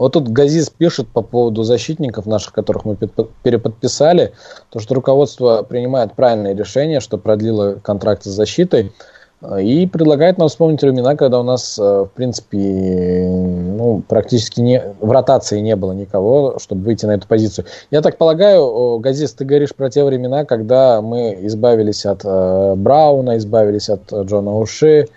Вот 0.00 0.14
тут 0.14 0.30
Газис 0.30 0.70
пишет 0.70 1.08
по 1.08 1.20
поводу 1.20 1.62
защитников 1.62 2.24
наших, 2.24 2.54
которых 2.54 2.86
мы 2.86 2.96
переподписали, 3.42 4.32
то, 4.70 4.80
что 4.80 4.94
руководство 4.94 5.62
принимает 5.62 6.14
правильное 6.14 6.54
решение, 6.54 7.00
что 7.00 7.18
продлило 7.18 7.74
контракт 7.82 8.24
с 8.24 8.30
защитой. 8.30 8.92
И 9.60 9.86
предлагает 9.86 10.38
нам 10.38 10.48
вспомнить 10.48 10.80
времена, 10.80 11.16
когда 11.16 11.40
у 11.40 11.42
нас, 11.42 11.78
э, 11.78 11.82
в 11.82 12.10
принципе, 12.14 12.58
ну, 12.58 14.02
практически 14.06 14.60
не, 14.60 14.82
в 15.00 15.10
ротации 15.10 15.60
не 15.60 15.76
было 15.76 15.92
никого, 15.92 16.58
чтобы 16.58 16.84
выйти 16.84 17.06
на 17.06 17.12
эту 17.12 17.26
позицию. 17.26 17.64
Я 17.90 18.02
так 18.02 18.18
полагаю, 18.18 18.98
Газис, 18.98 19.32
ты 19.32 19.46
говоришь 19.46 19.74
про 19.74 19.88
те 19.88 20.04
времена, 20.04 20.44
когда 20.44 21.00
мы 21.00 21.38
избавились 21.42 22.04
от 22.04 22.20
э, 22.24 22.74
Брауна, 22.74 23.38
избавились 23.38 23.88
от 23.88 24.12
э, 24.12 24.24
Джона 24.24 24.56
Уши. 24.56 25.08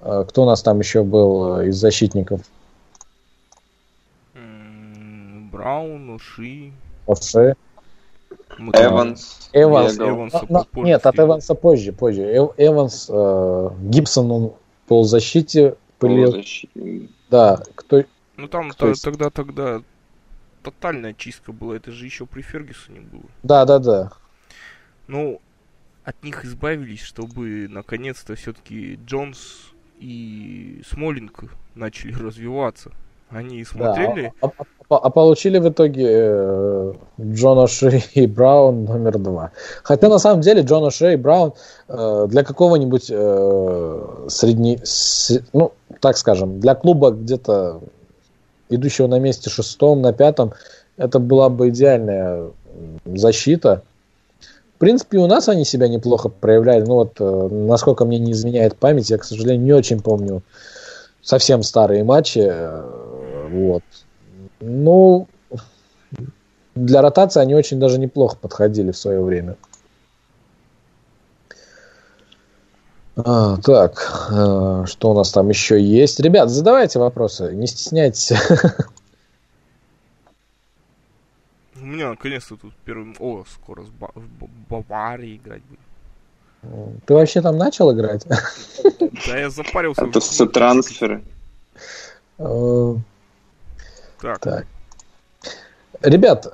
Э, 0.00 0.24
кто 0.28 0.42
у 0.42 0.46
нас 0.46 0.62
там 0.62 0.80
еще 0.80 1.04
был 1.04 1.60
из 1.60 1.76
защитников? 1.76 2.40
Браун, 5.58 6.10
Уши. 6.10 6.72
Уши. 7.08 7.56
Эванс. 8.58 9.50
Эванс. 9.52 9.98
Но, 9.98 10.28
но, 10.48 10.66
нет, 10.84 11.04
от 11.04 11.18
Эванса 11.18 11.54
позже, 11.56 11.92
позже. 11.92 12.22
Эв, 12.22 12.52
Эванс, 12.56 13.10
э, 13.10 13.70
Гибсон, 13.80 14.30
он 14.30 14.52
полузащите 14.86 15.74
пылил. 15.98 16.42
Да, 17.28 17.60
кто... 17.74 18.04
Ну 18.36 18.46
там 18.46 18.70
кто 18.70 18.94
тогда, 18.94 19.30
тогда 19.30 19.82
тотальная 20.62 21.12
чистка 21.12 21.52
была, 21.52 21.74
это 21.76 21.90
же 21.90 22.04
еще 22.04 22.24
при 22.24 22.42
Фергюсоне 22.42 23.00
было. 23.00 23.24
Да, 23.42 23.64
да, 23.64 23.80
да. 23.80 24.12
Ну, 25.08 25.40
от 26.04 26.22
них 26.22 26.44
избавились, 26.44 27.02
чтобы 27.02 27.66
наконец-то 27.68 28.36
все-таки 28.36 28.98
Джонс 29.04 29.72
и 29.98 30.82
Смолинг 30.88 31.44
начали 31.74 32.12
развиваться. 32.22 32.92
Они 33.28 33.64
смотрели. 33.64 34.32
Да, 34.40 34.48
а, 34.48 34.52
а, 34.56 34.64
а 34.88 35.10
получили 35.10 35.58
в 35.58 35.68
итоге 35.68 36.06
э, 36.08 36.92
Джона 37.20 37.66
Шей 37.66 38.04
и 38.14 38.26
Браун 38.26 38.84
номер 38.84 39.18
два. 39.18 39.50
Хотя 39.82 40.08
на 40.08 40.18
самом 40.18 40.40
деле 40.40 40.62
Джона 40.62 40.90
Шей 40.90 41.14
и 41.14 41.16
Браун 41.16 41.52
э, 41.88 42.26
для 42.28 42.42
какого-нибудь 42.42 43.06
э, 43.10 44.24
средней, 44.28 44.80
с, 44.82 45.40
ну, 45.52 45.72
так 46.00 46.16
скажем, 46.16 46.60
для 46.60 46.74
клуба 46.74 47.10
где-то 47.10 47.80
идущего 48.70 49.08
на 49.08 49.18
месте 49.18 49.50
шестом, 49.50 50.00
на 50.00 50.12
пятом, 50.12 50.52
это 50.96 51.18
была 51.18 51.50
бы 51.50 51.68
идеальная 51.68 52.50
защита. 53.04 53.82
В 54.76 54.78
принципе, 54.78 55.18
у 55.18 55.26
нас 55.26 55.48
они 55.48 55.64
себя 55.64 55.88
неплохо 55.88 56.28
проявляли. 56.28 56.82
Ну 56.82 56.94
вот, 56.94 57.20
насколько 57.50 58.04
мне 58.04 58.18
не 58.18 58.32
изменяет 58.32 58.76
память, 58.76 59.10
я, 59.10 59.18
к 59.18 59.24
сожалению, 59.24 59.64
не 59.64 59.72
очень 59.72 60.00
помню 60.00 60.42
совсем 61.20 61.62
старые 61.62 62.04
матчи. 62.04 62.50
Вот. 63.50 63.82
Ну, 64.60 65.28
для 66.74 67.02
ротации 67.02 67.40
они 67.40 67.54
очень 67.54 67.78
даже 67.78 67.98
неплохо 67.98 68.36
подходили 68.36 68.92
в 68.92 68.96
свое 68.96 69.22
время. 69.22 69.56
А, 73.16 73.56
так, 73.56 74.28
э, 74.30 74.84
что 74.86 75.10
у 75.10 75.14
нас 75.14 75.32
там 75.32 75.48
еще 75.48 75.80
есть? 75.80 76.20
Ребят, 76.20 76.50
задавайте 76.50 77.00
вопросы, 77.00 77.52
не 77.52 77.66
стесняйтесь. 77.66 78.32
У 81.80 81.86
меня 81.86 82.10
наконец-то 82.10 82.56
тут 82.56 82.72
первым... 82.84 83.16
О, 83.18 83.44
скоро 83.48 83.82
с 83.82 83.88
Ба... 83.88 84.10
в 84.14 84.48
Баварии 84.68 85.36
играть 85.36 85.62
будет. 85.62 85.80
Ты 87.06 87.14
вообще 87.14 87.40
там 87.40 87.56
начал 87.56 87.92
играть? 87.92 88.26
Да, 89.26 89.38
я 89.38 89.50
запарился. 89.50 90.04
Это 90.04 90.20
все 90.20 90.46
трансферы. 90.46 91.22
Так. 94.20 94.38
так. 94.40 94.66
Ребят, 96.00 96.46
э, 96.46 96.50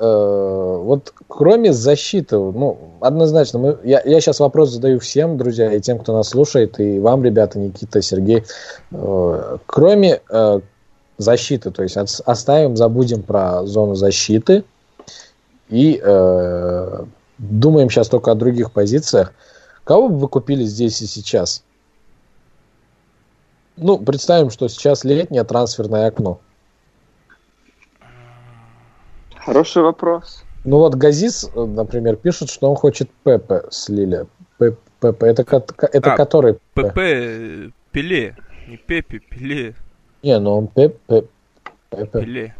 вот 0.83 1.13
кроме 1.29 1.73
защиты, 1.75 2.37
ну, 2.37 2.79
однозначно, 3.01 3.59
мы, 3.59 3.79
я, 3.85 4.01
я 4.05 4.21
сейчас 4.21 4.41
вопрос 4.41 4.71
задаю 4.71 5.01
всем, 5.01 5.37
друзья, 5.37 5.71
и 5.71 5.81
тем, 5.81 5.99
кто 5.99 6.15
нас 6.15 6.31
слушает, 6.31 6.81
и 6.81 6.99
вам, 6.99 7.23
ребята, 7.23 7.59
Никита, 7.59 8.01
Сергей. 8.01 8.45
Э, 8.91 9.59
кроме 9.67 10.23
э, 10.31 10.61
защиты, 11.19 11.71
то 11.71 11.83
есть 11.83 11.97
оставим, 11.97 12.77
забудем 12.77 13.23
про 13.23 13.67
зону 13.67 13.95
защиты 13.95 14.65
и 15.69 16.01
э, 16.03 17.05
думаем 17.39 17.91
сейчас 17.91 18.09
только 18.09 18.33
о 18.33 18.35
других 18.35 18.73
позициях. 18.73 19.35
Кого 19.85 20.09
бы 20.09 20.19
вы 20.21 20.29
купили 20.29 20.65
здесь 20.65 21.03
и 21.03 21.07
сейчас? 21.07 21.63
Ну, 23.77 23.99
представим, 23.99 24.51
что 24.51 24.69
сейчас 24.69 25.05
летнее 25.05 25.45
трансферное 25.45 26.07
окно. 26.07 26.41
Хороший 29.45 29.83
вопрос. 29.83 30.43
Ну 30.65 30.79
вот 30.79 30.95
Газис, 30.95 31.51
например, 31.55 32.17
пишет, 32.17 32.49
что 32.49 32.71
он 32.71 32.77
хочет 32.77 33.11
Пепе 33.25 33.63
с 33.71 33.91
Лили. 33.91 34.27
Пепе, 34.59 34.79
это, 35.01 35.43
это 35.43 36.13
а, 36.13 36.17
который? 36.17 36.59
Пепе 36.73 37.71
Пеле. 37.93 38.37
Не 38.67 38.79
Пепе, 38.79 39.19
Пеле. 39.19 39.75
Не, 40.23 40.39
ну 40.39 40.57
он 40.57 40.67
Пепе. 40.69 41.27
Пепе. 41.91 42.07
Пеле. 42.07 42.55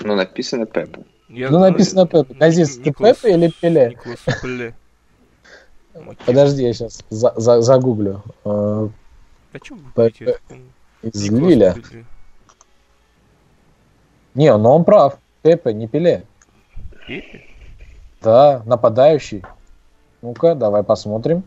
Ну 0.00 0.14
написано 0.14 0.64
Пепе. 0.64 1.04
Я 1.28 1.50
ну 1.50 1.58
написано 1.58 2.06
Пепе. 2.06 2.34
Газис, 2.34 2.78
ты 2.78 2.92
Пепе 2.92 3.34
или 3.34 3.52
Пеле? 3.60 3.90
Николас 3.90 4.40
Пеле. 4.40 4.74
Подожди, 6.26 6.62
я 6.62 6.72
сейчас 6.72 7.04
за, 7.10 7.34
за, 7.36 7.60
загуглю. 7.60 8.22
А, 8.46 8.88
а 9.52 9.58
что 9.62 9.74
вы 9.74 10.10
Пепе 10.10 10.38
из 11.02 11.30
Лиля. 11.30 11.76
Не, 14.34 14.56
но 14.56 14.76
он 14.76 14.84
прав. 14.84 15.18
Пепе, 15.42 15.72
не 15.72 15.88
Пеле. 15.88 16.24
Пепе? 17.06 17.42
Да, 18.20 18.62
нападающий. 18.66 19.42
Ну-ка, 20.22 20.54
давай 20.54 20.82
посмотрим. 20.82 21.42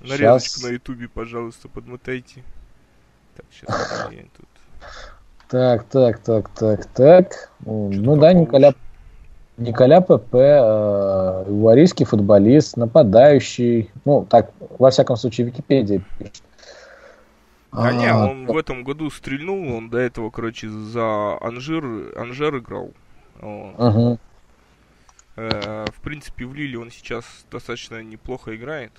Нарезочку 0.00 0.58
сейчас. 0.58 0.62
на 0.62 0.68
ютубе, 0.74 1.08
пожалуйста, 1.08 1.68
подмотайте. 1.68 2.42
Так, 3.34 3.46
сейчас 3.50 4.02
тут. 4.36 4.46
Так, 5.48 5.84
так, 5.84 6.18
так, 6.18 6.48
так, 6.50 6.86
так. 6.86 7.50
ну 7.64 8.16
да, 8.16 8.32
Николя, 8.32 8.74
Николя 9.56 10.00
ПП, 10.00 10.34
э, 10.34 11.44
варийский 11.46 12.04
футболист, 12.04 12.76
нападающий. 12.76 13.90
Ну, 14.04 14.26
так, 14.28 14.50
во 14.78 14.90
всяком 14.90 15.16
случае, 15.16 15.46
Википедия 15.46 16.02
пишет. 16.18 16.42
Да 17.76 17.92
не, 17.92 18.12
он 18.12 18.46
в 18.46 18.56
этом 18.56 18.84
году 18.84 19.10
стрельнул, 19.10 19.74
он 19.74 19.90
до 19.90 19.98
этого, 19.98 20.30
короче, 20.30 20.68
за 20.68 21.38
Анжир, 21.42 21.84
Анжер 22.18 22.56
играл. 22.56 22.92
Ага. 23.40 24.18
Э, 25.36 25.84
в 25.92 26.00
принципе, 26.00 26.46
в 26.46 26.54
Лиле 26.54 26.78
он 26.78 26.90
сейчас 26.90 27.44
достаточно 27.50 28.02
неплохо 28.02 28.56
играет. 28.56 28.92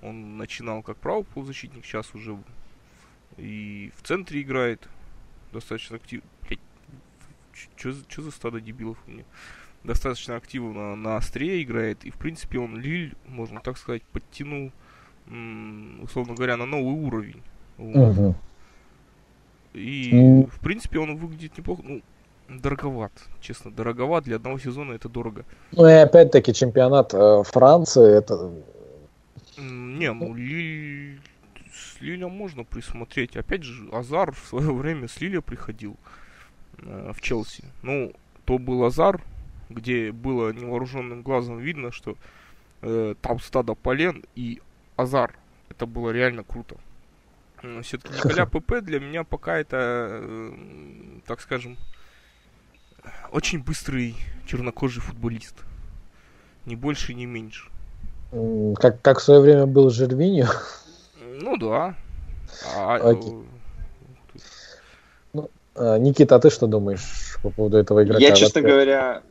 Он 0.00 0.38
начинал 0.38 0.82
как 0.82 0.96
правый 0.96 1.24
полузащитник, 1.24 1.84
сейчас 1.84 2.14
уже 2.14 2.38
и 3.36 3.92
в 3.96 4.02
центре 4.06 4.40
играет. 4.40 4.88
Достаточно 5.52 5.96
активно. 5.96 6.24
Что 7.76 8.22
за 8.22 8.30
стадо 8.30 8.60
дебилов 8.60 8.96
у 9.06 9.10
меня? 9.10 9.24
Достаточно 9.84 10.36
активно 10.36 10.96
на 10.96 11.16
острее 11.16 11.62
играет. 11.62 12.04
И, 12.04 12.10
в 12.10 12.16
принципе, 12.16 12.58
он 12.58 12.78
Лиль, 12.78 13.14
можно 13.26 13.60
так 13.60 13.76
сказать, 13.76 14.02
подтянул, 14.04 14.72
условно 15.26 16.34
говоря, 16.34 16.56
на 16.56 16.66
новый 16.66 16.94
уровень. 16.94 17.42
Угу. 17.78 18.34
И, 19.74 20.10
ну... 20.12 20.46
в 20.46 20.60
принципе, 20.60 20.98
он 20.98 21.16
выглядит 21.16 21.56
неплохо. 21.56 21.82
Ну, 21.84 22.02
дороговат, 22.48 23.12
честно, 23.40 23.70
дороговат. 23.70 24.24
Для 24.24 24.36
одного 24.36 24.58
сезона 24.58 24.92
это 24.92 25.08
дорого. 25.08 25.44
Ну 25.72 25.86
и 25.88 25.92
опять-таки 25.92 26.52
чемпионат 26.52 27.14
э, 27.14 27.42
Франции, 27.44 28.18
это... 28.18 28.52
Не, 29.58 30.12
ну 30.12 30.34
Лиль... 30.34 31.20
С 31.72 32.00
Лилем 32.02 32.32
можно 32.32 32.64
присмотреть. 32.64 33.36
Опять 33.36 33.62
же, 33.62 33.88
Азар 33.92 34.32
в 34.32 34.46
свое 34.46 34.72
время 34.74 35.08
с 35.08 35.20
Лиля 35.20 35.40
приходил 35.40 35.96
э, 36.78 37.12
в 37.14 37.20
Челси. 37.22 37.64
Ну, 37.82 38.12
то 38.44 38.58
был 38.58 38.84
Азар, 38.84 39.22
где 39.70 40.12
было 40.12 40.52
невооруженным 40.52 41.22
глазом 41.22 41.58
видно, 41.58 41.90
что 41.90 42.16
э, 42.82 43.14
там 43.22 43.40
стадо 43.40 43.74
полен 43.74 44.24
и 44.34 44.60
Азар. 44.96 45.34
Это 45.70 45.86
было 45.86 46.10
реально 46.10 46.44
круто. 46.44 46.76
Все-таки 47.82 48.14
Николя 48.14 48.46
ПП 48.46 48.80
для 48.80 48.98
меня 49.00 49.24
пока 49.24 49.58
это, 49.58 50.08
э, 50.20 50.52
так 51.26 51.40
скажем, 51.40 51.78
очень 53.30 53.62
быстрый 53.62 54.16
чернокожий 54.46 55.00
футболист. 55.00 55.54
Ни 56.66 56.74
больше, 56.74 57.14
ни 57.14 57.24
меньше. 57.24 57.68
Как, 58.76 59.00
как 59.02 59.18
в 59.18 59.22
свое 59.22 59.40
время 59.40 59.66
был 59.66 59.90
Жервиньо? 59.90 60.46
Ну 61.20 61.56
да. 61.56 61.94
А, 62.76 62.96
Окей. 62.96 63.34
Ну, 65.32 65.50
а, 65.74 65.98
Никита, 65.98 66.36
а 66.36 66.38
ты 66.40 66.50
что 66.50 66.66
думаешь 66.66 67.38
по 67.42 67.50
поводу 67.50 67.76
этого 67.76 68.04
игрока? 68.04 68.20
Я, 68.20 68.32
честно 68.32 68.60
говоря, 68.60 69.22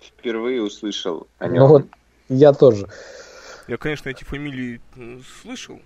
впервые 0.00 0.62
услышал 0.62 1.26
о 1.38 1.48
нем. 1.48 1.58
Ну 1.58 1.66
вот, 1.66 1.86
я 2.28 2.52
тоже. 2.52 2.88
Я, 3.68 3.76
конечно, 3.78 4.08
эти 4.08 4.22
фамилии 4.22 4.80
слышал, 5.42 5.80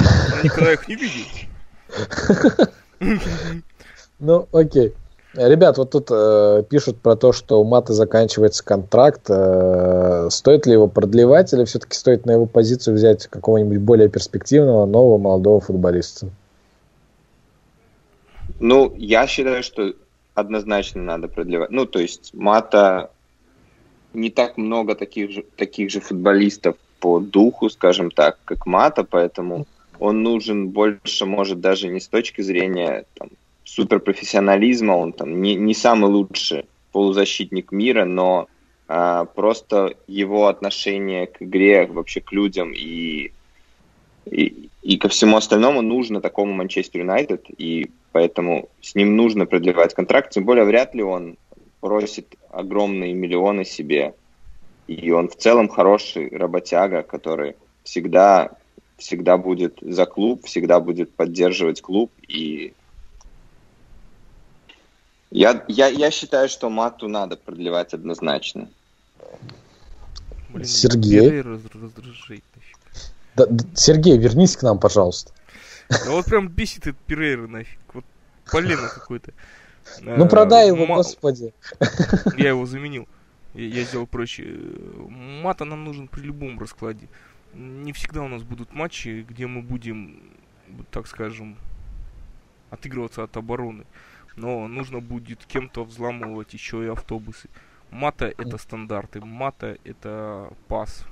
но 0.00 0.42
никогда 0.42 0.72
их 0.72 0.88
не 0.88 0.96
видел. 0.96 1.24
Ну, 4.20 4.48
окей. 4.52 4.94
Ребят, 5.34 5.78
вот 5.78 5.90
тут 5.90 6.08
э, 6.12 6.62
пишут 6.70 7.00
про 7.00 7.16
то, 7.16 7.32
что 7.32 7.60
у 7.60 7.64
Маты 7.64 7.92
заканчивается 7.92 8.64
контракт. 8.64 9.22
Э, 9.28 10.28
стоит 10.30 10.64
ли 10.66 10.74
его 10.74 10.86
продлевать 10.86 11.52
или 11.52 11.64
все-таки 11.64 11.96
стоит 11.96 12.24
на 12.24 12.32
его 12.32 12.46
позицию 12.46 12.94
взять 12.94 13.26
какого-нибудь 13.26 13.78
более 13.78 14.08
перспективного, 14.08 14.86
нового 14.86 15.18
молодого 15.18 15.60
футболиста? 15.60 16.28
Ну, 18.60 18.94
я 18.96 19.26
считаю, 19.26 19.64
что 19.64 19.92
однозначно 20.34 21.02
надо 21.02 21.26
продлевать. 21.26 21.70
Ну, 21.70 21.84
то 21.86 21.98
есть 21.98 22.32
Мата 22.32 23.10
не 24.12 24.30
так 24.30 24.56
много 24.56 24.94
таких 24.94 25.32
же, 25.32 25.44
таких 25.56 25.90
же 25.90 26.00
футболистов 26.00 26.76
по 27.00 27.18
духу, 27.18 27.70
скажем 27.70 28.12
так, 28.12 28.38
как 28.44 28.66
Мата, 28.66 29.02
поэтому 29.02 29.66
он 29.98 30.22
нужен 30.22 30.68
больше, 30.68 31.26
может, 31.26 31.60
даже 31.60 31.88
не 31.88 32.00
с 32.00 32.08
точки 32.08 32.42
зрения 32.42 33.04
там, 33.14 33.28
суперпрофессионализма, 33.64 34.92
он 34.92 35.12
там 35.12 35.40
не, 35.40 35.54
не 35.54 35.74
самый 35.74 36.10
лучший 36.10 36.66
полузащитник 36.92 37.72
мира, 37.72 38.04
но 38.04 38.48
а, 38.86 39.24
просто 39.24 39.94
его 40.06 40.46
отношение 40.46 41.26
к 41.26 41.42
игре, 41.42 41.86
вообще 41.86 42.20
к 42.20 42.32
людям 42.32 42.72
и, 42.72 43.32
и, 44.26 44.68
и 44.82 44.96
ко 44.98 45.08
всему 45.08 45.36
остальному 45.36 45.82
нужно 45.82 46.20
такому 46.20 46.52
Манчестер 46.52 47.00
Юнайтед, 47.00 47.46
и 47.56 47.90
поэтому 48.12 48.68
с 48.80 48.94
ним 48.94 49.16
нужно 49.16 49.46
продлевать 49.46 49.94
контракт, 49.94 50.30
тем 50.30 50.44
более 50.44 50.64
вряд 50.64 50.94
ли 50.94 51.02
он 51.02 51.36
просит 51.80 52.36
огромные 52.50 53.14
миллионы 53.14 53.64
себе, 53.64 54.14
и 54.86 55.10
он 55.10 55.28
в 55.28 55.36
целом 55.36 55.68
хороший 55.68 56.28
работяга, 56.28 57.02
который 57.02 57.56
всегда 57.82 58.52
всегда 58.96 59.36
будет 59.36 59.78
за 59.80 60.06
клуб, 60.06 60.44
всегда 60.44 60.80
будет 60.80 61.12
поддерживать 61.14 61.82
клуб. 61.82 62.12
И 62.28 62.74
я, 65.30 65.64
я, 65.68 65.88
я 65.88 66.10
считаю, 66.10 66.48
что 66.48 66.70
мату 66.70 67.08
надо 67.08 67.36
продлевать 67.36 67.94
однозначно. 67.94 68.68
Блин, 70.50 70.64
Сергей. 70.64 71.42
Да, 73.34 73.46
да, 73.46 73.64
Сергей, 73.74 74.16
вернись 74.16 74.56
к 74.56 74.62
нам, 74.62 74.78
пожалуйста. 74.78 75.32
Да 75.88 76.12
вот 76.12 76.26
прям 76.26 76.48
бесит 76.48 76.86
этот 76.86 76.98
Перейра 76.98 77.46
нафиг. 77.46 77.78
Вот 77.92 78.04
полено 78.50 78.88
какое-то. 78.88 79.32
Ну 80.00 80.28
продай 80.28 80.68
его, 80.68 80.86
господи. 80.86 81.52
Я 82.36 82.50
его 82.50 82.64
заменил. 82.64 83.08
Я 83.54 83.84
сделал 83.84 84.06
проще. 84.06 84.44
Мата 85.08 85.64
нам 85.64 85.84
нужен 85.84 86.08
при 86.08 86.22
любом 86.22 86.58
раскладе 86.58 87.08
не 87.54 87.92
всегда 87.92 88.22
у 88.22 88.28
нас 88.28 88.42
будут 88.42 88.72
матчи, 88.72 89.24
где 89.28 89.46
мы 89.46 89.62
будем, 89.62 90.20
так 90.90 91.06
скажем, 91.06 91.56
отыгрываться 92.70 93.22
от 93.22 93.36
обороны. 93.36 93.84
Но 94.36 94.66
нужно 94.66 95.00
будет 95.00 95.44
кем-то 95.44 95.84
взламывать 95.84 96.52
еще 96.54 96.84
и 96.84 96.88
автобусы. 96.88 97.48
Мата 97.90 98.26
это 98.26 98.58
стандарты, 98.58 99.20
мата 99.20 99.78
это 99.84 100.52
пас, 100.68 101.06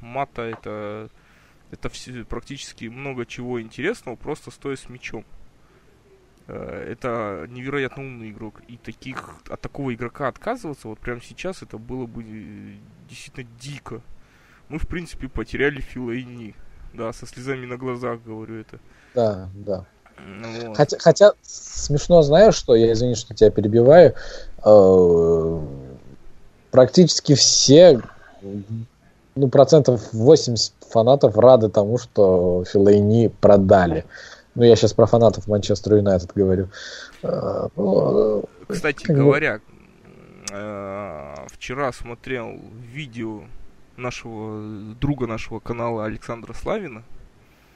мата 0.00 0.42
это 0.42 1.10
это 1.70 1.88
все, 1.90 2.24
практически 2.24 2.86
много 2.86 3.26
чего 3.26 3.60
интересного, 3.60 4.16
просто 4.16 4.50
стоя 4.50 4.76
с 4.76 4.88
мячом. 4.88 5.24
Э, 6.46 6.86
это 6.90 7.46
невероятно 7.48 8.02
умный 8.02 8.30
игрок. 8.30 8.62
И 8.68 8.78
таких, 8.78 9.34
от 9.48 9.60
такого 9.60 9.94
игрока 9.94 10.28
отказываться 10.28 10.88
вот 10.88 10.98
прямо 10.98 11.20
сейчас 11.20 11.62
это 11.62 11.76
было 11.76 12.06
бы 12.06 12.22
э, 12.22 12.76
действительно 13.08 13.46
дико 13.60 14.02
мы, 14.68 14.78
в 14.78 14.86
принципе, 14.86 15.28
потеряли 15.28 15.80
Филайни. 15.80 16.54
Да, 16.94 17.12
со 17.12 17.26
слезами 17.26 17.66
на 17.66 17.76
глазах 17.76 18.20
говорю 18.24 18.60
это. 18.60 18.78
Да, 19.14 19.48
да. 19.54 19.84
Вот. 20.64 20.76
Хотя, 20.76 20.98
хотя 20.98 21.32
смешно, 21.42 22.22
знаешь, 22.22 22.54
что 22.54 22.74
я 22.74 22.92
извини, 22.92 23.14
что 23.14 23.34
тебя 23.34 23.50
перебиваю. 23.50 24.14
Э, 24.64 25.60
практически 26.70 27.34
все, 27.34 28.00
ну, 29.34 29.48
процентов 29.48 30.12
80 30.12 30.72
фанатов 30.90 31.36
рады 31.38 31.68
тому, 31.68 31.98
что 31.98 32.64
Филайни 32.64 33.28
продали. 33.28 34.04
Ну, 34.54 34.64
я 34.64 34.74
сейчас 34.74 34.92
про 34.92 35.06
фанатов 35.06 35.46
Манчестер 35.46 35.94
Юнайтед 35.94 36.32
говорю. 36.34 36.68
Э, 37.22 37.68
ну, 37.76 38.44
Кстати 38.66 39.06
говоря, 39.06 39.60
э, 40.52 41.34
вчера 41.52 41.92
смотрел 41.92 42.58
видео 42.92 43.42
нашего 43.98 44.94
друга 44.94 45.26
нашего 45.26 45.58
канала 45.58 46.04
Александра 46.04 46.52
Славина. 46.52 47.02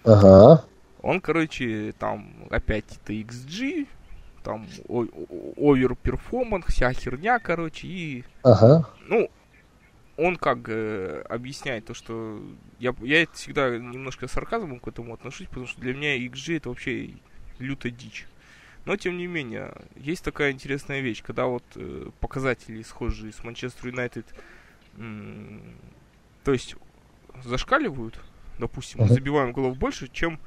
Ага. 0.04 0.64
Он, 1.02 1.20
короче, 1.20 1.92
там 1.98 2.46
опять 2.50 2.85
это 3.02 3.12
xG, 3.12 3.87
там 4.42 4.66
overperformance, 5.57 6.66
вся 6.66 6.92
херня, 6.92 7.38
короче, 7.38 7.87
и... 7.87 8.24
Ага. 8.42 8.88
Ну, 9.08 9.28
он 10.16 10.37
как 10.37 10.68
э, 10.68 11.24
объясняет 11.28 11.87
то, 11.87 11.94
что 11.94 12.40
я, 12.78 12.94
я 13.00 13.22
это 13.22 13.35
всегда 13.35 13.76
немножко 13.76 14.28
сарказмом 14.28 14.78
к 14.78 14.88
этому 14.88 15.14
отношусь, 15.14 15.48
потому 15.48 15.66
что 15.66 15.80
для 15.80 15.94
меня 15.94 16.18
XG 16.18 16.58
это 16.58 16.68
вообще 16.68 17.14
лютая 17.58 17.92
дичь. 17.92 18.26
Но, 18.84 18.97
тем 18.97 19.16
не 19.16 19.26
менее, 19.26 19.72
есть 19.97 20.24
такая 20.24 20.51
интересная 20.51 21.01
вещь, 21.01 21.22
когда 21.22 21.47
вот 21.47 21.64
э, 21.76 22.11
показатели 22.20 22.82
схожие 22.82 23.32
с 23.32 23.42
Манчестер 23.44 23.88
Юнайтед 23.88 24.26
то 26.45 26.53
есть 26.53 26.76
зашкаливают, 27.45 28.20
допустим, 28.59 29.01
мы 29.01 29.09
забиваем 29.09 29.53
голов 29.53 29.76
больше, 29.76 30.09
чем 30.09 30.40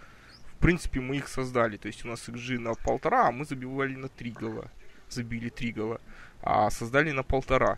в 0.46 0.58
принципе 0.60 1.00
мы 1.00 1.18
их 1.18 1.28
создали. 1.28 1.78
То 1.78 1.88
есть 1.88 2.06
у 2.06 2.08
нас 2.08 2.28
XG 2.28 2.60
на 2.60 2.74
полтора, 2.74 3.28
а 3.28 3.32
мы 3.32 3.46
забивали 3.46 3.96
на 3.96 4.08
три 4.08 4.32
гола. 4.32 4.72
Забили 5.10 5.50
три 5.50 5.72
гола, 5.72 6.02
а 6.42 6.70
создали 6.70 7.12
на 7.12 7.24
полтора. 7.24 7.76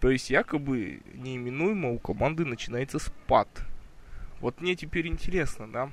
То 0.00 0.10
есть 0.10 0.30
якобы 0.30 1.00
неименуемо 1.14 1.90
у 1.90 1.98
команды 1.98 2.44
начинается 2.44 2.98
спад. 2.98 3.48
Вот 4.40 4.60
мне 4.60 4.74
теперь 4.74 5.06
интересно, 5.06 5.70
да? 5.70 5.90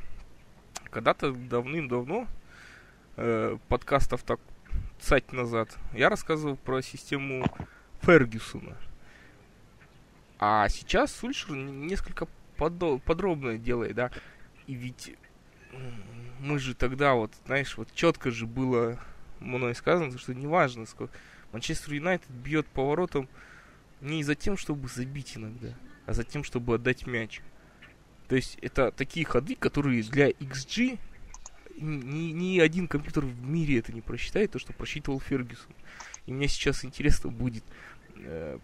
Когда-то 0.90 1.32
давным-давно, 1.32 2.28
э, 3.18 3.58
подкастов 3.68 4.24
так 4.24 4.40
цать 5.00 5.34
назад, 5.34 5.78
я 5.94 6.10
рассказывал 6.10 6.56
про 6.56 6.82
систему 6.82 7.46
Фергюсона. 8.02 8.78
А 10.40 10.70
сейчас 10.70 11.12
Сульшер 11.14 11.56
несколько 11.56 12.28
подробно 12.58 13.58
делает, 13.58 13.96
да. 13.96 14.12
И 14.68 14.74
ведь 14.74 15.16
мы 16.40 16.60
же 16.60 16.76
тогда 16.76 17.14
вот, 17.14 17.32
знаешь, 17.46 17.78
вот 17.78 17.90
четко 17.94 18.32
же 18.32 18.46
было 18.46 19.00
мной 19.40 19.76
сказано, 19.76 20.18
что 20.18 20.34
неважно, 20.34 20.86
сколько 20.86 21.14
Манчестер 21.52 21.94
Юнайтед 21.94 22.30
бьет 22.30 22.68
поворотом 22.68 23.28
не 24.02 24.24
за 24.24 24.36
тем, 24.36 24.58
чтобы 24.58 24.88
забить 24.90 25.38
иногда, 25.38 25.74
а 26.06 26.14
за 26.14 26.24
тем, 26.24 26.44
чтобы 26.44 26.76
отдать 26.76 27.08
мяч. 27.08 27.42
То 28.28 28.36
есть 28.36 28.58
это 28.62 28.92
такие 28.92 29.26
ходы, 29.26 29.56
которые 29.56 30.04
для 30.04 30.30
XG 30.30 31.00
ни, 31.78 32.32
ни 32.32 32.60
один 32.60 32.88
компьютер 32.88 33.26
в 33.26 33.48
мире 33.48 33.80
это 33.80 33.94
не 33.94 34.02
просчитает, 34.02 34.52
то, 34.52 34.60
что 34.60 34.74
просчитывал 34.74 35.20
Фергюсон. 35.20 35.72
И 36.26 36.34
мне 36.34 36.48
сейчас 36.48 36.84
интересно 36.84 37.30
будет, 37.30 37.64
э, 38.16 38.60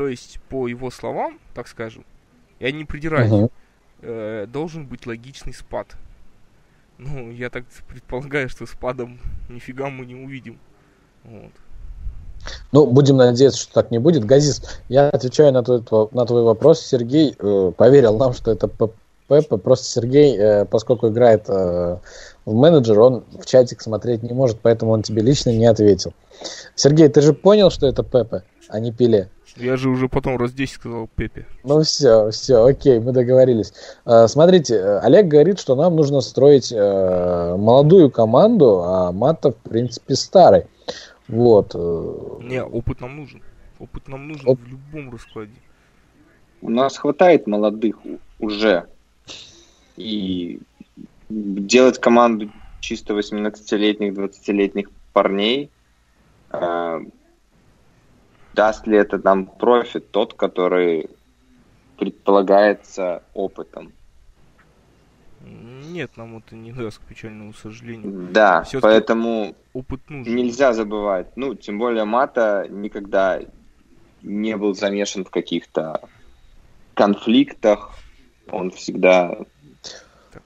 то 0.00 0.08
есть 0.08 0.40
по 0.48 0.66
его 0.66 0.90
словам, 0.90 1.38
так 1.52 1.68
скажем, 1.68 2.06
я 2.58 2.72
не 2.72 2.86
придираюсь, 2.86 3.30
uh-huh. 3.30 3.50
э, 4.00 4.46
должен 4.50 4.86
быть 4.86 5.06
логичный 5.06 5.52
спад. 5.52 5.88
Ну, 6.96 7.30
я 7.30 7.50
так 7.50 7.66
предполагаю, 7.86 8.48
что 8.48 8.64
спадом 8.64 9.20
нифига 9.50 9.90
мы 9.90 10.06
не 10.06 10.14
увидим. 10.14 10.58
Вот. 11.24 11.52
Ну, 12.72 12.86
будем 12.86 13.18
надеяться, 13.18 13.60
что 13.60 13.74
так 13.74 13.90
не 13.90 13.98
будет. 13.98 14.24
Газис, 14.24 14.80
я 14.88 15.10
отвечаю 15.10 15.52
на 15.52 15.62
твой, 15.62 15.82
на 16.12 16.24
твой 16.24 16.44
вопрос. 16.44 16.80
Сергей 16.80 17.36
э, 17.38 17.72
поверил 17.76 18.16
нам, 18.16 18.32
что 18.32 18.52
это 18.52 18.68
Пеппа. 19.28 19.58
Просто 19.58 19.84
Сергей, 19.84 20.34
э, 20.34 20.64
поскольку 20.64 21.08
играет 21.08 21.44
э, 21.46 21.98
в 22.46 22.54
менеджер, 22.54 22.98
он 23.00 23.24
в 23.38 23.44
чатик 23.44 23.82
смотреть 23.82 24.22
не 24.22 24.32
может, 24.32 24.60
поэтому 24.62 24.92
он 24.92 25.02
тебе 25.02 25.20
лично 25.20 25.50
не 25.50 25.66
ответил. 25.66 26.14
Сергей, 26.74 27.10
ты 27.10 27.20
же 27.20 27.34
понял, 27.34 27.68
что 27.68 27.86
это 27.86 28.02
Пеппа, 28.02 28.44
а 28.70 28.80
не 28.80 28.92
Пеле? 28.92 29.28
Я 29.60 29.76
же 29.76 29.90
уже 29.90 30.08
потом 30.08 30.38
раз 30.38 30.52
10 30.52 30.74
сказал 30.74 31.08
Пепе. 31.14 31.46
Ну 31.64 31.82
все, 31.82 32.30
все, 32.30 32.64
окей, 32.64 32.98
мы 32.98 33.12
договорились. 33.12 33.72
Э, 34.06 34.26
смотрите, 34.26 34.82
Олег 35.02 35.26
говорит, 35.28 35.60
что 35.60 35.76
нам 35.76 35.96
нужно 35.96 36.22
строить 36.22 36.72
э, 36.72 37.56
молодую 37.56 38.10
команду, 38.10 38.82
а 38.82 39.12
Мата, 39.12 39.52
в 39.52 39.56
принципе, 39.56 40.14
старый. 40.14 40.64
Вот. 41.28 41.72
Э, 41.74 42.38
Не, 42.42 42.64
опыт 42.64 43.00
нам 43.00 43.16
нужен. 43.16 43.42
Опыт 43.78 44.08
нам 44.08 44.28
нужен 44.28 44.48
Оп... 44.48 44.58
в 44.60 44.66
любом 44.66 45.12
раскладе. 45.12 45.52
У 46.62 46.70
нас 46.70 46.96
хватает 46.96 47.46
молодых 47.46 47.96
уже. 48.38 48.86
И 49.96 50.60
делать 51.28 51.98
команду 51.98 52.50
чисто 52.80 53.14
18-летних, 53.14 54.14
20-летних 54.14 54.90
парней, 55.12 55.70
э, 56.50 57.00
даст 58.60 58.86
ли 58.86 58.98
это 58.98 59.18
нам 59.24 59.46
профит 59.46 60.10
тот, 60.10 60.34
который 60.34 61.08
предполагается 61.96 63.22
опытом? 63.32 63.94
Нет, 65.40 66.10
нам 66.16 66.36
это 66.36 66.54
не 66.54 66.70
даст, 66.70 66.98
к 66.98 67.02
печальному 67.08 67.54
сожалению. 67.54 68.28
Да, 68.30 68.62
Все 68.64 68.78
поэтому 68.80 69.54
опыт 69.72 70.00
нужен. 70.10 70.36
нельзя 70.36 70.74
забывать. 70.74 71.28
Ну, 71.36 71.54
тем 71.54 71.78
более 71.78 72.04
Мата 72.04 72.66
никогда 72.68 73.40
не 74.20 74.54
был 74.58 74.74
замешан 74.74 75.24
в 75.24 75.30
каких-то 75.30 76.02
конфликтах. 76.92 77.92
Он 78.50 78.70
всегда... 78.70 79.38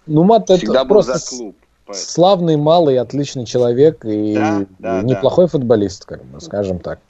Ну, 0.06 0.22
Мат 0.22 0.48
всегда 0.48 0.82
это 0.82 0.84
был 0.84 0.94
просто 0.94 1.18
за 1.18 1.36
клуб. 1.36 1.56
Славный, 1.90 2.56
малый, 2.56 2.96
отличный 2.96 3.44
человек 3.44 4.04
и 4.04 4.34
да, 4.34 4.66
да, 4.78 5.02
неплохой 5.02 5.46
да. 5.46 5.48
футболист, 5.48 6.04
как 6.04 6.24
бы, 6.24 6.40
скажем 6.40 6.78
так 6.78 7.00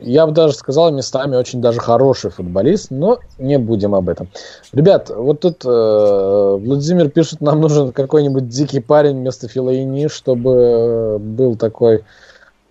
я 0.00 0.26
бы 0.26 0.32
даже 0.32 0.54
сказал, 0.54 0.92
местами 0.92 1.36
очень 1.36 1.60
даже 1.60 1.80
хороший 1.80 2.30
футболист, 2.30 2.90
но 2.90 3.18
не 3.38 3.58
будем 3.58 3.94
об 3.94 4.08
этом. 4.08 4.28
Ребят, 4.72 5.10
вот 5.10 5.40
тут 5.40 5.64
э, 5.64 6.58
Владимир 6.60 7.10
пишет, 7.10 7.40
нам 7.40 7.60
нужен 7.60 7.92
какой-нибудь 7.92 8.48
дикий 8.48 8.80
парень 8.80 9.16
вместо 9.16 9.48
Филаини, 9.48 10.08
чтобы 10.08 11.18
был 11.18 11.56
такой... 11.56 12.04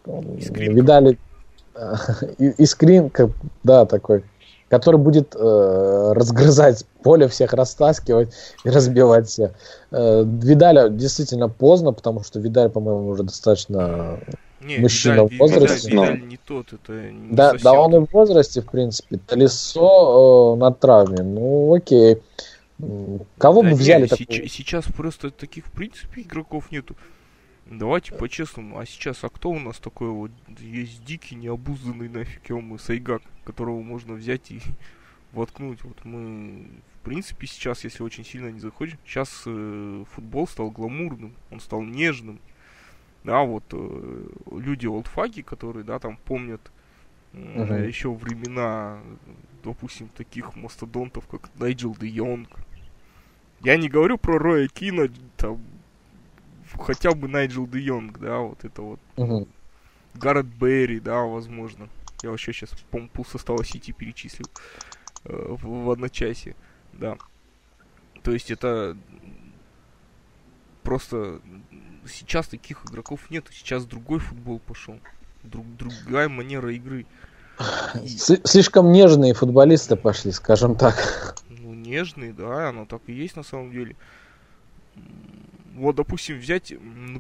Искринка. 0.06 0.74
Видали... 0.74 1.18
Э, 1.76 1.96
искринка, 2.58 3.30
да, 3.64 3.86
такой, 3.86 4.24
который 4.70 4.98
будет 4.98 5.36
э, 5.36 6.12
разгрызать 6.14 6.86
поле, 7.04 7.28
всех 7.28 7.54
растаскивать 7.54 8.30
и 8.64 8.70
разбивать 8.70 9.28
всех. 9.28 9.52
Э, 9.92 10.24
Видаля 10.26 10.90
действительно 10.90 11.50
поздно, 11.50 11.92
потому 11.92 12.24
что 12.24 12.40
Видаль, 12.40 12.70
по-моему, 12.70 13.10
уже 13.10 13.24
достаточно 13.24 14.20
не, 14.62 14.78
мужчина 14.80 15.24
Видаль, 15.24 15.36
в 15.36 15.40
возрасте. 15.40 15.90
Видаль, 15.90 16.14
Видаль 16.14 16.28
не 16.28 16.38
тот, 16.38 16.74
это 16.74 17.12
не 17.12 17.36
да, 17.36 17.52
совсем... 17.52 17.64
да, 17.64 17.82
он 17.82 17.96
и 17.96 18.00
в 18.06 18.12
возрасте, 18.12 18.62
в 18.62 18.66
принципе. 18.66 19.20
Колесо 19.26 20.56
э, 20.56 20.60
на 20.60 20.72
травме, 20.72 21.24
ну 21.24 21.74
окей. 21.74 22.18
Кого 23.38 23.64
да 23.64 23.70
бы 23.70 23.76
взяли 23.76 24.04
не, 24.04 24.08
такой? 24.08 24.48
Сейчас 24.48 24.86
просто 24.86 25.32
таких, 25.32 25.66
в 25.66 25.72
принципе, 25.72 26.22
игроков 26.22 26.72
нету. 26.72 26.96
Давайте 27.70 28.14
по-честному, 28.14 28.80
а 28.80 28.86
сейчас, 28.86 29.24
а 29.24 29.30
кто 29.30 29.50
у 29.50 29.60
нас 29.60 29.78
такой 29.78 30.10
вот 30.10 30.32
есть 30.60 31.04
дикий, 31.04 31.36
необузданный 31.36 32.08
нафиг, 32.08 32.50
ему 32.50 32.78
Сайгак, 32.78 33.22
которого 33.44 33.82
можно 33.82 34.14
взять 34.14 34.52
и 34.52 34.62
воткнуть. 35.34 35.84
Вот 35.84 36.06
мы, 36.06 36.68
в 37.02 37.06
принципе, 37.06 37.46
сейчас, 37.46 37.84
если 37.84 38.04
очень 38.04 38.24
сильно 38.24 38.50
не 38.50 38.60
заходим, 38.60 38.98
сейчас 39.06 39.44
э, 39.46 40.04
футбол 40.14 40.48
стал 40.48 40.72
гламурным, 40.72 41.36
он 41.52 41.60
стал 41.60 41.82
нежным, 41.82 42.40
да, 43.28 43.42
вот 43.42 43.66
э, 43.74 44.28
люди 44.52 44.88
олдфаги, 44.88 45.42
которые, 45.42 45.84
да, 45.84 46.00
там 46.00 46.16
помнят 46.16 46.62
uh-huh. 47.34 47.86
еще 47.86 48.10
времена, 48.14 49.02
допустим, 49.66 50.08
таких 50.16 50.56
мастодонтов, 50.56 51.28
как 51.28 51.50
Найджел 51.60 51.94
Де 52.00 52.08
Йонг. 52.08 52.48
Я 53.64 53.76
не 53.76 53.90
говорю 53.90 54.18
про 54.18 54.40
Роя 54.40 54.70
Кина, 54.70 55.10
там, 55.36 55.62
хотя 56.80 57.12
бы 57.12 57.28
Найджел 57.28 57.68
Де 57.68 57.80
Йонг, 57.82 58.18
да, 58.18 58.38
вот 58.38 58.64
это 58.64 58.82
вот. 58.82 59.00
Uh-huh. 59.18 59.46
Гаррет 60.14 60.46
Берри, 60.46 61.02
да, 61.02 61.24
возможно. 61.24 61.90
Я 62.24 62.30
вообще 62.30 62.54
сейчас, 62.54 62.70
по-моему, 62.90 63.10
пол 63.10 63.26
состава 63.26 63.62
Сити 63.66 63.92
перечислил 63.92 64.48
э, 65.26 65.48
в, 65.50 65.84
в 65.84 65.92
одночасье, 65.92 66.56
да. 66.94 67.18
То 68.24 68.32
есть 68.32 68.52
это 68.52 68.96
просто 70.82 71.42
сейчас 72.08 72.48
таких 72.48 72.86
игроков 72.86 73.30
нет. 73.30 73.46
Сейчас 73.52 73.86
другой 73.86 74.20
футбол 74.20 74.60
пошел. 74.60 75.00
Друг, 75.44 75.66
другая 75.78 76.30
манера 76.30 76.74
игры. 76.74 77.06
Слишком 78.06 78.92
нежные 78.92 79.34
футболисты 79.34 79.96
пошли, 79.96 80.32
скажем 80.32 80.76
так. 80.76 81.36
Ну, 81.50 81.74
нежные, 81.74 82.34
да, 82.34 82.70
оно 82.70 82.86
так 82.86 83.02
и 83.08 83.14
есть 83.14 83.36
на 83.36 83.44
самом 83.44 83.72
деле. 83.72 83.96
Вот, 85.76 85.96
допустим, 85.96 86.40
взять 86.40 86.74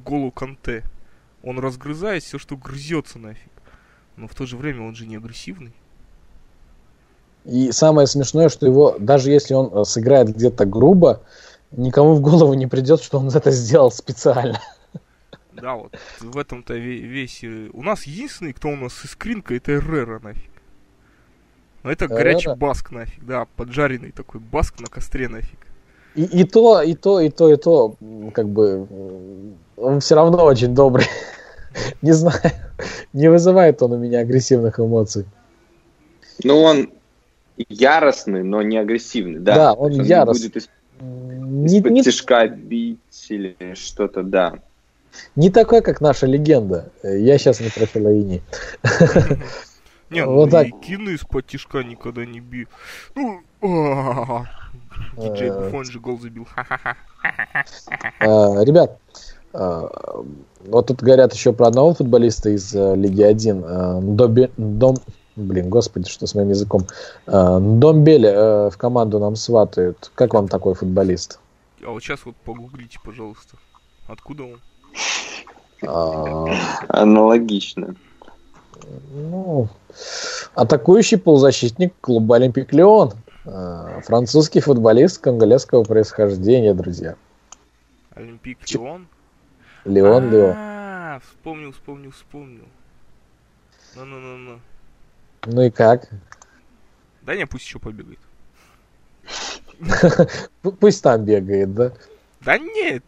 Голу 0.03 0.31
Канте. 0.31 0.83
Он 1.43 1.59
разгрызает 1.59 2.23
все, 2.23 2.37
что 2.37 2.57
грызется 2.57 3.19
нафиг. 3.19 3.51
Но 4.15 4.27
в 4.27 4.35
то 4.35 4.45
же 4.45 4.57
время 4.57 4.87
он 4.87 4.95
же 4.95 5.05
не 5.05 5.15
агрессивный. 5.15 5.73
И 7.45 7.71
самое 7.71 8.07
смешное, 8.07 8.49
что 8.49 8.65
его, 8.65 8.97
даже 8.99 9.31
если 9.31 9.53
он 9.53 9.71
э, 9.73 9.85
сыграет 9.85 10.35
где-то 10.35 10.65
грубо, 10.65 11.21
никому 11.71 12.13
в 12.15 12.19
голову 12.19 12.53
не 12.53 12.67
придет, 12.67 13.01
что 13.01 13.19
он 13.19 13.29
это 13.29 13.51
сделал 13.51 13.91
специально. 13.91 14.59
Да, 15.61 15.75
вот 15.75 15.97
в 16.19 16.37
этом-то 16.37 16.75
весь... 16.75 17.43
У 17.43 17.81
нас 17.83 18.03
единственный, 18.03 18.53
кто 18.53 18.69
у 18.69 18.75
нас 18.75 18.93
с 18.93 19.05
искринка, 19.05 19.55
это 19.55 19.73
Эррера 19.73 20.19
нафиг. 20.19 20.51
Но 21.83 21.91
это 21.91 22.05
Эррера? 22.05 22.17
горячий 22.17 22.55
баск 22.55 22.91
нафиг, 22.91 23.25
да, 23.25 23.47
поджаренный 23.55 24.11
такой 24.11 24.39
баск 24.39 24.79
на 24.79 24.87
костре 24.87 25.27
нафиг. 25.27 25.67
И, 26.15 26.23
и 26.23 26.43
то, 26.43 26.81
и 26.81 26.93
то, 26.93 27.19
и 27.19 27.29
то, 27.29 27.51
и 27.51 27.57
то, 27.57 27.95
как 28.33 28.49
бы, 28.49 28.87
он 29.75 29.99
все 29.99 30.15
равно 30.15 30.43
очень 30.45 30.73
добрый. 30.73 31.05
Не 32.01 32.11
знаю, 32.11 32.39
не 33.13 33.29
вызывает 33.29 33.83
он 33.83 33.93
у 33.93 33.97
меня 33.97 34.21
агрессивных 34.21 34.79
эмоций. 34.79 35.25
Ну, 36.43 36.59
он 36.61 36.89
яростный, 37.69 38.43
но 38.43 38.63
не 38.63 38.77
агрессивный, 38.77 39.39
да. 39.39 39.55
Да, 39.55 39.73
он, 39.73 39.93
он 39.93 40.01
яростный. 40.01 40.49
будет 40.49 40.57
из- 40.57 40.69
из-под 41.65 41.91
не, 41.91 42.03
тяжка 42.03 42.47
бить 42.47 43.27
или 43.29 43.55
что-то, 43.75 44.23
да. 44.23 44.59
Не 45.35 45.49
такой, 45.49 45.81
как 45.81 46.01
наша 46.01 46.25
легенда. 46.25 46.91
Я 47.03 47.37
сейчас 47.37 47.59
не 47.59 47.69
про 47.69 47.85
Филаини. 47.85 48.41
Не, 50.09 50.23
ну 50.23 50.35
вот 50.35 50.51
так. 50.51 50.67
кину 50.81 51.11
из-под 51.11 51.47
тишка 51.47 51.83
никогда 51.83 52.25
не 52.25 52.39
бил. 52.39 52.67
Ну, 53.15 53.41
диджей 55.17 55.51
Буфон 55.51 55.85
же 55.85 55.99
гол 55.99 56.19
забил. 56.19 56.47
А, 58.19 58.63
ребят, 58.63 58.99
а, 59.53 59.89
вот 60.65 60.87
тут 60.87 61.01
говорят 61.01 61.33
еще 61.33 61.51
про 61.51 61.67
одного 61.67 61.93
футболиста 61.93 62.49
из 62.49 62.73
э, 62.73 62.95
Лиги 62.95 63.21
1. 63.21 63.63
А, 63.65 63.99
Дом, 64.57 64.95
блин, 65.35 65.69
господи, 65.69 66.09
что 66.09 66.25
с 66.25 66.35
моим 66.35 66.49
языком. 66.49 66.85
Домбеле 67.25 68.29
э, 68.29 68.69
в 68.69 68.77
команду 68.77 69.19
нам 69.19 69.35
сватают. 69.35 70.11
Как 70.15 70.33
вам 70.33 70.47
такой 70.47 70.73
футболист? 70.73 71.39
А 71.83 71.89
вот 71.89 72.01
сейчас 72.01 72.25
вот 72.25 72.35
погуглите, 72.37 72.99
пожалуйста. 73.03 73.57
Откуда 74.07 74.43
он? 74.43 74.61
А, 75.85 76.45
Аналогично. 76.87 77.95
Ну, 79.11 79.69
атакующий 80.55 81.17
полузащитник 81.17 81.93
клуба 82.01 82.37
Олимпик 82.37 82.73
Леон. 82.73 83.13
А, 83.45 84.01
французский 84.01 84.59
футболист 84.59 85.19
конголезского 85.19 85.83
происхождения, 85.83 86.73
друзья. 86.73 87.15
Олимпик 88.15 88.59
Леон? 88.69 89.07
Леон, 89.85 90.31
Леон. 90.31 90.53
А, 90.55 91.19
вспомнил, 91.19 91.71
вспомнил, 91.71 92.11
вспомнил. 92.11 92.65
Ну-ну-ну-ну. 93.95 94.59
Ну 95.45 95.61
и 95.61 95.69
как? 95.69 96.09
Да 97.21 97.35
не, 97.35 97.45
пусть 97.45 97.65
еще 97.65 97.79
побегает. 97.79 98.19
Пусть 100.79 101.03
там 101.03 101.23
бегает, 101.25 101.73
да? 101.73 101.91
Да 102.41 102.57
нет. 102.57 103.03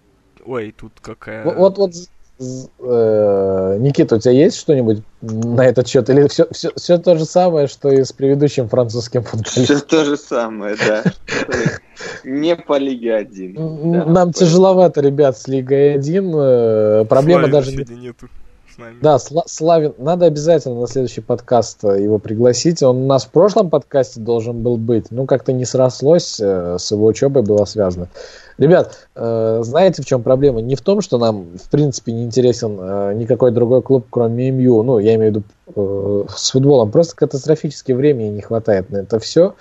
Ой, 0.46 0.74
тут 0.78 0.94
какая... 1.02 1.44
Вот, 1.44 1.78
вот 1.78 1.94
э, 2.40 3.78
Никита, 3.80 4.16
у 4.16 4.20
тебя 4.20 4.34
есть 4.34 4.58
что-нибудь 4.58 5.04
на 5.22 5.66
этот 5.66 5.88
счет? 5.88 6.10
Или 6.10 6.28
все, 6.28 6.48
все, 6.52 6.72
все 6.76 6.98
то 6.98 7.18
же 7.18 7.26
самое, 7.26 7.68
что 7.68 7.90
и 7.90 8.04
с 8.04 8.12
предыдущим 8.12 8.70
французским 8.70 9.24
футболистом? 9.24 9.64
Все 9.64 9.80
то 9.80 10.06
же 10.06 10.18
самое, 10.18 10.76
да. 10.76 11.04
Не 12.24 12.56
по 12.56 12.78
Лиге 12.78 13.16
1. 13.16 14.12
Нам 14.12 14.34
тяжеловато, 14.34 15.02
ребят, 15.02 15.38
с 15.38 15.48
Лигой 15.48 15.94
1. 15.96 16.34
Э, 16.36 17.06
проблема 17.06 17.48
даже... 17.48 17.76
нету 17.76 18.28
нами. 18.80 18.98
Да, 19.02 19.20
Славин, 19.20 19.94
надо 19.98 20.26
обязательно 20.26 20.80
на 20.80 20.88
следующий 20.88 21.22
подкаст 21.22 21.84
э, 21.84 22.02
его 22.02 22.18
пригласить. 22.18 22.82
Он 22.82 23.04
у 23.04 23.06
нас 23.06 23.26
в 23.26 23.30
прошлом 23.30 23.70
подкасте 23.70 24.20
должен 24.20 24.64
был 24.64 24.78
быть, 24.78 25.12
ну 25.12 25.26
как-то 25.26 25.54
не 25.54 25.66
срослось, 25.66 26.40
э, 26.40 26.78
с 26.80 26.92
его 26.92 27.06
учебой 27.06 27.44
было 27.44 27.66
связано. 27.66 28.08
Ребят, 28.58 29.08
э, 29.16 29.60
знаете, 29.64 30.02
в 30.02 30.06
чем 30.06 30.24
проблема? 30.24 30.62
Не 30.62 30.76
в 30.76 30.82
том, 30.82 31.02
что 31.02 31.18
нам, 31.18 31.58
в 31.58 31.70
принципе, 31.70 32.12
не 32.12 32.24
интересен 32.24 33.18
никакой 33.18 33.52
другой 33.52 33.82
клуб, 33.82 34.08
кроме 34.10 34.52
МЮ. 34.52 34.84
Ну, 34.84 35.00
я 35.00 35.16
имею 35.16 35.34
в 35.34 35.36
виду 35.36 36.28
с 36.36 36.52
футболом. 36.52 36.92
Просто 36.92 37.16
катастрофически 37.16 37.92
времени 37.92 38.30
не 38.30 38.42
хватает 38.42 38.90
на 38.90 38.98
это 38.98 39.20
все. 39.20 39.56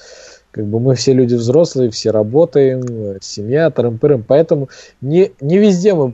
Как 0.50 0.64
бы 0.64 0.80
мы 0.80 0.94
все 0.94 1.12
люди 1.12 1.34
взрослые, 1.34 1.90
все 1.90 2.10
работаем, 2.10 3.18
семья, 3.20 3.70
тарым-пырым. 3.70 4.24
Поэтому 4.26 4.68
не, 5.00 5.32
не 5.40 5.58
везде 5.58 5.94
мы 5.94 6.12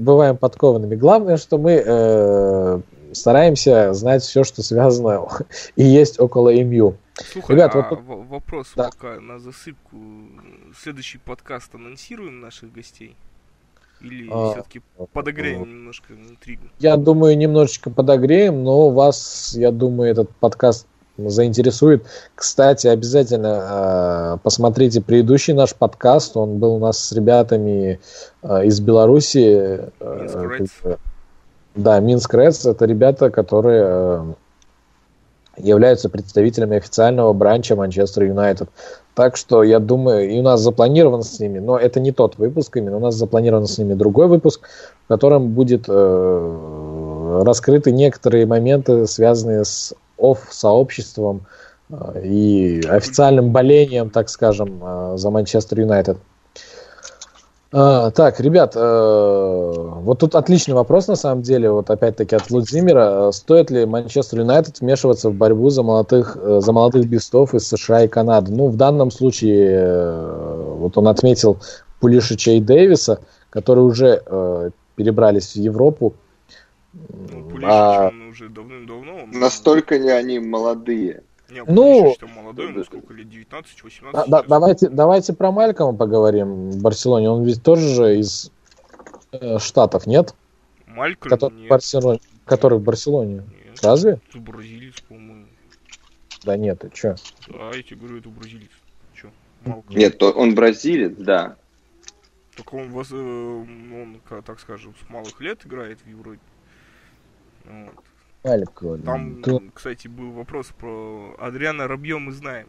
бываем 0.00 0.36
подкованными. 0.36 0.96
Главное, 0.96 1.36
что 1.36 1.58
мы 1.58 1.82
э, 1.84 2.80
стараемся 3.12 3.92
знать 3.92 4.22
все, 4.22 4.44
что 4.44 4.62
связано 4.62 5.28
и 5.76 5.84
есть 5.84 6.18
около 6.20 6.54
МЮ. 6.54 6.96
Слушай, 7.14 7.50
Ребят, 7.50 7.74
а 7.74 7.88
вот... 7.90 8.26
вопрос 8.28 8.72
да. 8.76 8.90
пока 8.90 9.20
на 9.20 9.38
засыпку. 9.38 9.96
Следующий 10.76 11.18
подкаст 11.18 11.74
анонсируем 11.74 12.40
наших 12.40 12.72
гостей? 12.72 13.16
Или 14.00 14.28
а, 14.30 14.52
все-таки 14.52 14.80
подогреем 15.12 15.62
а, 15.62 15.66
немножко 15.66 16.14
интригу? 16.14 16.64
Я 16.78 16.96
думаю, 16.96 17.36
немножечко 17.36 17.90
подогреем, 17.90 18.64
но 18.64 18.88
вас, 18.88 19.54
я 19.54 19.70
думаю, 19.70 20.10
этот 20.10 20.30
подкаст 20.36 20.86
заинтересует. 21.28 22.04
Кстати, 22.34 22.86
обязательно 22.86 24.34
э, 24.34 24.38
посмотрите 24.42 25.00
предыдущий 25.00 25.52
наш 25.52 25.74
подкаст. 25.74 26.36
Он 26.36 26.58
был 26.58 26.74
у 26.74 26.78
нас 26.78 26.98
с 26.98 27.12
ребятами 27.12 28.00
э, 28.42 28.66
из 28.66 28.80
Беларуси. 28.80 29.80
Э, 30.00 30.96
да, 31.74 32.00
Минск 32.00 32.34
Рeds. 32.34 32.70
Это 32.70 32.84
ребята, 32.84 33.30
которые 33.30 33.84
э, 33.86 34.32
являются 35.56 36.08
представителями 36.08 36.76
официального 36.76 37.32
бранча 37.32 37.76
Манчестер 37.76 38.24
Юнайтед. 38.24 38.68
Так 39.14 39.36
что 39.36 39.62
я 39.62 39.80
думаю, 39.80 40.30
и 40.30 40.38
у 40.38 40.42
нас 40.42 40.60
запланирован 40.60 41.22
с 41.22 41.38
ними, 41.40 41.58
но 41.58 41.78
это 41.78 42.00
не 42.00 42.12
тот 42.12 42.38
выпуск 42.38 42.76
именно, 42.76 42.96
у 42.96 43.00
нас 43.00 43.14
запланирован 43.16 43.66
с 43.66 43.76
ними 43.76 43.94
другой 43.94 44.28
выпуск, 44.28 44.68
в 45.04 45.08
котором 45.08 45.50
будет 45.50 45.84
э, 45.88 47.42
раскрыты 47.44 47.92
некоторые 47.92 48.46
моменты, 48.46 49.06
связанные 49.06 49.64
с 49.64 49.94
офф-сообществом 50.20 51.46
э, 51.90 52.22
и 52.24 52.82
официальным 52.88 53.50
болением, 53.50 54.10
так 54.10 54.28
скажем, 54.28 54.80
э, 54.82 55.12
за 55.16 55.30
Манчестер 55.30 55.80
Юнайтед. 55.80 56.18
А, 57.72 58.10
так, 58.10 58.40
ребят, 58.40 58.72
э, 58.74 58.80
вот 58.80 60.18
тут 60.18 60.34
отличный 60.34 60.74
вопрос 60.74 61.06
на 61.06 61.14
самом 61.14 61.42
деле, 61.42 61.70
вот 61.70 61.88
опять-таки 61.88 62.34
от 62.34 62.50
Владимира. 62.50 63.30
Стоит 63.30 63.70
ли 63.70 63.86
Манчестер 63.86 64.40
Юнайтед 64.40 64.80
вмешиваться 64.80 65.30
в 65.30 65.34
борьбу 65.34 65.70
за 65.70 65.82
молодых, 65.82 66.36
за 66.42 66.72
молодых 66.72 67.06
бестов 67.06 67.54
из 67.54 67.68
США 67.68 68.04
и 68.04 68.08
Канады? 68.08 68.52
Ну, 68.52 68.68
в 68.68 68.76
данном 68.76 69.12
случае, 69.12 70.18
вот 70.78 70.98
он 70.98 71.06
отметил 71.06 71.58
Пулишича 72.00 72.52
и 72.52 72.60
Дэвиса, 72.60 73.20
которые 73.50 73.84
уже 73.84 74.72
перебрались 74.96 75.52
в 75.52 75.56
Европу. 75.56 76.14
Ну, 76.92 77.48
Пулишич, 77.48 77.68
а... 77.70 78.08
он 78.08 78.22
уже 78.28 78.48
давным-давно. 78.48 79.24
Он... 79.24 79.30
Настолько 79.30 79.96
ли 79.96 80.08
они 80.08 80.38
молодые? 80.38 81.22
Не, 81.50 81.64
ну, 81.64 82.14
что 82.16 82.28
молодой, 82.28 82.68
ему 82.68 82.84
сколько 82.84 83.12
лет, 83.12 83.28
19, 83.28 83.82
18? 83.82 84.12
Да, 84.12 84.24
да, 84.26 84.46
давайте, 84.46 84.88
давайте 84.88 85.32
про 85.32 85.50
Малькома 85.50 85.96
поговорим 85.96 86.70
в 86.70 86.80
Барселоне. 86.80 87.28
Он 87.28 87.44
ведь 87.44 87.62
тоже 87.62 87.88
же 87.88 88.18
из 88.18 88.52
э, 89.32 89.58
Штатов, 89.58 90.06
нет? 90.06 90.34
Малькольм? 90.86 91.30
Который, 91.30 91.54
нет. 91.54 91.66
В 91.66 91.68
Барселоне, 91.70 92.20
который 92.44 92.78
в 92.78 92.82
Барселоне. 92.82 93.34
Нет. 93.34 93.82
Разве? 93.82 94.20
Это 94.28 94.38
бразилец, 94.38 95.00
по-моему. 95.00 95.46
Да 96.44 96.56
нет, 96.56 96.78
ты 96.78 96.90
чё? 96.90 97.16
Да, 97.48 97.70
я 97.74 97.82
тебе 97.82 97.96
говорю, 97.96 98.18
это 98.18 98.28
бразилец. 98.28 98.70
Чё? 99.14 99.30
Малкольм. 99.64 99.98
Нет, 99.98 100.22
он 100.22 100.54
бразилец, 100.54 101.16
да. 101.18 101.56
Только 102.54 102.74
он, 102.74 102.92
э, 102.92 104.32
он, 104.32 104.42
так 104.42 104.60
скажем, 104.60 104.94
с 105.04 105.10
малых 105.10 105.40
лет 105.40 105.64
играет 105.66 105.98
в 106.04 106.08
Европе. 106.08 106.40
Вот. 108.42 109.04
Там, 109.04 109.42
то... 109.42 109.62
кстати, 109.74 110.08
был 110.08 110.32
вопрос 110.32 110.68
про 110.78 111.36
Адриана 111.38 111.86
Рабье 111.86 112.18
мы 112.18 112.32
знаем. 112.32 112.66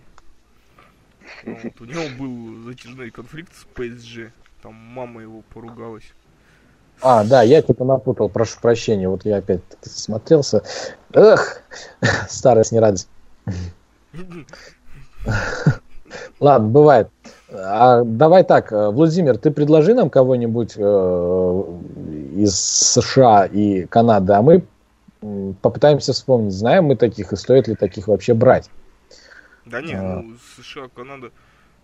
Вот, 1.45 1.81
у 1.81 1.85
него 1.85 2.03
был 2.19 2.63
затяжной 2.65 3.09
конфликт 3.11 3.53
с 3.55 3.63
ПСЖ. 3.73 4.31
Там 4.61 4.73
мама 4.73 5.21
его 5.21 5.43
поругалась. 5.53 6.11
А, 7.01 7.23
да, 7.23 7.41
я 7.41 7.61
что-то 7.61 7.83
напутал, 7.83 8.29
прошу 8.29 8.59
прощения. 8.59 9.07
Вот 9.07 9.25
я 9.25 9.37
опять 9.37 9.61
смотрелся. 9.81 10.63
Эх, 11.13 11.63
старость 12.29 12.71
не 12.71 12.79
радость. 12.79 13.09
Ладно, 16.39 16.67
бывает. 16.67 17.09
А 17.53 18.03
давай 18.03 18.43
так, 18.43 18.71
э, 18.71 18.89
Владимир, 18.89 19.37
ты 19.37 19.51
предложи 19.51 19.93
нам 19.93 20.09
кого-нибудь 20.09 20.73
э, 20.77 21.63
из 22.35 22.55
США 22.55 23.45
и 23.45 23.85
Канады, 23.85 24.33
а 24.33 24.41
мы 24.41 24.63
попытаемся 25.61 26.13
вспомнить, 26.13 26.53
знаем 26.53 26.85
мы 26.85 26.95
таких 26.95 27.31
и 27.31 27.35
стоит 27.35 27.67
ли 27.67 27.75
таких 27.75 28.07
вообще 28.07 28.33
брать. 28.33 28.69
Да 29.65 29.81
не, 29.81 29.93
а... 29.93 30.21
ну 30.21 30.37
США, 30.57 30.87
Канада, 30.89 31.31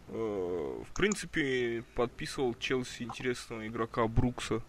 э, 0.07 0.83
в 0.83 0.93
принципе, 0.93 1.83
подписывал 1.95 2.55
Челси 2.55 3.03
интересного 3.03 3.67
игрока 3.67 4.07
Брукса. 4.07 4.61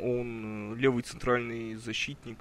Он 0.00 0.74
э, 0.74 0.76
левый 0.76 1.02
центральный 1.02 1.76
защитник, 1.76 2.38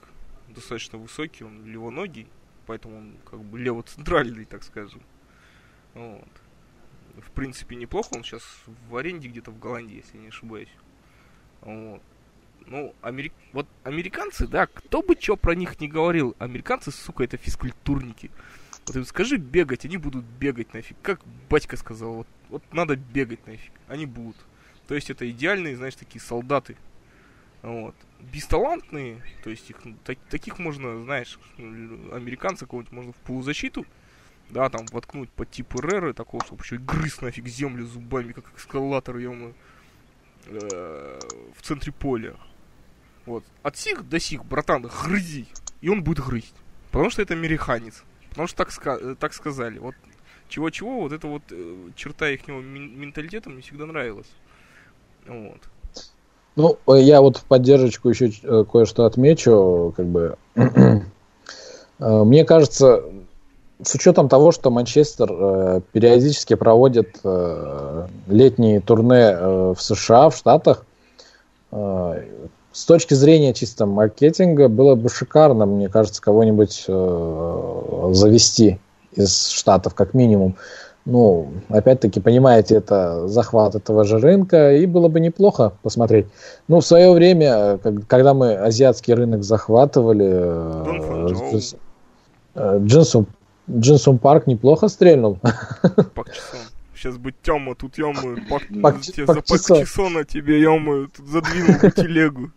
достаточно 0.50 0.98
высокий, 0.98 1.44
он 1.44 1.66
левоногий, 1.66 2.28
поэтому 2.66 2.98
он 2.98 3.18
как 3.30 3.42
бы 3.42 3.60
левоцентральный, 3.60 4.46
так 4.46 4.64
скажем. 4.64 5.02
Вот. 5.94 6.28
В 7.18 7.32
принципе, 7.32 7.76
неплохо, 7.76 8.10
он 8.16 8.24
сейчас 8.24 8.44
в 8.90 8.96
аренде 8.96 9.28
где-то 9.28 9.52
в 9.52 9.60
Голландии, 9.60 9.98
если 9.98 10.18
не 10.18 10.30
ошибаюсь. 10.30 10.74
Вот. 11.62 12.02
Ну, 12.68 12.94
америк... 13.02 13.34
вот 13.54 13.68
американцы, 13.84 14.48
да, 14.48 14.66
кто 14.68 15.02
бы 15.02 15.18
что 15.20 15.36
про 15.36 15.56
них 15.56 15.80
не 15.80 15.88
говорил, 15.88 16.36
американцы, 16.40 16.92
сука, 16.92 17.24
это 17.24 17.38
физкультурники. 17.38 18.32
Вот 18.86 18.96
им 18.96 19.06
скажи 19.06 19.38
бегать, 19.38 19.86
они 19.86 19.98
будут 19.98 20.24
бегать 20.24 20.74
нафиг. 20.74 20.98
Как 21.02 21.22
батька 21.50 21.78
сказал, 21.78 22.14
вот, 22.14 22.28
вот 22.50 22.64
надо 22.72 22.96
бегать 22.96 23.46
нафиг, 23.46 23.72
они 23.88 24.06
будут. 24.06 24.38
То 24.88 24.96
есть 24.96 25.10
это 25.10 25.30
идеальные, 25.30 25.78
знаешь, 25.78 25.96
такие 25.96 26.22
солдаты. 26.22 26.76
Вот. 27.62 27.96
Бесталантные, 28.20 29.22
то 29.44 29.50
есть 29.50 29.70
их, 29.70 29.84
ну, 29.86 29.96
так, 30.04 30.18
таких 30.30 30.58
можно, 30.58 31.04
знаешь, 31.04 31.40
американца 31.58 32.66
какого-нибудь 32.66 32.92
можно 32.92 33.14
в 33.14 33.18
полузащиту, 33.18 33.86
да, 34.50 34.70
там 34.70 34.86
воткнуть 34.92 35.30
под 35.30 35.50
тип 35.52 35.74
Реры, 35.76 36.14
такого, 36.14 36.44
чтобы 36.44 36.64
еще 36.64 36.76
и 36.76 36.80
грыз 36.80 37.22
нафиг 37.22 37.48
землю 37.48 37.86
зубами, 37.86 38.32
как 38.34 38.46
эскалатор, 38.58 39.18
ё 39.18 39.54
э, 40.48 41.20
в 41.56 41.62
центре 41.62 41.92
поля. 41.92 42.36
Вот. 43.26 43.44
От 43.64 43.78
сих 43.78 44.08
до 44.08 44.20
сих, 44.20 44.46
братан, 44.46 44.90
грызи. 45.04 45.48
И 45.82 45.90
он 45.90 46.04
будет 46.04 46.24
грызть. 46.24 46.54
Потому 46.92 47.10
что 47.10 47.22
это 47.22 47.34
американец. 47.34 48.04
Потому 48.30 48.48
что 48.48 48.58
так, 48.58 48.70
ска- 48.70 49.16
так 49.16 49.34
сказали. 49.34 49.80
Вот 49.80 49.96
чего-чего, 50.48 51.02
вот 51.02 51.12
эта 51.12 51.28
вот 51.28 51.44
э, 51.52 51.76
черта 51.96 52.30
их 52.30 52.48
менталитета 52.48 53.50
мне 53.50 53.62
всегда 53.62 53.86
нравилась. 53.86 54.28
Вот. 55.28 55.60
Ну, 56.56 56.78
э, 56.88 57.02
я 57.02 57.22
вот 57.22 57.38
в 57.38 57.46
поддержку 57.46 58.10
еще 58.10 58.32
э, 58.44 58.66
кое-что 58.70 59.06
отмечу, 59.06 59.94
как 59.96 60.06
бы. 60.06 60.38
Э, 62.04 62.24
мне 62.24 62.46
кажется, 62.46 63.04
с 63.84 63.94
учетом 63.94 64.28
того, 64.28 64.52
что 64.52 64.72
Манчестер 64.72 65.30
э, 65.32 65.82
периодически 65.92 66.56
проводит 66.56 67.20
э, 67.24 68.08
летние 68.26 68.80
турне 68.80 69.32
э, 69.32 69.74
в 69.78 69.80
США, 69.80 70.32
в 70.32 70.36
Штатах, 70.36 70.84
э, 71.72 72.26
с 72.72 72.86
точки 72.86 73.14
зрения 73.14 73.54
чисто 73.54 73.86
маркетинга 73.86 74.68
было 74.70 74.96
бы 74.96 75.10
шикарно, 75.10 75.66
мне 75.66 75.90
кажется, 75.90 76.22
кого-нибудь 76.22 76.86
э, 76.88 78.10
завести 78.14 78.80
из 79.14 79.50
Штатов, 79.50 79.94
как 79.94 80.14
минимум. 80.14 80.56
ну, 81.06 81.52
опять-таки, 81.70 82.22
понимаете, 82.22 82.76
это 82.76 83.28
захват 83.28 83.76
этого 83.76 84.06
же 84.06 84.20
рынка, 84.20 84.74
и 84.74 84.86
было 84.86 85.10
бы 85.10 85.20
неплохо 85.20 85.74
посмотреть. 85.82 86.28
Ну, 86.68 86.80
в 86.80 86.86
свое 86.86 87.12
время, 87.12 87.78
когда 88.08 88.34
мы 88.34 88.56
азиатский 88.56 89.14
рынок 89.14 89.44
захватывали, 89.44 90.24
Джинсум, 92.86 93.28
Джинсум 93.70 94.18
Парк 94.18 94.48
неплохо 94.48 94.88
стрельнул. 94.88 95.40
Пак 96.16 96.28
Сейчас 97.02 97.18
бы 97.18 97.34
Тёма, 97.42 97.74
тут 97.74 97.98
Ёма, 97.98 98.36
пак, 98.48 98.62
пак, 98.80 99.02
тебе 99.02 99.26
пак, 99.26 99.38
за 99.38 99.42
Пак 99.42 99.80
Чесона 99.80 100.24
тебе, 100.24 100.62
Ёма, 100.62 101.08
тут 101.08 101.28
задвинул 101.28 101.80
телегу. 101.96 102.52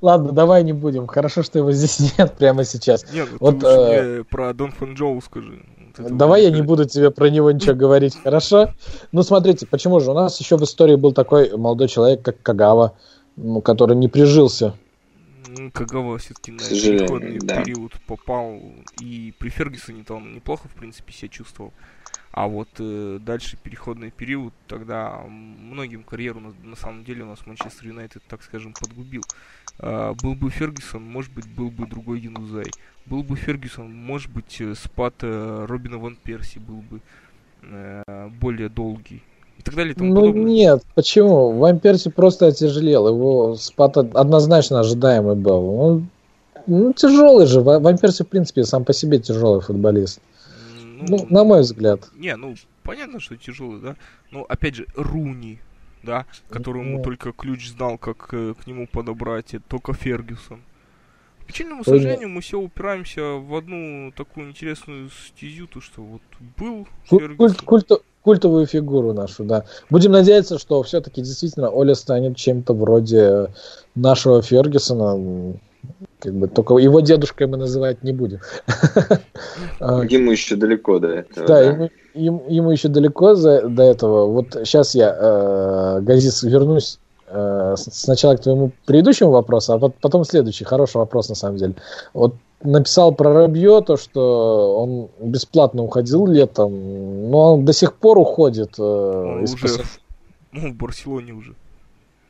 Ладно, 0.00 0.32
давай 0.32 0.62
не 0.64 0.72
будем. 0.72 1.06
Хорошо, 1.06 1.42
что 1.42 1.58
его 1.58 1.72
здесь 1.72 2.14
нет 2.18 2.34
прямо 2.38 2.64
сейчас. 2.64 3.10
Нет, 3.12 3.28
ну 3.32 3.38
вот, 3.40 3.64
э... 3.64 4.24
про 4.30 4.52
Дон 4.54 4.72
Фан 4.72 4.94
Джоу 4.94 5.20
скажи. 5.20 5.62
Давай 5.98 6.44
я 6.44 6.50
не 6.50 6.62
буду 6.62 6.84
тебе 6.84 7.10
про 7.10 7.30
него 7.30 7.50
ничего 7.50 7.74
говорить, 7.76 8.16
хорошо? 8.22 8.70
Ну, 9.12 9.22
смотрите, 9.22 9.66
почему 9.66 10.00
же? 10.00 10.10
У 10.10 10.14
нас 10.14 10.38
еще 10.40 10.56
в 10.56 10.62
истории 10.62 10.96
был 10.96 11.12
такой 11.12 11.56
молодой 11.56 11.88
человек, 11.88 12.22
как 12.22 12.42
Кагава, 12.42 12.96
ну, 13.36 13.60
который 13.60 13.96
не 13.96 14.08
прижился. 14.08 14.74
Кагава 15.72 16.18
все-таки 16.18 16.52
на 16.52 16.58
переходный 16.58 17.38
да. 17.38 17.62
период 17.62 17.92
попал, 18.06 18.60
и 19.00 19.32
при 19.38 19.48
Фергюсоне 19.48 20.04
он 20.10 20.34
неплохо, 20.34 20.68
в 20.68 20.78
принципе, 20.78 21.12
себя 21.12 21.28
чувствовал. 21.28 21.72
А 22.32 22.46
вот 22.48 22.68
э, 22.78 23.18
дальше 23.20 23.56
переходный 23.62 24.10
период, 24.10 24.52
тогда 24.68 25.22
многим 25.26 26.02
карьеру 26.02 26.40
на, 26.40 26.54
на 26.68 26.76
самом 26.76 27.04
деле 27.04 27.22
у 27.22 27.26
нас 27.26 27.46
Манчестер 27.46 27.88
Юнайтед, 27.88 28.22
так 28.28 28.42
скажем, 28.42 28.74
подгубил. 28.78 29.22
Э, 29.78 30.12
был 30.22 30.34
бы 30.34 30.50
Фергюсон, 30.50 31.02
может 31.02 31.32
быть, 31.32 31.48
был 31.48 31.70
бы 31.70 31.86
другой 31.86 32.20
Янузай. 32.20 32.70
Был 33.06 33.22
бы 33.22 33.36
Фергюсон, 33.36 33.94
может 33.94 34.30
быть, 34.30 34.60
э, 34.60 34.74
спад 34.74 35.14
э, 35.22 35.64
Робина 35.66 35.98
Ван 35.98 36.16
Перси 36.22 36.58
был 36.58 36.82
бы 36.90 37.00
э, 37.62 38.28
более 38.40 38.68
долгий. 38.68 39.22
И 39.58 39.62
так 39.62 39.74
далее 39.74 39.94
и 39.94 39.96
тому 39.96 40.12
ну 40.12 40.20
подобное. 40.20 40.44
нет, 40.44 40.82
почему? 40.94 41.52
Ван 41.52 41.80
Перси 41.80 42.10
просто 42.10 42.48
отяжелел. 42.48 43.08
Его 43.08 43.56
спад 43.56 43.96
однозначно 43.96 44.80
ожидаемый 44.80 45.36
был. 45.36 45.80
Он 45.80 46.08
ну, 46.66 46.92
тяжелый 46.92 47.46
же. 47.46 47.60
Ван 47.60 47.96
Перси, 47.96 48.24
в 48.24 48.28
принципе, 48.28 48.64
сам 48.64 48.84
по 48.84 48.92
себе 48.92 49.18
тяжелый 49.18 49.60
футболист. 49.60 50.20
Ну, 50.96 51.04
ну, 51.08 51.26
на 51.28 51.44
мой 51.44 51.60
взгляд. 51.60 52.08
Не, 52.14 52.36
ну, 52.36 52.54
понятно, 52.82 53.20
что 53.20 53.36
тяжелый, 53.36 53.80
да. 53.80 53.96
Но, 54.30 54.44
опять 54.48 54.76
же, 54.76 54.86
Руни, 54.94 55.58
да, 56.02 56.26
которому 56.48 56.98
ну, 56.98 57.02
только 57.02 57.32
ключ 57.32 57.68
знал, 57.68 57.98
как 57.98 58.28
э, 58.32 58.54
к 58.54 58.66
нему 58.66 58.86
подобрать, 58.86 59.54
это 59.54 59.64
только 59.68 59.92
Фергюсон. 59.92 60.60
К 61.42 61.46
печальному 61.46 61.84
сожалению, 61.84 62.28
мы 62.28 62.40
все 62.40 62.58
упираемся 62.58 63.22
в 63.22 63.54
одну 63.54 64.12
такую 64.16 64.50
интересную 64.50 65.10
стезю, 65.10 65.66
то 65.66 65.80
что 65.80 66.02
вот 66.02 66.22
был 66.56 66.88
Фергюсон. 67.04 67.36
Культ, 67.36 67.62
культ, 67.62 68.02
культовую 68.26 68.66
фигуру 68.66 69.12
нашу, 69.12 69.44
да. 69.44 69.64
Будем 69.88 70.10
надеяться, 70.10 70.58
что 70.58 70.82
все-таки 70.82 71.22
действительно 71.22 71.70
Оля 71.70 71.94
станет 71.94 72.36
чем-то 72.36 72.74
вроде 72.74 73.52
нашего 73.94 74.42
Фергюсона, 74.42 75.56
как 76.18 76.34
бы 76.34 76.48
только 76.48 76.76
его 76.78 77.00
дедушкой 77.00 77.46
мы 77.46 77.56
называть 77.56 78.02
не 78.02 78.12
будем. 78.12 78.40
А, 79.78 80.02
ему 80.02 80.30
еще 80.30 80.56
далеко 80.56 80.98
до 80.98 81.08
этого. 81.08 81.46
Да, 81.46 81.60
Ему, 81.60 81.90
ему, 82.14 82.44
ему 82.48 82.70
еще 82.70 82.88
далеко 82.88 83.34
за, 83.34 83.68
до 83.68 83.82
этого. 83.82 84.26
Вот 84.26 84.52
сейчас 84.64 84.94
я, 84.94 85.14
э, 85.18 86.00
Газис, 86.00 86.42
вернусь 86.42 86.98
э, 87.28 87.74
сначала 87.76 88.36
к 88.36 88.40
твоему 88.40 88.72
предыдущему 88.86 89.30
вопросу, 89.30 89.74
а 89.74 89.78
потом 89.78 90.24
следующий. 90.24 90.64
Хороший 90.64 90.96
вопрос, 90.96 91.28
на 91.28 91.34
самом 91.34 91.58
деле. 91.58 91.74
Вот 92.14 92.34
написал 92.62 93.12
про 93.14 93.32
Рабье, 93.32 93.82
то, 93.82 93.96
что 93.96 94.80
он 94.80 95.08
бесплатно 95.20 95.82
уходил 95.82 96.26
летом, 96.26 97.30
но 97.30 97.54
он 97.54 97.64
до 97.64 97.72
сих 97.72 97.94
пор 97.94 98.18
уходит. 98.18 98.74
Э, 98.78 99.40
из 99.42 99.54
уже 99.54 99.68
в, 99.68 100.00
ну, 100.52 100.72
в 100.72 100.74
Барселоне 100.74 101.32
уже. 101.32 101.54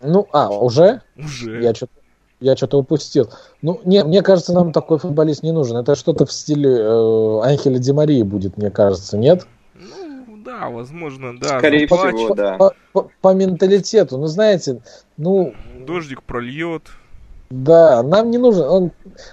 Ну, 0.02 0.26
а, 0.32 0.50
уже? 0.50 1.02
Уже. 1.16 1.62
Я 1.62 1.74
что-то 1.74 1.92
я 2.40 2.56
что-то 2.56 2.78
упустил. 2.78 3.30
Ну, 3.62 3.80
не, 3.84 4.04
мне 4.04 4.22
кажется, 4.22 4.52
нам 4.52 4.72
такой 4.72 4.98
футболист 4.98 5.42
не 5.42 5.52
нужен. 5.52 5.76
Это 5.76 5.94
что-то 5.94 6.26
в 6.26 6.32
стиле 6.32 6.70
э, 6.70 7.40
Анхеля 7.42 7.78
Ди 7.78 7.92
Марии 7.92 8.22
будет, 8.22 8.56
мне 8.56 8.70
кажется, 8.70 9.16
нет? 9.16 9.46
Ну, 9.74 10.36
да, 10.44 10.68
возможно, 10.68 11.38
да. 11.38 11.58
Скорее 11.58 11.86
ну, 11.90 11.96
всего, 11.96 12.28
по, 12.28 12.34
да. 12.34 12.56
По, 12.56 12.74
по, 12.92 13.10
по 13.20 13.34
менталитету, 13.34 14.18
ну, 14.18 14.26
знаете, 14.26 14.80
ну... 15.16 15.54
Дождик 15.86 16.22
прольет. 16.22 16.82
Да, 17.48 18.02
нам 18.02 18.30
не 18.30 18.38
нужен. 18.38 18.64
Он, 18.64 18.90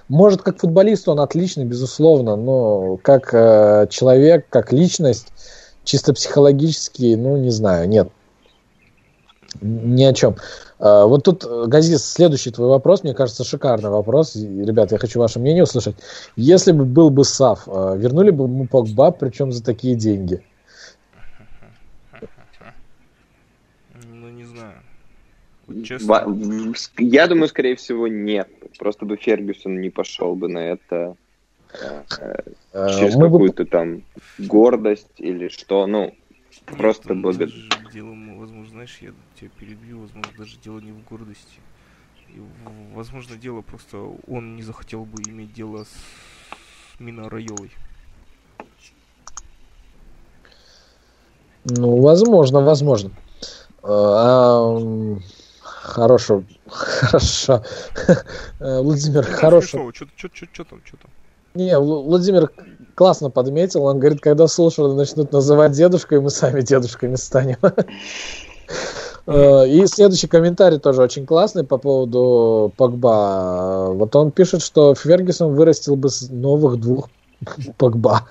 может, 0.07 0.43
как 0.43 0.59
футболист 0.59 1.09
он 1.09 1.19
отличный, 1.19 1.65
безусловно, 1.65 2.35
но 2.35 2.97
как 2.97 3.33
э, 3.33 3.87
человек, 3.89 4.45
как 4.49 4.71
личность, 4.71 5.33
чисто 5.83 6.13
психологически, 6.13 7.15
ну, 7.15 7.37
не 7.37 7.49
знаю, 7.49 7.89
нет. 7.89 8.09
Ни 9.61 10.03
о 10.03 10.13
чем. 10.13 10.35
А, 10.83 11.05
вот 11.05 11.23
тут, 11.23 11.45
э, 11.45 11.63
Газис, 11.67 12.03
следующий 12.03 12.51
твой 12.51 12.67
вопрос, 12.67 13.03
мне 13.03 13.13
кажется, 13.13 13.45
шикарный 13.45 13.89
вопрос. 13.89 14.35
Ребят, 14.35 14.91
я 14.91 14.97
хочу 14.97 15.17
ваше 15.17 15.39
мнение 15.39 15.63
услышать. 15.63 15.95
Если 16.35 16.73
бы 16.73 16.83
был 16.83 17.09
бы 17.09 17.23
САФ, 17.23 17.63
а, 17.67 17.95
вернули 17.95 18.31
бы 18.31 18.43
ему 18.43 18.67
Погба, 18.67 19.11
причем 19.11 19.53
за 19.53 19.63
такие 19.63 19.95
деньги? 19.95 20.43
Ну, 24.11 24.27
не 24.27 24.43
знаю. 24.43 24.73
честно. 25.85 26.73
Я 26.97 27.27
думаю, 27.27 27.47
скорее 27.47 27.77
всего, 27.77 28.09
нет. 28.09 28.49
Просто 28.77 29.05
бы 29.05 29.15
Фергюсон 29.15 29.79
не 29.79 29.89
пошел 29.89 30.35
бы 30.35 30.49
на 30.49 30.59
это 30.59 31.15
э, 31.71 32.03
через 32.73 33.15
какую-то 33.15 33.63
там 33.65 34.03
гордость 34.37 35.13
или 35.15 35.47
что. 35.47 35.87
Ну, 35.87 36.13
просто 36.77 37.13
благодаря 37.13 37.53
знаешь, 38.01 38.97
я 39.01 39.13
тебя 39.39 39.49
перебью, 39.59 40.01
возможно, 40.01 40.31
даже 40.37 40.57
дело 40.57 40.79
не 40.79 40.91
в 40.91 41.03
гордости. 41.03 41.61
И, 42.27 42.41
возможно, 42.95 43.35
дело 43.37 43.61
просто 43.61 43.97
он 44.27 44.55
не 44.55 44.63
захотел 44.63 45.05
бы 45.05 45.21
иметь 45.23 45.53
дело 45.53 45.83
с 45.83 46.99
Мина 46.99 47.29
Райолой. 47.29 47.71
Ну, 51.65 52.01
возможно, 52.01 52.61
возможно. 52.61 53.11
А, 53.83 54.77
хорошо, 55.61 56.43
хорошо. 56.67 57.63
Владимир, 58.59 59.27
ну, 59.29 59.37
хорошо. 59.37 59.91
Что 59.93 60.65
там, 60.65 60.81
что 60.83 60.97
там? 60.97 61.12
Не, 61.53 61.77
Владимир 61.77 62.51
классно 62.95 63.29
подметил. 63.29 63.83
Он 63.83 63.99
говорит, 63.99 64.21
когда 64.21 64.47
слушали 64.47 64.93
начнут 64.93 65.31
называть 65.31 65.73
дедушкой, 65.73 66.21
мы 66.21 66.29
сами 66.29 66.61
дедушками 66.61 67.15
станем. 67.15 67.57
Э, 69.25 69.65
и 69.67 69.85
следующий 69.87 70.27
комментарий 70.27 70.79
тоже 70.79 71.01
очень 71.01 71.25
классный 71.25 71.63
по 71.63 71.77
поводу 71.77 72.73
Погба. 72.75 73.93
Вот 73.93 74.15
он 74.15 74.31
пишет, 74.31 74.61
что 74.61 74.95
Фергюсон 74.95 75.55
вырастил 75.55 75.95
бы 75.95 76.09
новых 76.29 76.79
двух 76.79 77.09
Погба. 77.77 78.27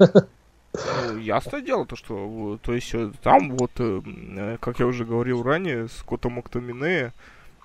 Ясное 1.19 1.63
дело, 1.63 1.87
то, 1.87 1.97
что 1.97 2.59
то 2.63 2.75
есть 2.75 2.95
э, 2.95 3.11
там 3.23 3.57
вот, 3.57 3.71
э, 3.79 4.57
как 4.61 4.81
я 4.81 4.87
уже 4.87 5.05
говорил 5.05 5.43
ранее, 5.43 5.89
с 5.89 6.03
Кота 6.03 6.29
Моктомине, 6.29 7.13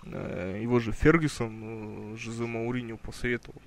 его 0.06 0.80
же 0.80 0.94
Фергюсон 0.94 2.16
Жозе 2.18 2.46
Мауриню 2.46 2.98
посоветовал. 2.98 3.62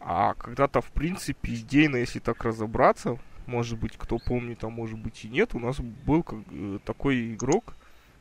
А 0.00 0.34
когда-то, 0.34 0.80
в 0.80 0.90
принципе, 0.90 1.54
идейно, 1.54 1.96
если 1.96 2.18
так 2.18 2.42
разобраться, 2.44 3.18
может 3.46 3.78
быть, 3.78 3.96
кто 3.96 4.18
помнит, 4.18 4.64
а 4.64 4.70
может 4.70 4.98
быть 4.98 5.24
и 5.24 5.28
нет, 5.28 5.54
у 5.54 5.58
нас 5.58 5.78
был 5.78 6.22
как, 6.22 6.38
такой 6.84 7.34
игрок, 7.34 7.74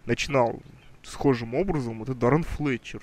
начинал 0.06 0.62
схожим 1.04 1.56
образом, 1.56 2.04
это 2.04 2.14
Даррен 2.14 2.44
Флетчер. 2.44 3.02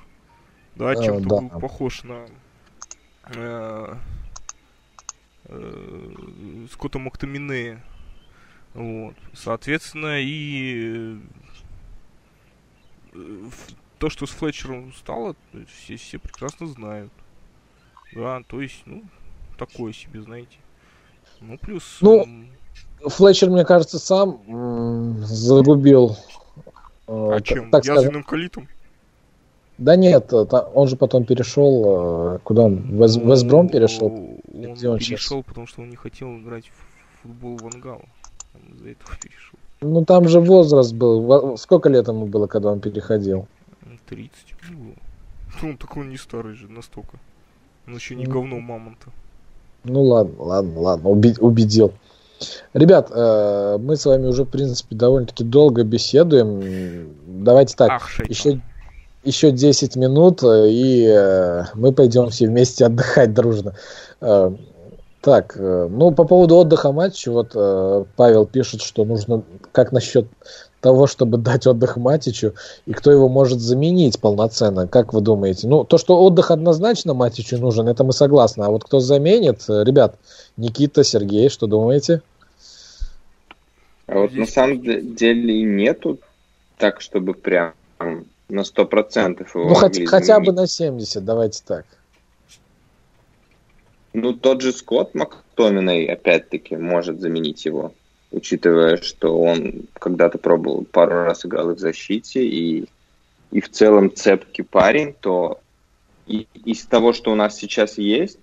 Да, 0.74 0.90
а, 0.90 0.96
чем-то 0.96 1.28
да. 1.28 1.36
был 1.36 1.60
похож 1.60 2.02
на 2.04 2.26
э, 3.34 3.94
э, 5.44 6.66
Скотта 6.70 6.98
Мактамине. 6.98 7.82
Вот. 8.74 9.14
Соответственно, 9.32 10.20
и 10.20 11.18
э, 13.14 13.48
то, 13.98 14.10
что 14.10 14.26
с 14.26 14.30
Флетчером 14.30 14.92
стало, 14.92 15.34
все, 15.66 15.96
все 15.96 16.18
прекрасно 16.18 16.66
знают. 16.66 17.12
Да, 18.14 18.42
то 18.46 18.60
есть, 18.60 18.82
ну, 18.86 19.02
такое 19.58 19.92
себе, 19.92 20.22
знаете. 20.22 20.56
Ну, 21.40 21.58
плюс... 21.58 21.98
Ну, 22.00 22.26
Флетчер, 23.04 23.50
мне 23.50 23.64
кажется, 23.64 23.98
сам 23.98 25.22
загубил 25.24 26.16
а 27.06 27.40
чем? 27.40 27.70
Так 27.70 27.84
Язвенным 27.84 28.24
колитом? 28.24 28.68
Да 29.78 29.94
нет, 29.94 30.32
он 30.32 30.88
же 30.88 30.96
потом 30.96 31.24
перешел, 31.24 32.40
куда 32.42 32.62
он? 32.62 32.96
В 32.96 33.30
Вестбром 33.30 33.68
перешел? 33.68 34.06
Он 34.06 34.74
Где 34.74 34.88
он 34.88 34.98
перешел, 34.98 35.38
сейчас? 35.40 35.46
потому 35.46 35.66
что 35.66 35.82
он 35.82 35.90
не 35.90 35.96
хотел 35.96 36.34
играть 36.38 36.64
в 36.66 37.22
футбол 37.22 37.58
в 37.58 37.74
Ангал. 37.74 38.02
Он 38.54 38.74
из-за 38.74 38.90
этого 38.90 39.10
перешел. 39.22 39.58
Ну 39.82 40.04
там 40.04 40.28
же 40.28 40.40
возраст 40.40 40.94
был. 40.94 41.56
Сколько 41.58 41.90
лет 41.90 42.08
ему 42.08 42.26
было, 42.26 42.46
когда 42.46 42.72
он 42.72 42.80
переходил? 42.80 43.46
30 44.08 44.30
было. 44.70 44.94
Ну, 45.62 45.76
так 45.76 45.94
он 45.96 46.08
не 46.08 46.16
старый 46.16 46.54
же 46.54 46.68
настолько. 46.68 47.18
Он 47.86 47.94
еще 47.94 48.14
не 48.14 48.24
ну, 48.26 48.32
говно 48.32 48.58
мамонта. 48.58 49.06
Ну 49.84 50.02
ладно, 50.02 50.42
ладно, 50.42 50.80
ладно, 50.80 51.10
убедил. 51.10 51.92
Ребят, 52.74 53.10
э, 53.10 53.78
мы 53.80 53.96
с 53.96 54.04
вами 54.04 54.26
уже, 54.26 54.44
в 54.44 54.48
принципе, 54.48 54.94
довольно-таки 54.96 55.44
долго 55.44 55.84
беседуем. 55.84 57.14
Давайте 57.26 57.76
так, 57.76 57.90
Ах, 57.92 58.28
еще, 58.28 58.60
еще 59.24 59.50
10 59.50 59.96
минут, 59.96 60.42
э, 60.42 60.68
и 60.68 61.06
э, 61.06 61.64
мы 61.74 61.92
пойдем 61.92 62.28
все 62.28 62.46
вместе 62.46 62.86
отдыхать 62.86 63.32
дружно. 63.32 63.74
Так, 65.22 65.56
ну 65.56 66.12
по 66.12 66.22
поводу 66.22 66.54
отдыха 66.54 66.92
матча, 66.92 67.32
вот 67.32 67.50
Павел 68.14 68.46
пишет, 68.46 68.80
что 68.80 69.04
нужно, 69.04 69.42
как 69.72 69.90
насчет 69.90 70.28
того, 70.80 71.06
чтобы 71.06 71.38
дать 71.38 71.66
отдых 71.66 71.96
Матичу, 71.96 72.54
и 72.86 72.92
кто 72.92 73.10
его 73.10 73.28
может 73.28 73.60
заменить 73.60 74.20
полноценно, 74.20 74.86
как 74.86 75.12
вы 75.12 75.20
думаете? 75.20 75.66
Ну, 75.66 75.84
то, 75.84 75.98
что 75.98 76.22
отдых 76.22 76.50
однозначно 76.50 77.14
Матичу 77.14 77.58
нужен, 77.58 77.88
это 77.88 78.04
мы 78.04 78.12
согласны, 78.12 78.64
а 78.64 78.70
вот 78.70 78.84
кто 78.84 79.00
заменит, 79.00 79.64
ребят, 79.68 80.16
Никита, 80.56 81.02
Сергей, 81.02 81.48
что 81.48 81.66
думаете? 81.66 82.22
А 84.06 84.18
вот 84.20 84.32
на 84.34 84.46
самом 84.46 84.82
деле 84.82 85.62
нету 85.62 86.20
так, 86.78 87.00
чтобы 87.00 87.34
прям 87.34 87.72
на 88.48 88.62
сто 88.62 88.86
процентов 88.86 89.54
его 89.54 89.68
Ну, 89.68 89.74
хоть, 89.74 90.06
хотя 90.06 90.38
бы 90.38 90.52
на 90.52 90.66
70, 90.66 91.24
давайте 91.24 91.62
так. 91.66 91.84
Ну, 94.12 94.32
тот 94.32 94.62
же 94.62 94.72
Скотт 94.72 95.14
Мактоминой, 95.14 96.06
опять-таки, 96.06 96.76
может 96.76 97.20
заменить 97.20 97.64
его, 97.64 97.92
учитывая, 98.36 98.98
что 98.98 99.40
он 99.40 99.86
когда-то 99.94 100.38
пробовал, 100.38 100.84
пару 100.84 101.24
раз 101.24 101.44
играл 101.44 101.70
и 101.70 101.74
в 101.74 101.78
защите, 101.78 102.46
и, 102.46 102.86
и 103.50 103.60
в 103.60 103.70
целом 103.70 104.14
цепкий 104.14 104.62
парень, 104.62 105.14
то 105.18 105.60
и, 106.26 106.46
из 106.64 106.84
того, 106.84 107.12
что 107.12 107.32
у 107.32 107.34
нас 107.34 107.56
сейчас 107.56 107.98
есть, 107.98 108.38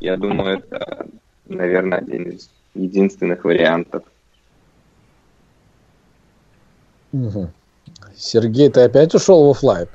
я 0.00 0.16
думаю, 0.16 0.58
это 0.58 1.08
наверное, 1.48 1.98
один 1.98 2.30
из 2.30 2.50
единственных 2.74 3.44
вариантов. 3.44 4.04
Угу. 7.12 7.50
Сергей, 8.16 8.70
ты 8.70 8.82
опять 8.82 9.14
ушел 9.14 9.46
в 9.46 9.50
офлайн? 9.50 9.88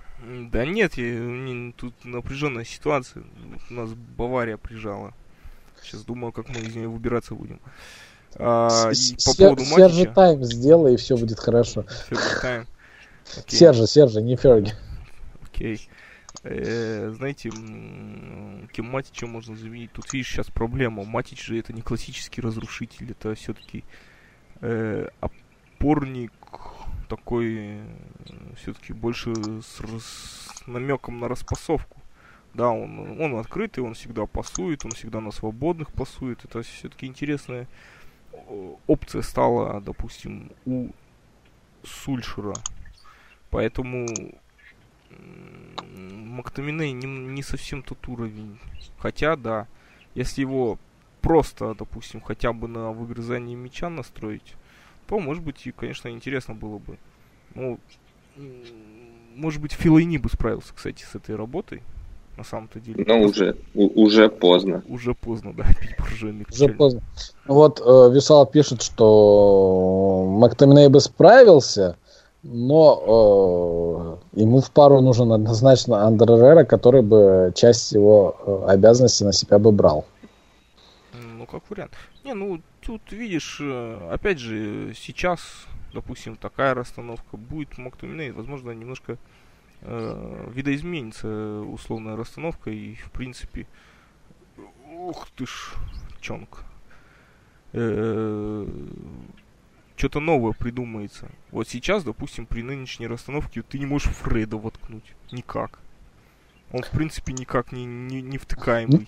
Да 0.51 0.66
нет, 0.66 0.95
я, 0.95 1.20
не, 1.20 1.74
тут 1.74 1.93
напряженная 2.04 2.66
ситуация. 2.66 3.24
У 3.70 3.74
нас 3.74 3.91
Бавария 3.93 4.58
прижала. 4.58 5.14
Сейчас 5.82 6.04
думаю, 6.04 6.32
как 6.32 6.49
мы 6.49 6.56
из 6.56 6.76
нее 6.76 6.88
выбираться 6.88 7.36
будем. 7.36 7.60
А, 8.38 8.92
по 9.26 9.38
поводу 9.38 9.64
Сержи 9.66 10.06
тайм 10.06 10.44
сделай, 10.44 10.96
и 10.96 10.98
все 10.98 11.18
будет 11.18 11.40
хорошо. 11.40 11.86
Сержи 12.10 12.42
тайм. 12.42 12.68
Сержи, 13.48 13.88
Сержи, 13.88 14.22
не 14.22 14.36
Ферги. 14.36 14.74
Окей. 15.44 15.88
Э, 16.44 17.14
знаете, 17.16 17.50
кем 18.72 18.86
Матича 18.86 19.28
можно 19.28 19.56
заменить? 19.56 19.92
Тут 19.94 20.12
видишь 20.12 20.30
сейчас 20.30 20.48
проблема. 20.48 21.04
Матич 21.04 21.46
же 21.46 21.58
это 21.58 21.72
не 21.72 21.82
классический 21.82 22.42
разрушитель, 22.42 23.12
это 23.12 23.34
все-таки 23.36 23.84
э, 24.62 25.08
опорник 25.22 26.34
такой, 27.08 27.56
э, 27.58 27.82
все-таки 28.58 28.94
больше 28.94 29.34
с, 29.62 29.80
с 29.80 30.68
намеком 30.68 31.20
на 31.20 31.28
распасовку. 31.28 32.02
Да, 32.54 32.70
он, 32.70 33.20
он 33.20 33.40
открытый, 33.40 33.84
он 33.84 33.94
всегда 33.94 34.26
пасует, 34.26 34.86
он 34.86 34.92
всегда 34.92 35.22
на 35.22 35.32
свободных 35.32 35.92
пасует. 35.92 36.44
Это 36.46 36.62
все-таки 36.62 37.06
интересная 37.08 37.68
опция 38.88 39.22
стала, 39.22 39.82
допустим, 39.82 40.52
у 40.66 40.90
Сульшера. 41.84 42.56
Поэтому 43.50 44.08
Мактаминей 46.34 46.92
не, 46.92 47.06
не 47.06 47.44
совсем 47.44 47.84
тот 47.84 48.08
уровень. 48.08 48.60
Хотя, 48.98 49.36
да, 49.36 49.68
если 50.16 50.42
его 50.42 50.80
просто, 51.22 51.74
допустим, 51.76 52.22
хотя 52.22 52.54
бы 52.54 52.68
на 52.68 52.92
выгрызание 52.92 53.56
мяча 53.56 53.90
настроить, 53.90 54.56
то, 55.08 55.20
может 55.20 55.44
быть, 55.44 55.66
и, 55.68 55.72
конечно, 55.72 56.10
интересно 56.10 56.56
было 56.56 56.80
бы. 56.80 56.98
Ну, 57.56 57.80
может 59.36 59.62
быть, 59.62 59.74
Филайни 59.74 60.18
бы 60.18 60.30
справился, 60.30 60.74
кстати, 60.74 61.04
с 61.04 61.16
этой 61.16 61.36
работой. 61.36 61.82
На 62.38 62.44
самом-то 62.44 62.80
деле. 62.80 63.06
Ну, 63.08 63.22
уже, 63.22 63.56
уже 63.76 64.28
поздно. 64.28 64.84
Уже 64.90 65.14
поздно, 65.14 65.54
да, 65.54 65.64
пить 65.80 65.96
буржуйный 66.00 66.46
Уже 66.52 66.68
поздно. 66.70 67.02
Вот 67.46 67.80
э, 67.80 68.12
Висал 68.14 68.48
пишет, 68.48 68.82
что 68.82 70.26
Мактаминей 70.40 70.88
бы 70.88 71.00
справился, 71.00 71.96
но 72.42 74.20
э, 74.34 74.42
ему 74.42 74.62
в 74.62 74.72
пару 74.72 75.00
нужен 75.02 75.32
однозначно 75.32 76.08
Андерера, 76.08 76.64
который 76.64 77.04
бы 77.04 77.52
часть 77.56 77.92
его 77.92 78.36
э, 78.46 78.72
обязанностей 78.72 79.26
на 79.26 79.34
себя 79.34 79.60
бы 79.60 79.72
брал. 79.72 80.06
Ну, 81.14 81.46
как 81.46 81.70
вариант. 81.70 81.94
Не, 82.26 82.34
ну, 82.34 82.62
тут 82.82 83.02
видишь, 83.12 83.60
э, 83.62 84.10
опять 84.12 84.40
же, 84.40 84.94
сейчас, 84.96 85.42
допустим, 85.94 86.36
такая 86.36 86.74
расстановка 86.74 87.38
будет 87.38 87.78
Мактуминей, 87.78 88.32
возможно, 88.32 88.72
немножко 88.72 89.18
э, 89.84 90.52
видоизменится 90.54 91.62
условная 91.62 92.16
расстановка, 92.16 92.72
и, 92.72 92.96
в 92.96 93.12
принципе, 93.12 93.68
ух 94.92 95.28
ты 95.36 95.46
ж, 95.46 95.74
чонг. 96.22 96.64
Э, 97.74 98.68
что-то 99.96 100.20
новое 100.20 100.54
придумается. 100.54 101.30
Вот 101.52 101.68
сейчас, 101.68 102.04
допустим, 102.04 102.46
при 102.46 102.62
нынешней 102.62 103.08
расстановке 103.08 103.62
ты 103.62 103.80
не 103.80 103.86
можешь 103.86 104.14
Фреда 104.14 104.58
воткнуть. 104.58 105.14
Никак. 105.32 105.80
Он, 106.72 106.82
в 106.82 106.90
принципе, 106.90 107.34
никак 107.34 107.72
не, 107.72 107.86
не, 107.86 108.22
не 108.22 108.38
втыкаемый. 108.38 109.08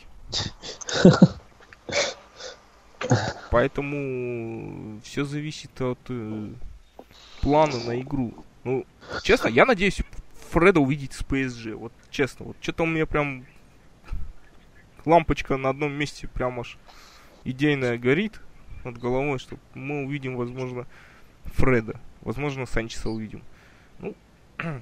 Поэтому 3.52 5.00
все 5.04 5.26
зависит 5.26 5.80
от 5.82 6.00
э, 6.10 6.50
плана 7.42 7.78
на 7.86 8.02
игру. 8.02 8.34
Ну, 8.64 8.86
честно, 9.24 9.48
я 9.48 9.66
надеюсь 9.66 10.02
Фреда 10.56 10.80
увидеть 10.80 11.12
с 11.12 11.22
PSG. 11.22 11.76
Вот 11.76 11.91
честно, 12.10 12.45
вот 12.45 12.56
что-то 12.62 12.84
у 12.84 12.86
меня 12.86 13.06
прям 13.06 13.45
лампочка 15.03 15.58
на 15.58 15.68
одном 15.68 15.91
месте 15.91 16.30
прям 16.30 16.62
аж 16.62 16.78
идейная 17.43 17.97
горит 17.97 18.39
над 18.86 18.97
головой, 18.97 19.38
что 19.38 19.58
мы 19.74 20.06
увидим, 20.06 20.38
возможно, 20.38 20.88
Фреда. 21.43 21.99
Возможно, 22.22 22.66
Санчеса 22.66 23.10
увидим. 23.10 23.43
Ну, 23.99 24.16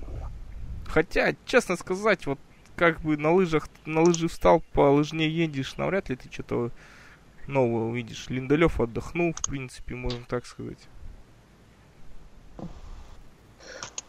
хотя, 0.85 1.35
честно 1.43 1.75
сказать, 1.75 2.27
вот 2.27 2.37
как 2.75 3.01
бы 3.01 3.17
на 3.17 3.31
лыжах, 3.31 3.67
на 3.87 4.01
лыжи 4.01 4.27
встал, 4.27 4.61
по 4.73 4.91
лыжне 4.91 5.27
едешь, 5.27 5.77
навряд 5.77 6.07
ли 6.07 6.15
ты 6.17 6.31
что-то 6.31 6.69
нового 7.47 7.89
увидишь. 7.89 8.29
Линдалев 8.29 8.79
отдохнул, 8.79 9.33
в 9.33 9.41
принципе, 9.41 9.95
можно 9.95 10.23
так 10.25 10.45
сказать. 10.45 10.87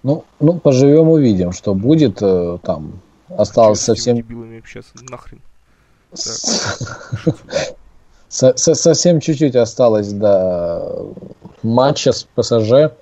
Ну, 0.04 0.24
ну 0.38 0.60
поживем 0.60 1.08
увидим, 1.08 1.52
что 1.52 1.74
будет 1.74 2.22
э, 2.22 2.58
там. 2.62 3.00
Осталось 3.28 3.80
совсем... 3.80 4.16
Дебилами 4.16 4.58
общаться, 4.58 4.92
нахрен. 5.10 5.40
совсем 8.28 9.20
чуть-чуть 9.20 9.56
осталось 9.56 10.12
до 10.12 11.12
матча 11.62 12.12
с 12.12 12.24
ПСЖ. 12.34 12.92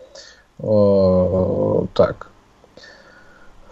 так. 0.59 2.31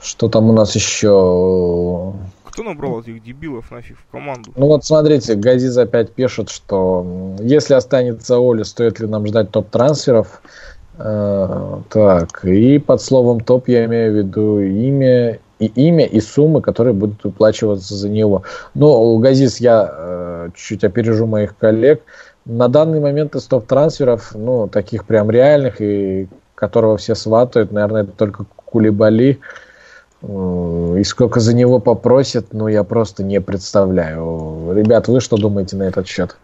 Что 0.03 0.29
там 0.29 0.51
у 0.51 0.53
нас 0.53 0.75
еще? 0.75 2.13
Кто 2.45 2.65
набрал 2.65 3.01
этих 3.01 3.23
дебилов 3.23 3.71
нафиг 3.71 3.97
в 3.97 4.11
команду? 4.11 4.53
Ну 4.57 4.67
вот 4.67 4.85
смотрите, 4.85 5.37
Газиз 5.37 5.77
опять 5.77 6.13
пишет, 6.13 6.51
что 6.51 7.37
если 7.39 7.75
останется 7.75 8.39
Оля, 8.39 8.65
стоит 8.65 8.99
ли 8.99 9.07
нам 9.07 9.27
ждать 9.27 9.53
топ-трансферов? 9.53 10.43
Э, 11.03 11.79
так, 11.89 12.45
и 12.45 12.79
под 12.79 13.01
словом 13.01 13.41
топ 13.41 13.69
я 13.69 13.87
имею 13.87 14.13
в 14.13 14.17
виду 14.17 14.61
имя 14.61 15.39
и 15.59 15.67
имя, 15.67 16.05
и 16.05 16.21
суммы, 16.21 16.63
которые 16.63 16.95
будут 16.95 17.23
выплачиваться 17.25 17.95
за 17.95 18.09
него. 18.09 18.43
Но, 18.75 19.17
Газис, 19.19 19.61
я 19.61 19.89
э, 19.91 20.49
чуть-чуть 20.55 20.85
опережу 20.85 21.27
моих 21.27 21.57
коллег. 21.57 22.03
На 22.45 22.69
данный 22.69 23.01
момент 23.01 23.35
из 23.35 23.45
топ-трансферов, 23.45 24.35
ну, 24.35 24.69
таких 24.69 25.05
прям 25.05 25.31
реальных, 25.31 25.81
и 25.81 26.29
которого 26.55 26.97
все 26.97 27.15
сватают, 27.15 27.73
наверное, 27.73 28.03
это 28.03 28.13
только 28.13 28.45
Кулибали. 28.57 29.41
И 30.23 31.03
сколько 31.05 31.41
за 31.41 31.55
него 31.55 31.79
попросят, 31.79 32.53
ну, 32.53 32.69
я 32.69 32.85
просто 32.85 33.25
не 33.25 33.41
представляю. 33.41 34.73
Ребят, 34.75 35.09
вы 35.09 35.21
что 35.21 35.37
думаете 35.37 35.77
на 35.77 35.85
этот 35.85 36.07
счет? 36.07 36.37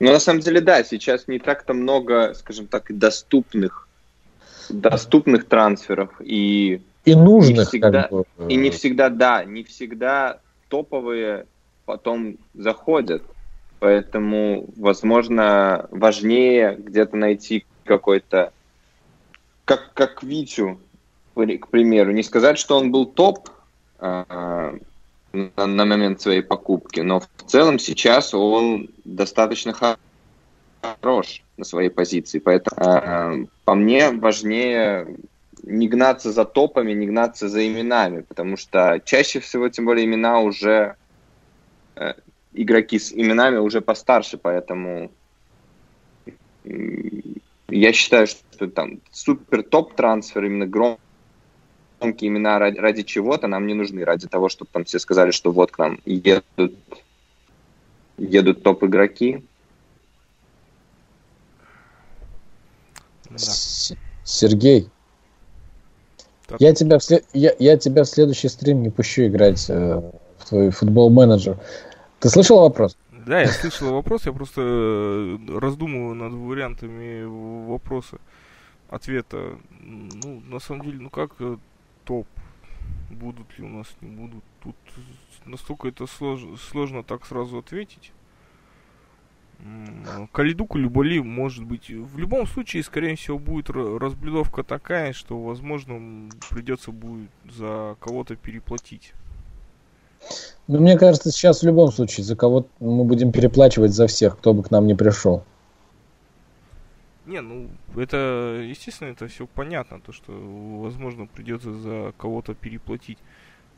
Ну, 0.00 0.12
на 0.12 0.20
самом 0.20 0.40
деле, 0.40 0.60
да, 0.60 0.84
сейчас 0.84 1.26
не 1.28 1.38
так-то 1.38 1.74
много, 1.74 2.34
скажем 2.34 2.66
так, 2.66 2.96
доступных 2.96 3.88
доступных 4.68 5.46
трансферов 5.46 6.10
и 6.20 6.82
и 7.04 7.14
нужных. 7.14 7.68
всегда, 7.68 8.02
как 8.02 8.10
бы. 8.10 8.24
И 8.48 8.56
не 8.56 8.70
всегда, 8.70 9.08
да, 9.08 9.44
не 9.44 9.64
всегда 9.64 10.40
топовые 10.68 11.46
потом 11.86 12.36
заходят. 12.54 13.22
Поэтому, 13.80 14.66
возможно, 14.76 15.86
важнее 15.90 16.76
где-то 16.78 17.16
найти 17.16 17.64
какой-то, 17.84 18.52
как, 19.64 19.92
как 19.94 20.22
Витю, 20.22 20.80
к 21.34 21.68
примеру, 21.68 22.10
не 22.12 22.22
сказать, 22.22 22.58
что 22.58 22.76
он 22.76 22.90
был 22.90 23.06
топ 23.06 23.48
э, 24.00 24.78
на, 25.32 25.66
на 25.66 25.84
момент 25.84 26.20
своей 26.20 26.42
покупки, 26.42 27.00
но 27.00 27.20
в 27.20 27.42
целом 27.46 27.78
сейчас 27.78 28.34
он 28.34 28.88
достаточно 29.04 29.74
хорош 30.80 31.42
на 31.56 31.64
своей 31.64 31.90
позиции. 31.90 32.38
Поэтому 32.38 32.80
э, 32.80 33.46
по 33.64 33.74
мне 33.74 34.10
важнее 34.10 35.16
не 35.62 35.88
гнаться 35.88 36.32
за 36.32 36.44
топами, 36.44 36.92
не 36.92 37.06
гнаться 37.06 37.48
за 37.48 37.66
именами, 37.66 38.22
потому 38.22 38.56
что 38.56 39.00
чаще 39.04 39.40
всего, 39.40 39.68
тем 39.68 39.84
более, 39.84 40.06
имена 40.06 40.40
уже 40.40 40.96
э, 41.96 42.14
игроки 42.54 42.98
с 42.98 43.12
именами 43.12 43.56
уже 43.56 43.80
постарше, 43.80 44.38
поэтому 44.38 45.10
я 47.68 47.92
считаю, 47.92 48.26
что 48.26 48.68
там 48.68 49.00
супер 49.10 49.62
топ 49.62 49.94
трансфер, 49.94 50.44
именно 50.44 50.66
громкие 52.00 52.28
имена 52.28 52.58
ради, 52.58 52.78
ради 52.78 53.02
чего-то 53.02 53.46
нам 53.46 53.66
не 53.66 53.74
нужны, 53.74 54.04
ради 54.04 54.28
того, 54.28 54.48
чтобы 54.48 54.70
там 54.72 54.84
все 54.84 54.98
сказали, 54.98 55.30
что 55.30 55.50
вот 55.50 55.70
к 55.70 55.78
нам 55.78 56.00
едут, 56.04 56.74
едут 58.16 58.62
топ 58.62 58.84
игроки. 58.84 59.42
Да. 63.30 63.36
Сергей, 64.24 64.88
так. 66.46 66.60
я 66.60 66.74
тебя, 66.74 66.98
в 66.98 67.04
след... 67.04 67.24
я, 67.32 67.54
я 67.58 67.76
тебя 67.76 68.04
в 68.04 68.08
следующий 68.08 68.48
стрим 68.48 68.82
не 68.82 68.90
пущу 68.90 69.26
играть 69.26 69.68
э, 69.68 70.02
в 70.38 70.48
твой 70.48 70.70
футбол-менеджер. 70.70 71.58
Ты 72.20 72.28
слышал 72.28 72.60
вопрос? 72.60 72.96
Да, 73.10 73.40
я 73.40 73.48
слышал 73.48 73.92
вопрос, 73.92 74.24
я 74.24 74.32
просто 74.32 74.62
э, 74.62 75.58
раздумываю 75.58 76.14
над 76.14 76.32
вариантами 76.32 77.24
вопроса, 77.66 78.18
ответа. 78.88 79.58
Ну, 79.80 80.42
на 80.46 80.58
самом 80.58 80.84
деле, 80.84 80.98
ну 81.00 81.10
как 81.10 81.32
э, 81.40 81.56
топ? 82.08 82.26
Будут 83.10 83.58
ли 83.58 83.64
у 83.64 83.68
нас, 83.68 83.86
не 84.00 84.08
будут? 84.10 84.42
Тут 84.62 84.76
настолько 85.44 85.88
это 85.88 86.06
слож, 86.06 86.40
сложно 86.70 87.02
так 87.02 87.26
сразу 87.26 87.58
ответить. 87.58 88.12
Калиду 90.32 90.66
Кулибали 90.66 91.18
может 91.18 91.64
быть. 91.64 91.90
В 91.90 92.16
любом 92.16 92.46
случае, 92.46 92.82
скорее 92.82 93.16
всего, 93.16 93.38
будет 93.38 93.70
разблюдовка 93.70 94.62
такая, 94.62 95.12
что, 95.12 95.38
возможно, 95.38 96.30
придется 96.48 96.92
будет 96.92 97.30
за 97.50 97.96
кого-то 98.00 98.36
переплатить. 98.36 99.12
Ну, 100.66 100.80
мне 100.80 100.96
кажется, 100.96 101.30
сейчас 101.30 101.62
в 101.62 101.66
любом 101.66 101.92
случае 101.92 102.24
за 102.24 102.36
кого 102.36 102.66
мы 102.80 103.04
будем 103.04 103.32
переплачивать 103.32 103.92
за 103.92 104.06
всех, 104.06 104.38
кто 104.38 104.54
бы 104.54 104.62
к 104.62 104.70
нам 104.70 104.86
не 104.86 104.94
пришел. 104.94 105.44
Не, 107.28 107.42
ну, 107.42 107.68
это, 107.94 108.62
естественно, 108.64 109.10
это 109.10 109.28
все 109.28 109.46
понятно, 109.46 110.00
то, 110.00 110.12
что, 110.12 110.32
возможно, 110.32 111.26
придется 111.26 111.74
за 111.74 112.14
кого-то 112.16 112.54
переплатить. 112.54 113.18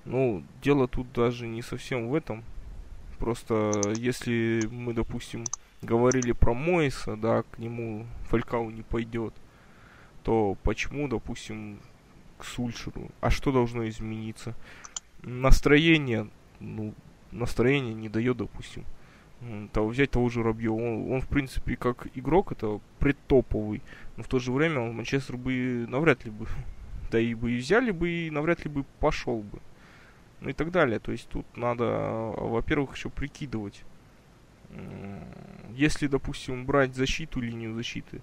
Ну, 0.05 0.45
дело 0.63 0.87
тут 0.87 1.13
даже 1.13 1.49
не 1.49 1.61
совсем 1.61 2.09
в 2.11 2.15
этом. 2.15 2.45
Просто, 3.19 3.73
если 3.97 4.61
мы, 4.71 4.95
допустим, 4.95 5.45
говорили 5.83 6.31
про 6.31 6.55
Моиса, 6.55 7.17
да, 7.17 7.43
к 7.43 7.59
нему 7.59 8.07
Фалькау 8.29 8.71
не 8.71 8.83
пойдет, 8.83 9.35
то 10.23 10.57
почему, 10.63 11.09
допустим, 11.09 11.81
к 12.39 12.45
Сульшеру? 12.45 13.11
А 13.21 13.31
что 13.31 13.51
должно 13.51 13.89
измениться? 13.89 14.55
Настроение, 15.25 16.29
ну, 16.61 16.95
настроение 17.33 17.95
не 17.95 18.09
дает, 18.09 18.37
допустим. 18.37 18.85
Того, 19.73 19.89
взять 19.89 20.11
того 20.11 20.29
же 20.29 20.43
Рабье. 20.43 20.71
Он, 20.71 21.11
он, 21.13 21.21
в 21.23 21.29
принципе, 21.29 21.75
как 21.75 22.07
игрок, 22.15 22.53
это 22.53 22.81
предтоповый. 22.99 23.83
Но 24.17 24.23
в 24.23 24.29
то 24.29 24.39
же 24.39 24.53
время 24.53 24.81
он 24.81 24.95
Манчестер 24.95 25.39
бы 25.39 25.87
навряд 25.89 26.25
ли 26.27 26.31
бы, 26.31 26.47
да 27.11 27.19
и 27.19 27.35
бы 27.35 27.53
и 27.53 27.59
взяли 27.59 27.91
бы, 27.91 28.11
и 28.11 28.31
навряд 28.31 28.65
ли 28.65 28.71
бы 28.71 28.85
пошел 28.99 29.41
бы. 29.41 29.61
Ну 30.41 30.51
и 30.51 30.53
так 30.53 30.71
далее. 30.71 30.99
То 30.99 31.13
есть 31.13 31.29
тут 31.29 31.47
надо, 31.57 31.85
во-первых, 32.37 32.97
еще 32.97 33.09
прикидывать. 33.09 33.83
Если, 35.75 36.07
допустим, 36.07 36.67
брать 36.67 36.95
защиту, 36.95 37.41
линию 37.41 37.75
защиты, 37.75 38.21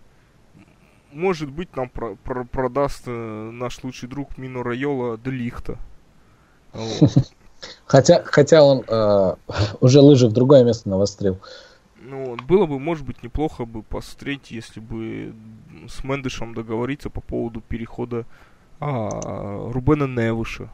может 1.12 1.50
быть, 1.50 1.76
нам 1.76 1.90
про 1.90 2.16
про 2.16 2.44
продаст 2.44 3.04
э, 3.08 3.50
наш 3.52 3.84
лучший 3.84 4.08
друг 4.10 4.38
Мино 4.38 4.64
Райола 4.64 5.18
Делихта. 5.18 5.78
Вот. 6.74 7.34
Хотя, 7.86 8.24
хотя 8.24 8.64
он 8.64 8.84
э, 8.88 9.36
уже 9.82 10.02
лыжи 10.02 10.28
в 10.28 10.34
другое 10.34 10.64
место 10.64 10.90
навострил. 10.90 11.38
Ну, 12.00 12.38
было 12.48 12.66
бы, 12.66 12.80
может 12.80 13.06
быть, 13.06 13.22
неплохо 13.22 13.66
бы 13.66 13.84
посмотреть, 13.84 14.50
если 14.52 14.80
бы 14.80 15.34
с 15.90 16.04
Мендышем 16.06 16.54
договориться 16.54 17.10
по 17.10 17.20
поводу 17.20 17.60
перехода 17.60 18.26
а, 18.80 19.72
Рубена 19.72 20.06
Невыша. 20.08 20.70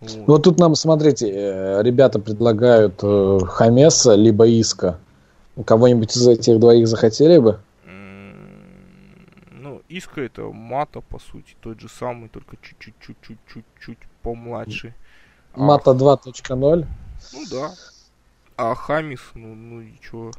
Вот. 0.00 0.26
вот 0.26 0.42
тут 0.42 0.58
нам, 0.58 0.74
смотрите, 0.74 1.30
э, 1.30 1.82
ребята 1.82 2.18
предлагают 2.18 3.00
э, 3.02 3.38
Хамеса 3.46 4.14
либо 4.14 4.46
Иска. 4.46 4.98
Кого-нибудь 5.64 6.16
из 6.16 6.26
этих 6.26 6.58
двоих 6.58 6.88
захотели 6.88 7.38
бы? 7.38 7.60
Ну, 9.52 9.82
Иска 9.88 10.22
это 10.22 10.42
Мата, 10.44 11.00
по 11.00 11.18
сути, 11.18 11.54
тот 11.60 11.80
же 11.80 11.88
самый, 11.88 12.28
только 12.30 12.56
чуть-чуть-чуть-чуть-чуть 12.56 13.98
помладше. 14.22 14.94
Мата 15.54 15.90
2.0. 15.90 16.86
Ну 17.32 17.40
да. 17.50 17.72
А 18.56 18.74
Хамис, 18.74 19.20
ну, 19.34 19.54
ну 19.54 19.80
и 19.80 19.92
чё? 20.00 20.30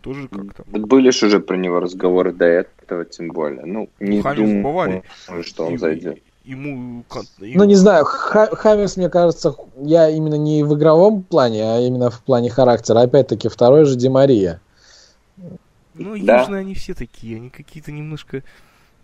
Тоже 0.00 0.28
как-то. 0.28 0.64
Были 0.66 1.10
же 1.10 1.26
уже 1.26 1.40
про 1.40 1.56
него 1.56 1.80
разговоры 1.80 2.32
до 2.32 2.46
этого, 2.46 3.04
тем 3.04 3.28
более. 3.28 3.64
Ну, 3.64 3.90
не 4.00 4.22
Хамис 4.22 4.38
думаю, 4.38 4.62
Баварии. 4.62 5.02
что 5.42 5.66
он 5.66 5.74
и, 5.74 5.76
зайдет. 5.76 6.18
Ему, 6.44 7.04
ему... 7.40 7.58
Ну, 7.58 7.64
не 7.64 7.74
знаю, 7.74 8.04
Хамис, 8.06 8.96
мне 8.96 9.10
кажется, 9.10 9.54
я 9.76 10.08
именно 10.08 10.36
не 10.36 10.62
в 10.62 10.74
игровом 10.74 11.22
плане, 11.22 11.64
а 11.64 11.80
именно 11.80 12.10
в 12.10 12.22
плане 12.22 12.48
характера. 12.48 13.00
Опять-таки, 13.00 13.48
второй 13.48 13.84
же 13.84 13.96
Демария. 13.96 14.60
Ну, 15.94 16.16
да. 16.24 16.40
южные 16.40 16.60
они 16.60 16.74
все 16.74 16.94
такие, 16.94 17.36
они 17.36 17.50
какие-то 17.50 17.92
немножко 17.92 18.42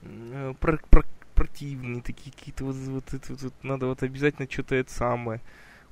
э, 0.03 0.55
про, 0.61 0.79
про, 0.89 1.05
противные 1.45 2.01
такие 2.01 2.33
какие-то 2.33 2.65
вот, 2.65 2.77
вот, 2.77 3.05
вот, 3.13 3.23
вот, 3.29 3.43
вот 3.43 3.53
надо 3.63 3.87
вот 3.87 4.03
обязательно 4.03 4.49
что-то 4.51 4.75
это 4.77 4.91
самое. 4.91 5.41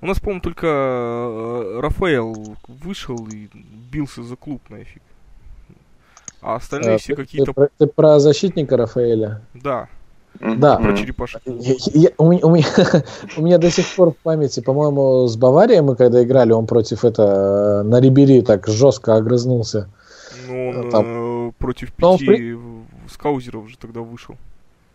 У 0.01 0.07
нас, 0.07 0.19
по-моему, 0.19 0.41
только 0.41 0.67
э, 0.67 1.81
Рафаэл 1.81 2.57
вышел 2.67 3.29
и 3.29 3.49
бился 3.91 4.23
за 4.23 4.35
клуб 4.37 4.63
нафиг. 4.71 5.03
А 6.41 6.57
остальные 6.57 6.97
а, 6.97 6.99
все 6.99 7.15
какие-то... 7.15 7.53
Ты, 7.53 7.69
ты 7.79 7.87
про 7.87 8.19
защитника 8.19 8.77
Рафаэля? 8.77 9.43
Да. 9.55 9.89
Да. 10.41 10.77
Про 10.77 10.97
черепашек. 10.97 11.43
Я, 11.45 11.75
я, 11.93 12.11
у, 12.17 12.33
меня, 12.33 12.47
у, 12.47 12.51
меня, 12.51 12.67
у 13.37 13.43
меня 13.43 13.59
до 13.59 13.71
сих 13.71 13.87
пор 13.95 14.13
в 14.13 14.17
памяти, 14.17 14.61
по-моему, 14.61 15.29
с 15.29 15.37
Баварией 15.37 15.83
мы 15.83 15.95
когда 15.95 16.25
играли, 16.25 16.53
он 16.53 16.67
против 16.67 17.05
это 17.05 17.83
на 17.85 18.01
Рибери 18.01 18.41
так 18.41 18.67
жестко 18.67 19.17
огрызнулся. 19.17 19.91
Ну, 20.49 20.71
он 20.71 20.91
Там... 20.91 21.49
э, 21.49 21.53
против 21.59 21.93
пяти 21.93 22.55
он... 22.55 22.87
скаузеров 23.09 23.69
же 23.69 23.77
тогда 23.77 24.01
вышел. 24.01 24.37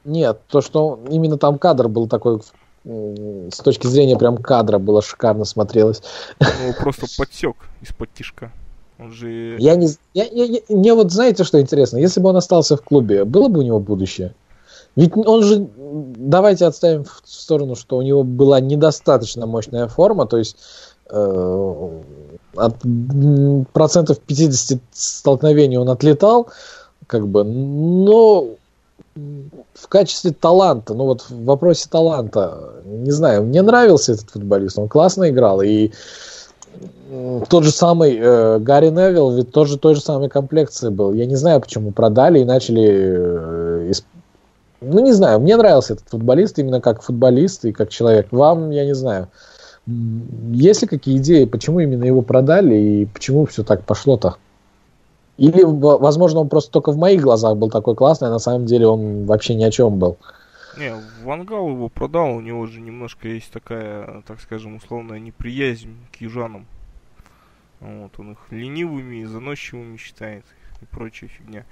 Нет, 0.08 0.40
то, 0.48 0.62
что 0.62 1.00
именно 1.10 1.38
там 1.38 1.60
кадр 1.60 1.90
был 1.90 2.08
такой, 2.08 2.40
с 2.86 3.58
точки 3.58 3.88
зрения 3.88 4.18
прям 4.18 4.38
кадра 4.38 4.80
было 4.80 5.02
шикарно 5.02 5.44
смотрелось. 5.44 6.02
Ну, 6.40 6.74
просто 6.80 7.08
подсек 7.18 7.58
из-под 7.82 8.14
тишка. 8.14 8.54
Он 9.00 9.12
же... 9.12 9.58
Я 9.60 9.76
не... 9.76 9.90
Я, 10.14 10.24
я, 10.24 10.46
я, 10.46 10.60
мне 10.70 10.94
вот 10.94 11.12
знаете, 11.12 11.44
что 11.44 11.60
интересно? 11.60 11.98
Если 11.98 12.22
бы 12.22 12.30
он 12.30 12.38
остался 12.38 12.78
в 12.78 12.82
клубе, 12.82 13.26
было 13.26 13.50
бы 13.50 13.60
у 13.60 13.64
него 13.64 13.80
будущее? 13.82 14.34
Ведь 14.96 15.12
он 15.16 15.44
же... 15.44 15.68
Давайте 15.78 16.66
отставим 16.66 17.04
в 17.04 17.22
сторону, 17.26 17.76
что 17.76 17.98
у 17.98 18.02
него 18.02 18.24
была 18.24 18.62
недостаточно 18.62 19.46
мощная 19.46 19.90
форма, 19.90 20.26
то 20.26 20.38
есть 20.38 20.56
э, 21.10 21.90
от 22.56 22.76
процентов 23.74 24.20
50 24.20 24.80
столкновений 24.92 25.78
он 25.78 25.90
отлетал, 25.90 26.48
как 27.08 27.28
бы, 27.28 27.44
но 27.44 28.56
в 29.16 29.88
качестве 29.88 30.32
таланта, 30.32 30.94
ну 30.94 31.06
вот 31.06 31.22
в 31.30 31.46
вопросе 31.46 31.88
таланта, 31.90 32.74
не 32.86 33.12
знаю, 33.12 33.44
мне 33.44 33.62
нравился 33.62 34.14
этот 34.14 34.30
футболист, 34.30 34.78
он 34.78 34.88
классно 34.88 35.30
играл, 35.30 35.62
и 35.62 35.92
тот 37.50 37.64
же 37.64 37.72
самый 37.72 38.18
э, 38.20 38.60
Гарри 38.60 38.90
Невилл, 38.90 39.32
ведь 39.32 39.52
тоже 39.52 39.78
той 39.78 39.96
же 39.96 40.02
самой 40.02 40.30
комплекции 40.30 40.90
был. 40.90 41.14
Я 41.14 41.26
не 41.26 41.36
знаю, 41.36 41.62
почему 41.62 41.92
продали 41.92 42.40
и 42.40 42.46
начали... 42.46 42.86
Э, 42.86 43.88
исп... 43.92 44.06
Ну, 44.82 45.00
не 45.00 45.14
знаю, 45.14 45.40
мне 45.40 45.56
нравился 45.56 45.94
этот 45.94 46.10
футболист 46.10 46.60
именно 46.60 46.82
как 46.82 47.02
футболист 47.02 47.66
и 47.66 47.72
как 47.72 47.90
человек. 47.90 48.28
Вам, 48.32 48.72
я 48.72 48.86
не 48.86 48.94
знаю. 48.94 49.30
Есть 50.52 50.82
ли 50.82 50.88
какие 50.88 51.18
идеи, 51.18 51.46
почему 51.46 51.80
именно 51.80 52.04
его 52.04 52.22
продали 52.22 52.76
и 52.76 53.06
почему 53.06 53.46
все 53.46 53.64
так 53.64 53.84
пошло-то? 53.84 54.36
Или, 55.38 55.64
возможно, 55.64 56.40
он 56.42 56.50
просто 56.50 56.72
только 56.72 56.92
в 56.92 56.98
моих 56.98 57.22
глазах 57.22 57.58
был 57.58 57.70
такой 57.70 57.96
классный, 57.96 58.28
а 58.28 58.32
на 58.32 58.40
самом 58.40 58.66
деле 58.66 58.88
он 58.88 59.26
вообще 59.26 59.54
ни 59.54 59.64
о 59.64 59.72
чем 59.72 60.00
был. 60.00 60.18
Не, 60.78 60.94
Вангал 61.24 61.70
его 61.70 61.90
продал, 61.90 62.36
у 62.36 62.42
него 62.42 62.66
же 62.68 62.82
немножко 62.82 63.28
есть 63.28 63.52
такая, 63.52 64.24
так 64.28 64.40
скажем, 64.40 64.76
условная 64.76 65.20
неприязнь 65.20 65.96
к 66.12 66.22
южанам. 66.22 66.66
Вот, 67.80 68.12
он 68.18 68.32
их 68.32 68.38
ленивыми 68.50 69.18
и 69.18 69.26
заносчивыми 69.26 69.98
считает 69.98 70.46
и 70.82 70.86
прочая 70.86 71.30
фигня. 71.30 71.66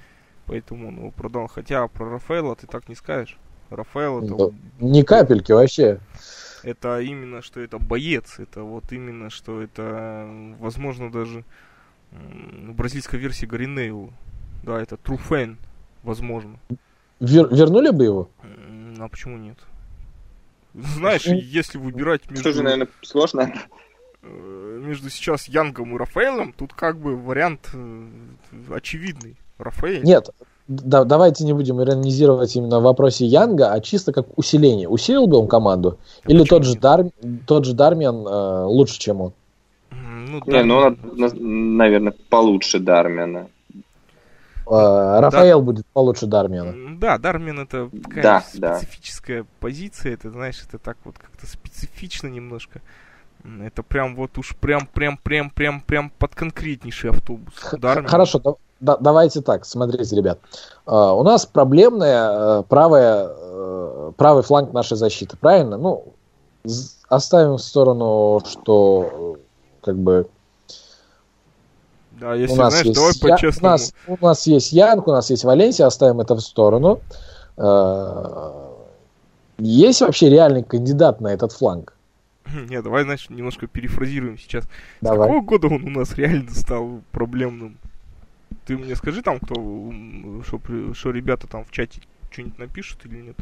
Поэтому 0.45 0.89
он 0.89 0.97
его 0.97 1.11
продал. 1.11 1.47
Хотя 1.47 1.87
про 1.87 2.09
Рафаэла 2.09 2.55
ты 2.55 2.67
так 2.67 2.87
не 2.89 2.95
скажешь. 2.95 3.37
Рафаэл 3.71 4.23
это... 4.23 4.35
Да, 4.35 4.45
ни 4.79 5.01
капельки 5.01 5.51
вообще. 5.51 5.99
Это 6.63 6.99
именно, 7.01 7.41
что 7.41 7.59
это 7.59 7.79
боец. 7.79 8.37
Это 8.37 8.61
вот 8.61 8.91
именно, 8.91 9.29
что 9.31 9.61
это, 9.61 10.27
возможно, 10.59 11.11
даже 11.11 11.43
м, 12.11 12.73
бразильская 12.75 13.19
версия 13.19 13.45
Гарри 13.47 13.65
Невилла. 13.65 14.09
Да, 14.63 14.81
это 14.81 14.95
True 14.95 15.19
Fan, 15.29 15.57
возможно. 16.03 16.57
Вер- 17.19 17.53
вернули 17.55 17.89
бы 17.91 18.03
его? 18.03 18.29
А 18.99 19.07
почему 19.09 19.37
нет? 19.37 19.57
Знаешь, 20.73 21.25
Ну, 21.25 21.35
если 21.35 21.77
выбирать 21.77 22.29
между, 22.29 22.43
Тоже, 22.43 22.61
наверное, 22.63 22.87
сложно. 23.01 23.53
э, 24.23 24.79
между 24.83 25.09
сейчас 25.09 25.47
Янгом 25.47 25.95
и 25.95 25.97
Рафаэлем, 25.99 26.51
тут 26.53 26.73
как 26.73 26.97
бы 26.99 27.15
вариант 27.15 27.69
э, 27.73 28.07
очевидный. 28.71 29.37
Рафаэль. 29.57 30.03
Нет, 30.03 30.31
да- 30.67 31.05
давайте 31.05 31.45
не 31.45 31.53
будем 31.53 31.81
иронизировать 31.81 32.53
именно 32.57 32.79
в 32.81 32.83
вопросе 32.83 33.25
Янга, 33.25 33.71
а 33.71 33.79
чисто 33.79 34.11
как 34.11 34.37
усиление. 34.37 34.89
Усилил 34.89 35.27
бы 35.27 35.37
он 35.37 35.47
команду? 35.47 35.97
Да 36.25 36.33
Или 36.33 36.43
тот 36.43 36.65
же? 36.65 36.75
Дар... 36.77 37.05
тот 37.47 37.63
же 37.65 37.73
Дармиан 37.73 38.27
э, 38.27 38.63
лучше, 38.65 38.99
чем 38.99 39.21
он? 39.21 39.33
Ну, 40.27 40.41
Не, 40.45 40.51
да, 40.51 40.63
ну 40.63 40.75
он, 40.77 40.97
наверное, 41.77 42.13
получше 42.29 42.79
Дармина. 42.79 43.47
Э, 44.67 45.19
Рафаэл 45.19 45.61
будет 45.61 45.85
получше 45.93 46.25
Дармиана. 46.25 46.69
М, 46.71 46.99
Да, 46.99 47.17
Дармен 47.19 47.59
это 47.59 47.89
такая 47.89 48.23
Да, 48.23 48.43
да. 48.55 48.79
специфическая 48.79 49.45
позиция, 49.59 50.13
это, 50.13 50.31
знаешь, 50.31 50.61
это 50.67 50.79
так 50.79 50.97
вот 51.05 51.17
как-то 51.19 51.45
специфично 51.45 52.27
немножко. 52.27 52.81
Это 53.61 53.83
прям 53.83 54.15
вот 54.15 54.39
уж 54.39 54.55
прям, 54.55 54.87
прям, 54.87 55.17
прям, 55.17 55.51
прям, 55.51 55.81
прям 55.81 56.09
под 56.09 56.33
конкретнейший 56.33 57.11
автобус. 57.11 57.53
Х- 57.55 57.77
Дармен. 57.77 58.09
Хорошо, 58.09 58.39
да- 58.39 58.55
да- 58.79 58.97
давайте 58.97 59.41
так, 59.41 59.65
смотрите, 59.65 60.15
ребят. 60.15 60.39
Э, 60.87 61.11
у 61.11 61.21
нас 61.21 61.45
проблемная 61.45 62.31
э, 62.31 62.63
правая, 62.63 63.27
э, 63.29 64.11
правый 64.17 64.41
фланг 64.41 64.73
нашей 64.73 64.97
защиты, 64.97 65.37
правильно? 65.37 65.77
Ну, 65.77 66.05
з- 66.63 66.95
оставим 67.07 67.53
в 67.57 67.61
сторону, 67.61 68.41
что 68.43 69.37
как 69.85 69.95
бы 69.97 70.27
Да, 72.19 72.33
если 72.33 72.53
у 72.53 72.57
нас 72.57 72.73
знаешь, 72.73 72.87
есть 72.87 73.21
давай 73.21 73.39
Я- 73.41 73.49
у, 73.59 73.63
нас, 73.63 73.93
у 74.07 74.17
нас 74.25 74.47
есть 74.47 74.71
Янг, 74.73 75.07
у 75.07 75.11
нас 75.11 75.29
есть 75.29 75.43
Валенсия, 75.43 75.85
оставим 75.85 76.19
это 76.21 76.33
в 76.35 76.41
сторону. 76.41 76.99
Э, 77.57 78.71
Есть 79.59 80.01
вообще 80.01 80.29
реальный 80.29 80.63
кандидат 80.63 81.21
на 81.21 81.27
этот 81.29 81.51
фланг? 81.53 81.93
Не, 82.69 82.81
давай, 82.81 83.03
знаешь, 83.03 83.29
немножко 83.29 83.67
перефразируем 83.67 84.37
сейчас. 84.37 84.65
С 84.65 84.67
Давай. 85.01 85.27
какого 85.27 85.41
года 85.45 85.67
он 85.67 85.83
у 85.83 85.89
нас 85.99 86.15
реально 86.15 86.51
стал 86.53 87.01
проблемным? 87.11 87.77
Ты 88.65 88.77
мне 88.77 88.95
скажи 88.95 89.21
там, 89.21 89.39
кто, 89.39 89.55
что, 90.93 91.11
ребята 91.11 91.47
там 91.47 91.63
в 91.63 91.71
чате 91.71 92.01
что-нибудь 92.31 92.57
напишут 92.57 93.05
или 93.05 93.21
нет? 93.21 93.35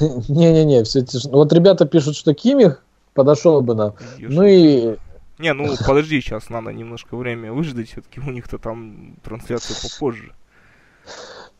Не-не-не, 0.28 0.84
все 0.84 1.00
тиш- 1.00 1.28
Вот 1.30 1.52
ребята 1.52 1.84
пишут, 1.86 2.16
что 2.16 2.32
Кимих 2.34 2.82
подошел 3.14 3.60
бы 3.60 3.74
нам. 3.74 3.94
Ну 4.18 4.44
и 4.44 4.96
Не, 5.40 5.54
ну 5.54 5.74
подожди, 5.86 6.20
сейчас 6.20 6.50
надо 6.50 6.70
немножко 6.70 7.16
время 7.16 7.52
выждать, 7.52 7.88
все-таки 7.88 8.20
у 8.20 8.30
них-то 8.30 8.58
там 8.58 9.14
трансляция 9.22 9.76
попозже. 9.88 10.32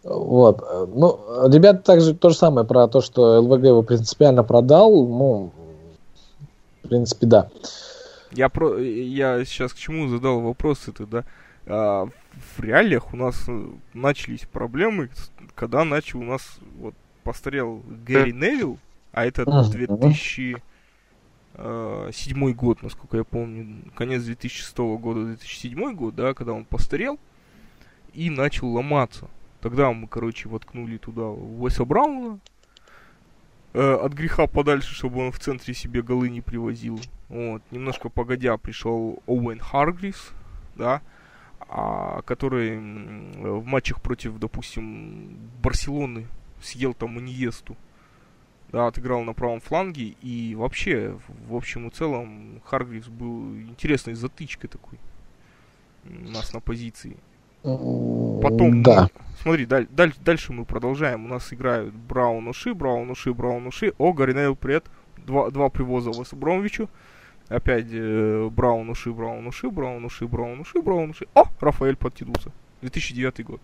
Вот. 0.02 0.62
э, 0.62 0.86
Ну, 0.94 1.48
ребята 1.50 1.82
также 1.82 2.14
то 2.14 2.28
же 2.28 2.36
самое 2.36 2.66
про 2.66 2.88
то, 2.88 3.00
что 3.00 3.40
ЛВГ 3.40 3.64
его 3.64 3.82
принципиально 3.82 4.44
продал. 4.44 5.06
Ну, 5.06 5.52
в 6.82 6.88
принципе, 6.88 7.26
да. 7.26 7.50
Я 8.32 8.48
про, 8.48 8.78
я 8.78 9.44
сейчас 9.44 9.72
к 9.72 9.78
чему 9.78 10.08
задал 10.08 10.40
вопрос 10.40 10.86
это, 10.86 11.06
да? 11.06 11.24
А, 11.66 12.08
в 12.56 12.60
реалиях 12.62 13.12
у 13.12 13.16
нас 13.16 13.44
э, 13.48 13.66
начались 13.94 14.40
проблемы, 14.40 15.08
когда 15.54 15.84
начал 15.84 16.20
у 16.20 16.24
нас 16.24 16.42
вот 16.78 16.94
постарел 17.22 17.82
Гэри 18.06 18.32
Невилл, 18.32 18.78
а 19.12 19.24
это 19.24 19.42
Мгм. 19.42 20.12
2007 21.60 22.52
год, 22.52 22.82
насколько 22.82 23.18
я 23.18 23.24
помню, 23.24 23.82
конец 23.94 24.22
2006 24.22 24.76
года, 24.78 25.26
2007 25.26 25.94
год, 25.94 26.14
да, 26.14 26.34
когда 26.34 26.52
он 26.52 26.64
постарел 26.64 27.18
и 28.14 28.30
начал 28.30 28.68
ломаться. 28.68 29.28
Тогда 29.60 29.92
мы, 29.92 30.08
короче, 30.08 30.48
воткнули 30.48 30.96
туда 30.96 31.26
Уэса 31.26 31.84
Брауна, 31.84 32.40
э, 33.74 33.92
от 33.92 34.12
греха 34.14 34.46
подальше, 34.46 34.94
чтобы 34.94 35.20
он 35.20 35.32
в 35.32 35.38
центре 35.38 35.74
себе 35.74 36.02
голы 36.02 36.30
не 36.30 36.40
привозил. 36.40 36.98
Вот, 37.28 37.62
немножко 37.70 38.08
погодя 38.08 38.56
пришел 38.56 39.22
Оуэн 39.26 39.60
Харгривс, 39.60 40.30
да, 40.76 41.02
а, 41.60 42.22
который 42.22 42.78
в 42.78 43.64
матчах 43.64 44.00
против, 44.00 44.38
допустим, 44.38 45.36
Барселоны 45.62 46.26
съел 46.62 46.94
там 46.94 47.20
Иньесту, 47.20 47.76
да, 48.72 48.86
отыграл 48.86 49.22
на 49.24 49.32
правом 49.32 49.60
фланге, 49.60 50.14
и 50.22 50.54
вообще, 50.54 51.16
в- 51.48 51.56
общем 51.56 51.88
и 51.88 51.90
целом, 51.90 52.60
Харгривс 52.64 53.08
был 53.08 53.54
интересной 53.56 54.14
затычкой 54.14 54.68
такой 54.70 54.98
у 56.08 56.28
нас 56.30 56.52
на 56.54 56.60
позиции. 56.60 57.16
Потом, 58.42 58.82
Да. 58.82 59.08
смотри, 59.42 59.66
даль- 59.66 59.86
даль- 59.90 60.14
дальше 60.24 60.52
мы 60.52 60.64
продолжаем. 60.64 61.26
У 61.26 61.28
нас 61.28 61.52
играют 61.52 61.94
Браун 61.94 62.48
Уши, 62.48 62.72
Браун 62.74 63.10
Уши, 63.10 63.34
Браун 63.34 63.66
Уши. 63.66 63.92
О, 63.98 64.12
Гаринейл, 64.12 64.56
привет. 64.56 64.86
Два, 65.18 65.50
два 65.50 65.68
привоза 65.68 66.10
Весу 66.10 66.36
Бромвичу. 66.36 66.88
Опять 67.48 67.86
э, 67.90 68.48
Браун 68.50 68.88
Уши, 68.88 69.12
Браун 69.12 69.46
Уши, 69.46 69.68
Браун 69.70 70.04
Уши, 70.06 70.26
Браун 70.26 70.60
Уши, 70.60 70.80
Браун 70.80 71.10
Уши. 71.10 71.26
О, 71.34 71.44
Рафаэль 71.60 71.96
подтянулся. 71.96 72.50
2009 72.80 73.44
год. 73.44 73.60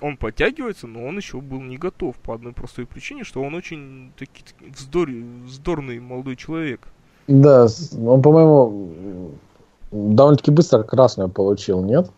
Он 0.00 0.16
подтягивается, 0.16 0.86
но 0.86 1.04
он 1.06 1.16
еще 1.16 1.40
был 1.40 1.60
не 1.60 1.76
готов 1.76 2.16
по 2.16 2.34
одной 2.34 2.52
простой 2.52 2.86
причине, 2.86 3.24
что 3.24 3.42
он 3.42 3.54
очень 3.54 4.12
таки, 4.16 4.42
таки 4.44 4.70
вздор, 4.70 5.10
вздорный 5.44 5.98
молодой 5.98 6.36
человек. 6.36 6.86
Да, 7.26 7.66
он, 8.00 8.22
по-моему, 8.22 9.32
довольно-таки 9.90 10.50
быстро 10.50 10.82
красную 10.82 11.28
получил, 11.28 11.82
нет? 11.82 12.10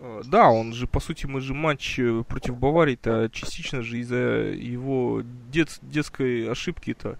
Э, 0.00 0.22
Да, 0.26 0.50
он 0.50 0.72
же, 0.72 0.86
по 0.86 1.00
сути, 1.00 1.26
мы 1.26 1.40
же 1.40 1.54
матч 1.54 1.98
э, 1.98 2.22
против 2.28 2.56
Баварии-то 2.58 3.28
частично 3.32 3.82
же 3.82 3.98
из-за 3.98 4.16
его 4.16 5.22
дет- 5.52 5.78
детской 5.82 6.50
ошибки-то. 6.50 7.16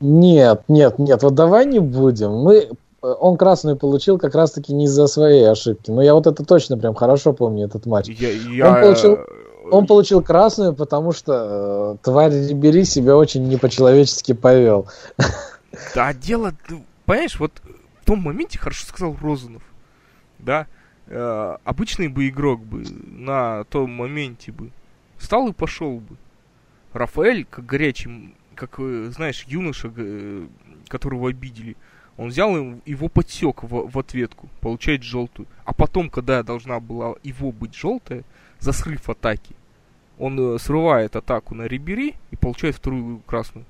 Нет, 0.00 0.62
нет, 0.68 0.98
нет, 0.98 1.22
вот 1.22 1.34
давай 1.34 1.64
не 1.64 1.78
будем. 1.78 2.32
Мы, 2.32 2.68
он 3.14 3.36
красную 3.36 3.76
получил 3.76 4.18
как 4.18 4.34
раз-таки 4.34 4.72
не 4.72 4.84
из-за 4.84 5.06
своей 5.06 5.48
ошибки. 5.50 5.90
Но 5.90 6.02
я 6.02 6.14
вот 6.14 6.26
это 6.26 6.44
точно 6.44 6.76
прям 6.78 6.94
хорошо 6.94 7.32
помню, 7.32 7.66
этот 7.66 7.86
матч. 7.86 8.08
Я, 8.08 8.30
я, 8.30 8.68
Он 8.68 8.80
получил- 8.82 9.14
э, 9.14 9.24
Он 9.70 9.86
получил 9.86 10.22
красную, 10.22 10.74
потому 10.74 11.12
что 11.12 11.94
э, 11.94 12.04
тварь 12.04 12.32
Рибери 12.32 12.84
себя 12.84 13.16
очень 13.16 13.48
не 13.48 13.56
по-человечески 13.56 14.32
повел. 14.32 14.86
Да, 15.94 16.14
дело, 16.14 16.52
ну, 16.70 16.84
понимаешь, 17.04 17.38
вот 17.38 17.52
в 18.00 18.06
том 18.06 18.20
моменте 18.20 18.58
хорошо 18.58 18.86
сказал 18.86 19.14
Розанов, 19.20 19.62
да, 20.38 20.66
э, 21.06 21.56
обычный 21.64 22.08
бы 22.08 22.28
игрок 22.28 22.60
бы 22.64 22.82
на 23.06 23.64
том 23.64 23.90
моменте 23.90 24.52
бы 24.52 24.70
встал 25.18 25.48
и 25.48 25.52
пошел 25.52 25.98
бы. 25.98 26.16
Рафаэль, 26.94 27.44
как 27.50 27.66
горячий, 27.66 28.34
как, 28.54 28.76
э, 28.78 29.10
знаешь, 29.14 29.44
юноша, 29.48 29.88
г- 29.90 30.46
которого 30.88 31.28
обидели, 31.28 31.76
он 32.16 32.28
взял 32.28 32.56
его 32.84 33.08
подсек 33.08 33.62
в, 33.62 33.90
в 33.90 33.98
ответку, 33.98 34.48
получает 34.60 35.02
желтую. 35.02 35.46
А 35.64 35.74
потом, 35.74 36.08
когда 36.08 36.42
должна 36.42 36.80
была 36.80 37.14
его 37.22 37.52
быть 37.52 37.74
желтая, 37.74 38.24
за 38.58 38.72
срыв 38.72 39.10
атаки, 39.10 39.54
он 40.18 40.38
э, 40.38 40.58
срывает 40.58 41.14
атаку 41.14 41.54
на 41.54 41.62
Рибери 41.62 42.14
и 42.30 42.36
получает 42.36 42.76
вторую 42.76 43.18
красную. 43.26 43.66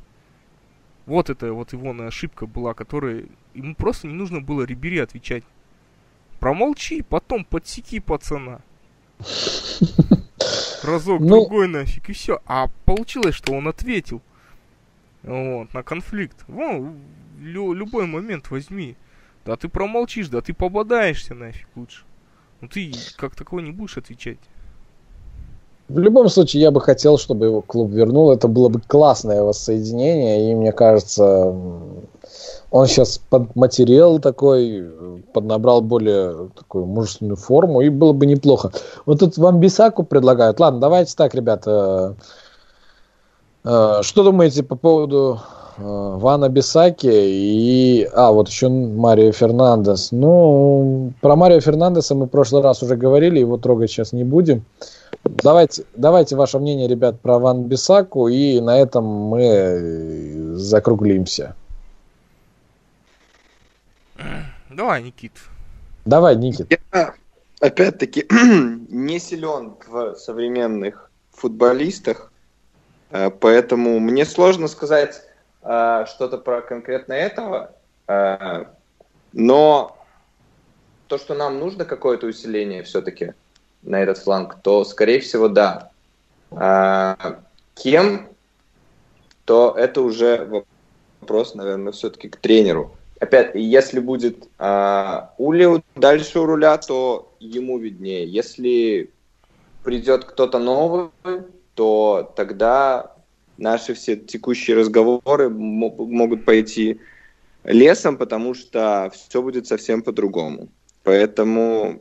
Вот 1.07 1.29
это 1.29 1.53
вот 1.53 1.73
его 1.73 1.91
ошибка 2.07 2.47
была, 2.47 2.75
которая 2.75 3.25
ему 3.55 3.75
просто 3.75 4.07
не 4.07 4.15
нужно 4.15 4.41
было 4.41 4.63
Рибери 4.63 4.99
отвечать. 4.99 5.45
Промолчи, 6.39 7.03
потом 7.03 7.45
подсеки 7.45 7.99
пацана. 7.99 8.61
Разок, 10.85 11.21
Ну- 11.21 11.29
другой 11.29 11.69
нафиг, 11.69 12.11
и 12.11 12.13
все. 12.13 12.41
А 12.47 12.69
получилось, 12.85 13.35
что 13.35 13.53
он 13.55 13.67
ответил 13.67 14.21
вот, 15.23 15.73
на 15.75 15.83
конфликт. 15.83 16.45
Вон, 16.47 16.99
лю- 17.41 17.73
любой 17.73 18.07
момент 18.07 18.51
возьми. 18.51 18.97
Да 19.45 19.57
ты 19.57 19.69
промолчишь, 19.69 20.29
да 20.29 20.41
ты 20.41 20.53
пободаешься 20.55 21.35
нафиг 21.35 21.69
лучше. 21.77 22.03
Ну 22.61 22.69
ты 22.69 22.93
как 23.17 23.37
такого 23.37 23.61
не 23.61 23.71
будешь 23.71 23.97
отвечать. 23.97 24.39
В 25.89 26.01
любом 26.01 26.29
случае, 26.29 26.63
я 26.63 26.73
бы 26.73 26.81
хотел, 26.81 27.17
чтобы 27.17 27.47
его 27.47 27.63
клуб 27.63 27.93
вернул. 27.93 28.33
Это 28.33 28.49
было 28.49 28.69
бы 28.69 28.81
классное 28.81 29.43
воссоединение. 29.45 30.51
И 30.51 30.55
мне 30.57 30.73
кажется, 30.73 31.55
он 32.73 32.87
сейчас 32.89 33.19
подматериал 33.19 34.19
такой, 34.19 34.81
э, 34.81 35.19
поднабрал 35.33 35.83
более 35.83 36.49
такую 36.57 36.87
мужественную 36.87 37.37
форму. 37.37 37.83
И 37.83 37.89
было 37.89 38.13
бы 38.13 38.27
неплохо. 38.27 38.73
Вот 39.05 39.21
тут 39.21 39.39
вам 39.39 39.61
Бисаку 39.61 40.03
предлагают. 40.03 40.59
Ладно, 40.59 40.81
давайте 40.81 41.15
так, 41.15 41.37
ребята. 41.37 42.17
Э, 43.63 44.01
Что 44.03 44.25
думаете 44.25 44.65
по 44.65 44.75
поводу 44.75 45.41
э, 45.41 45.66
Вана 45.79 46.49
Бисаки 46.49 47.11
и... 47.11 48.09
А, 48.15 48.33
вот 48.33 48.49
еще 48.49 48.69
Марио 48.69 49.33
Фернандес. 49.33 50.11
Ну, 50.13 51.13
про 51.21 51.37
Марио 51.37 51.61
Фернандеса 51.61 52.15
мы 52.15 52.27
в 52.27 52.29
прошлый 52.31 52.63
раз 52.63 52.83
уже 52.83 52.97
говорили, 52.97 53.39
его 53.39 53.59
трогать 53.59 53.91
сейчас 53.91 54.13
не 54.13 54.25
будем. 54.25 54.65
Давайте, 55.25 55.85
давайте 55.95 56.37
ваше 56.37 56.59
мнение, 56.59 56.89
ребят, 56.89 57.21
про 57.21 57.39
Ван 57.39 57.65
Бисаку, 57.65 58.29
и 58.29 58.61
на 58.61 58.79
этом 58.79 59.05
мы 59.05 59.43
э, 59.43 60.55
закруглимся. 60.55 61.55
Давай, 64.71 65.03
Никит. 65.03 65.33
Давай, 66.05 66.37
Никит. 66.37 66.71
Я, 66.93 67.15
опять-таки, 67.61 68.27
не 68.31 69.19
силен 69.19 69.75
в 69.87 70.15
современных 70.15 71.11
футболистах, 71.33 72.33
э, 73.11 73.31
поэтому 73.31 73.99
мне 73.99 74.25
сложно 74.25 74.69
сказать 74.69 75.26
э, 75.67 76.07
что-то 76.09 76.39
про 76.39 76.63
конкретно 76.63 77.13
этого, 77.13 77.73
э, 78.09 78.65
но 79.33 79.97
то, 81.09 81.19
что 81.19 81.35
нам 81.35 81.59
нужно 81.59 81.85
какое-то 81.85 82.27
усиление 82.27 82.83
все-таки 82.83 83.35
на 83.83 84.01
этот 84.01 84.19
фланг, 84.19 84.57
то, 84.63 84.85
скорее 84.85 85.21
всего, 85.21 85.49
да. 85.49 85.91
Кем, 87.75 88.29
то 89.45 89.75
это 89.77 90.01
уже 90.01 90.65
вопрос, 91.21 91.55
наверное, 91.55 91.93
все-таки 91.93 92.29
к 92.29 92.37
тренеру 92.37 92.97
опять, 93.21 93.55
если 93.55 94.01
будет 94.01 94.49
э, 94.59 95.21
Ули 95.39 95.83
дальше 95.95 96.41
у 96.41 96.47
руля, 96.47 96.79
то 96.79 97.35
ему 97.41 97.79
виднее. 97.79 98.27
Если 98.27 99.11
придет 99.85 100.25
кто-то 100.25 100.59
новый, 100.59 101.11
то 101.75 102.33
тогда 102.37 103.16
наши 103.59 103.95
все 103.95 104.17
текущие 104.17 104.77
разговоры 104.77 105.49
могут 105.49 106.45
пойти 106.45 107.01
лесом, 107.65 108.17
потому 108.17 108.55
что 108.55 109.11
все 109.13 109.43
будет 109.43 109.67
совсем 109.67 110.03
по-другому. 110.03 110.69
Поэтому 111.03 112.01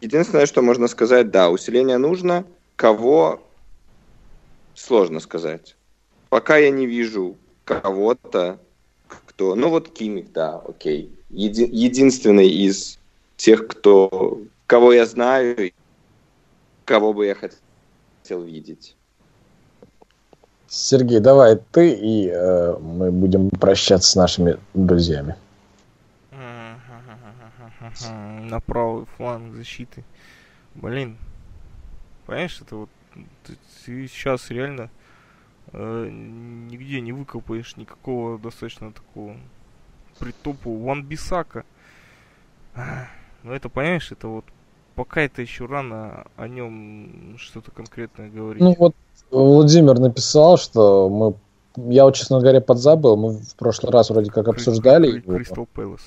единственное, 0.00 0.46
что 0.46 0.62
можно 0.62 0.88
сказать, 0.88 1.30
да, 1.30 1.50
усиление 1.50 1.98
нужно. 1.98 2.44
Кого 2.76 3.42
сложно 4.74 5.20
сказать. 5.20 5.76
Пока 6.28 6.56
я 6.56 6.70
не 6.70 6.86
вижу 6.86 7.36
кого-то, 7.64 8.58
кто... 9.26 9.54
Ну 9.54 9.68
вот 9.68 9.90
Кимик, 9.90 10.32
да, 10.32 10.58
окей. 10.66 11.10
Еди... 11.30 11.68
Единственный 11.70 12.48
из 12.48 12.98
тех, 13.36 13.66
кто... 13.66 14.40
кого 14.66 14.92
я 14.92 15.06
знаю, 15.06 15.72
кого 16.84 17.12
бы 17.12 17.26
я 17.26 17.34
хотел 17.34 18.42
видеть. 18.42 18.96
Сергей, 20.72 21.18
давай 21.18 21.56
ты, 21.56 21.90
и 21.92 22.28
э, 22.28 22.78
мы 22.78 23.10
будем 23.10 23.50
прощаться 23.50 24.12
с 24.12 24.14
нашими 24.14 24.56
друзьями. 24.72 25.34
На 28.00 28.60
правый 28.60 29.06
фланг 29.16 29.56
защиты. 29.56 30.04
Блин, 30.76 31.16
понимаешь, 32.24 32.60
это 32.60 32.76
вот 32.76 32.90
ты, 33.42 33.56
ты 33.84 34.06
сейчас 34.06 34.48
реально 34.50 34.90
э, 35.72 36.08
нигде 36.08 37.00
не 37.00 37.10
выкопаешь 37.10 37.76
никакого 37.76 38.38
достаточно 38.38 38.92
такого 38.92 39.36
притопу 40.20 40.76
Ван 40.76 41.02
Бисака. 41.02 41.64
Ну 43.42 43.52
это, 43.52 43.68
понимаешь, 43.68 44.12
это 44.12 44.28
вот 44.28 44.44
пока 45.00 45.22
это 45.22 45.40
еще 45.40 45.64
рано 45.64 46.26
о 46.36 46.46
нем 46.46 47.34
что-то 47.38 47.70
конкретное 47.70 48.28
говорить. 48.28 48.60
Ну 48.60 48.76
вот 48.78 48.94
Владимир 49.30 49.98
написал, 49.98 50.58
что 50.58 51.08
мы 51.08 51.34
я 51.90 52.04
вот, 52.04 52.16
честно 52.16 52.38
говоря, 52.38 52.60
подзабыл. 52.60 53.16
Мы 53.16 53.38
в 53.38 53.54
прошлый 53.54 53.92
раз 53.92 54.10
вроде 54.10 54.30
как 54.30 54.46
обсуждали. 54.48 55.20
Кристал 55.20 55.66
Пэлас. 55.72 56.00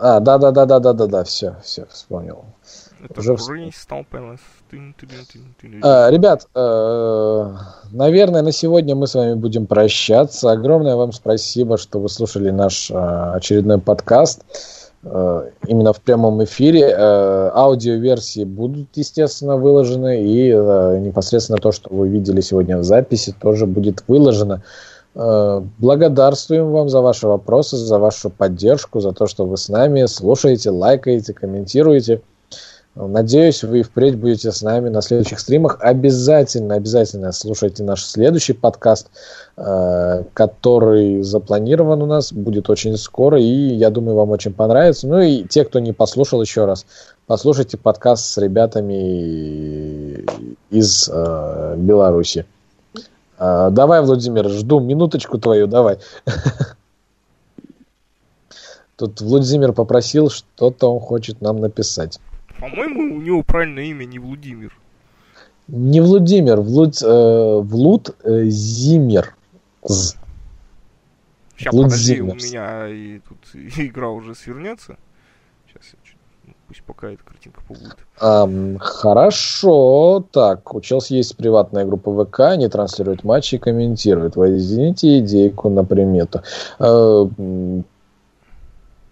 А, 0.00 0.18
да, 0.18 0.38
да, 0.38 0.50
да, 0.50 0.66
да, 0.66 0.80
да, 0.80 0.92
да, 0.92 1.06
да, 1.06 1.22
все, 1.22 1.54
все, 1.62 1.86
вспомнил. 1.86 2.44
Это 3.04 3.20
Уже 3.20 3.36
Кристал 3.36 4.04
Пэлас. 4.10 4.40
А, 5.82 6.10
ребят, 6.10 6.48
э, 6.56 7.56
наверное, 7.92 8.42
на 8.42 8.50
сегодня 8.50 8.96
мы 8.96 9.06
с 9.06 9.14
вами 9.14 9.34
будем 9.34 9.66
прощаться. 9.66 10.50
Огромное 10.50 10.96
вам 10.96 11.12
спасибо, 11.12 11.78
что 11.78 12.00
вы 12.00 12.08
слушали 12.08 12.50
наш 12.50 12.90
э, 12.90 12.94
очередной 12.94 13.78
подкаст 13.78 14.42
именно 15.04 15.92
в 15.92 16.00
прямом 16.00 16.42
эфире. 16.44 16.94
Аудиоверсии 16.96 18.44
будут, 18.44 18.88
естественно, 18.94 19.56
выложены, 19.56 20.22
и 20.22 20.52
непосредственно 21.00 21.58
то, 21.58 21.72
что 21.72 21.92
вы 21.92 22.08
видели 22.08 22.40
сегодня 22.40 22.78
в 22.78 22.84
записи, 22.84 23.34
тоже 23.40 23.66
будет 23.66 24.04
выложено. 24.06 24.62
Благодарствуем 25.14 26.70
вам 26.70 26.88
за 26.88 27.00
ваши 27.00 27.26
вопросы, 27.26 27.76
за 27.76 27.98
вашу 27.98 28.30
поддержку, 28.30 29.00
за 29.00 29.12
то, 29.12 29.26
что 29.26 29.44
вы 29.44 29.56
с 29.56 29.68
нами 29.68 30.06
слушаете, 30.06 30.70
лайкаете, 30.70 31.34
комментируете. 31.34 32.22
Надеюсь, 32.94 33.64
вы 33.64 33.82
впредь 33.82 34.18
будете 34.18 34.52
с 34.52 34.60
нами 34.60 34.90
на 34.90 35.00
следующих 35.00 35.40
стримах. 35.40 35.78
Обязательно, 35.80 36.74
обязательно 36.74 37.32
слушайте 37.32 37.82
наш 37.84 38.04
следующий 38.04 38.52
подкаст, 38.52 39.08
э, 39.56 40.24
который 40.34 41.22
запланирован 41.22 42.02
у 42.02 42.06
нас, 42.06 42.34
будет 42.34 42.68
очень 42.68 42.98
скоро, 42.98 43.40
и 43.40 43.44
я 43.44 43.88
думаю, 43.88 44.16
вам 44.16 44.28
очень 44.30 44.52
понравится. 44.52 45.08
Ну 45.08 45.20
и 45.20 45.44
те, 45.44 45.64
кто 45.64 45.78
не 45.78 45.94
послушал 45.94 46.42
еще 46.42 46.66
раз, 46.66 46.84
послушайте 47.26 47.78
подкаст 47.78 48.26
с 48.26 48.36
ребятами 48.36 50.26
из 50.68 51.08
э, 51.10 51.74
Беларуси. 51.78 52.44
Э, 53.38 53.70
давай, 53.72 54.02
Владимир, 54.02 54.50
жду 54.50 54.80
минуточку 54.80 55.38
твою, 55.38 55.66
давай. 55.66 55.96
Тут 58.96 59.22
Владимир 59.22 59.72
попросил, 59.72 60.28
что-то 60.28 60.92
он 60.92 61.00
хочет 61.00 61.40
нам 61.40 61.56
написать. 61.56 62.20
По-моему, 62.62 63.16
у 63.16 63.20
него 63.20 63.42
правильное 63.42 63.86
имя 63.86 64.04
не 64.04 64.20
Владимир. 64.20 64.72
Не 65.66 66.00
Владимир, 66.00 66.60
Влуд, 66.60 67.02
э, 67.02 67.60
Влуд 67.60 68.14
э, 68.22 68.44
Зимер. 68.44 69.34
З. 69.82 70.14
Сейчас, 71.56 71.72
Влуд 71.72 71.86
подожди, 71.86 72.14
Зимерс. 72.14 72.44
у 72.44 72.46
меня 72.46 72.88
и 72.88 73.18
тут 73.18 73.38
игра 73.78 74.10
уже 74.10 74.36
свернется. 74.36 74.96
Сейчас 75.66 75.92
я 75.92 75.98
чуть... 76.04 76.16
Ну, 76.46 76.52
пусть 76.68 76.84
пока 76.84 77.10
эта 77.10 77.24
картинка 77.24 77.62
побудет. 77.66 77.96
Um, 78.20 78.78
хорошо. 78.78 80.24
Так, 80.30 80.72
у 80.72 80.80
Челси 80.80 81.14
есть 81.14 81.36
приватная 81.36 81.84
группа 81.84 82.24
ВК, 82.24 82.40
они 82.40 82.68
транслируют 82.68 83.24
матчи 83.24 83.56
и 83.56 83.58
комментируют. 83.58 84.36
Возьмите 84.36 85.18
идейку 85.18 85.68
на 85.68 85.84
примету. 85.84 86.42
Uh, 86.78 87.82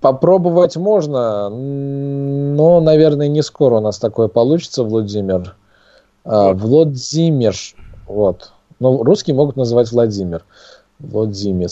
Попробовать 0.01 0.77
можно, 0.77 1.51
но, 1.51 2.81
наверное, 2.81 3.29
не 3.29 3.43
скоро 3.43 3.77
у 3.77 3.81
нас 3.81 3.99
такое 3.99 4.29
получится, 4.29 4.83
Владимир. 4.83 5.57
А, 6.25 6.55
Владимир. 6.55 7.55
Вот. 8.07 8.53
Но 8.79 9.03
русские 9.03 9.37
могут 9.37 9.57
называть 9.57 9.93
Владимир. 9.93 10.45
Владимир. 10.99 11.69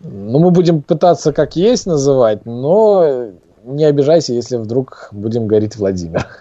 Ну, 0.00 0.38
мы 0.38 0.50
будем 0.50 0.82
пытаться 0.82 1.32
как 1.32 1.56
есть 1.56 1.86
называть, 1.86 2.46
но 2.46 3.30
не 3.64 3.84
обижайся, 3.84 4.32
если 4.32 4.56
вдруг 4.56 5.08
будем 5.12 5.46
говорить 5.46 5.76
Владимир. 5.76 6.26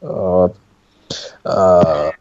Вот. 0.00 0.54
А, 1.44 2.12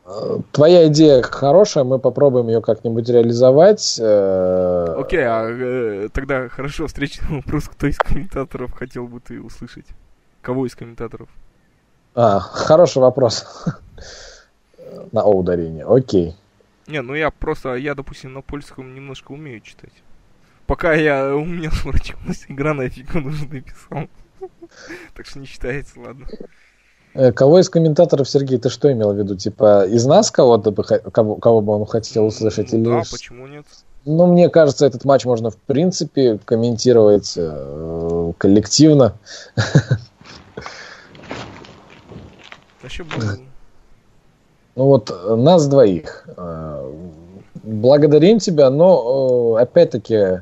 твоя 0.51 0.87
идея 0.87 1.21
хорошая, 1.21 1.83
мы 1.83 1.99
попробуем 1.99 2.47
ее 2.47 2.61
как-нибудь 2.61 3.07
реализовать. 3.09 3.97
Э, 3.99 4.95
Окей, 4.97 5.23
а 5.23 5.47
э, 5.49 6.09
тогда 6.11 6.49
хорошо, 6.49 6.87
встречный 6.87 7.37
вопрос, 7.37 7.69
кто 7.69 7.87
из 7.87 7.97
комментаторов 7.97 8.73
хотел 8.73 9.07
бы 9.07 9.19
ты 9.19 9.41
услышать? 9.41 9.85
Кого 10.41 10.65
из 10.65 10.75
комментаторов? 10.75 11.29
А, 12.15 12.39
хороший 12.39 12.99
вопрос. 12.99 13.65
На 15.11 15.21
О 15.21 15.31
ударение, 15.31 15.85
окей. 15.85 16.35
Не, 16.87 17.01
ну 17.01 17.15
я 17.15 17.31
просто, 17.31 17.75
я, 17.75 17.95
допустим, 17.95 18.33
на 18.33 18.41
польском 18.41 18.93
немножко 18.93 19.31
умею 19.31 19.61
читать. 19.61 19.93
Пока 20.67 20.93
я, 20.93 21.35
у 21.35 21.45
меня 21.45 21.71
сворачивалась 21.71 22.45
игра, 22.47 22.73
нафиг 22.73 23.13
нужно 23.13 23.47
написал. 23.53 24.07
Так 25.13 25.25
что 25.25 25.39
не 25.39 25.45
считается, 25.45 25.99
ладно. 25.99 26.27
Э, 27.13 27.31
кого 27.31 27.59
из 27.59 27.69
комментаторов, 27.69 28.27
Сергей, 28.29 28.57
ты 28.57 28.69
что 28.69 28.91
имел 28.91 29.13
в 29.13 29.17
виду? 29.17 29.35
Типа 29.35 29.85
из 29.85 30.05
нас 30.05 30.31
кого-то 30.31 30.71
бы, 30.71 30.83
кого, 30.83 31.35
кого 31.35 31.61
бы 31.61 31.73
он 31.73 31.85
хотел 31.85 32.25
услышать? 32.25 32.73
Ну, 32.73 32.79
или... 32.79 32.89
Да, 32.89 33.03
почему 33.09 33.47
нет? 33.47 33.65
Ну, 34.05 34.25
мне 34.27 34.49
кажется, 34.49 34.85
этот 34.85 35.05
матч 35.05 35.23
можно, 35.25 35.49
в 35.49 35.57
принципе, 35.57 36.39
комментировать 36.43 37.33
э, 37.37 38.33
коллективно. 38.37 39.13
Вообще 42.81 43.05
Ну 44.75 44.85
вот, 44.85 45.09
нас 45.37 45.67
двоих. 45.67 46.27
Э, 46.35 46.91
благодарим 47.63 48.39
тебя, 48.39 48.69
но, 48.69 49.55
э, 49.57 49.61
опять-таки, 49.61 50.41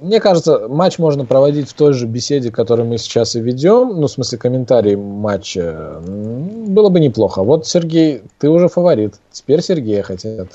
мне 0.00 0.20
кажется, 0.20 0.68
матч 0.68 0.98
можно 0.98 1.24
проводить 1.24 1.70
в 1.70 1.74
той 1.74 1.92
же 1.92 2.06
беседе, 2.06 2.50
которую 2.50 2.88
мы 2.88 2.98
сейчас 2.98 3.36
и 3.36 3.40
ведем, 3.40 4.00
ну, 4.00 4.06
в 4.06 4.10
смысле, 4.10 4.38
комментарий 4.38 4.96
матча. 4.96 6.00
Было 6.02 6.88
бы 6.88 7.00
неплохо. 7.00 7.42
Вот, 7.42 7.66
Сергей, 7.66 8.22
ты 8.38 8.48
уже 8.48 8.68
фаворит. 8.68 9.14
Теперь 9.30 9.62
Сергея 9.62 10.02
хотят. 10.02 10.48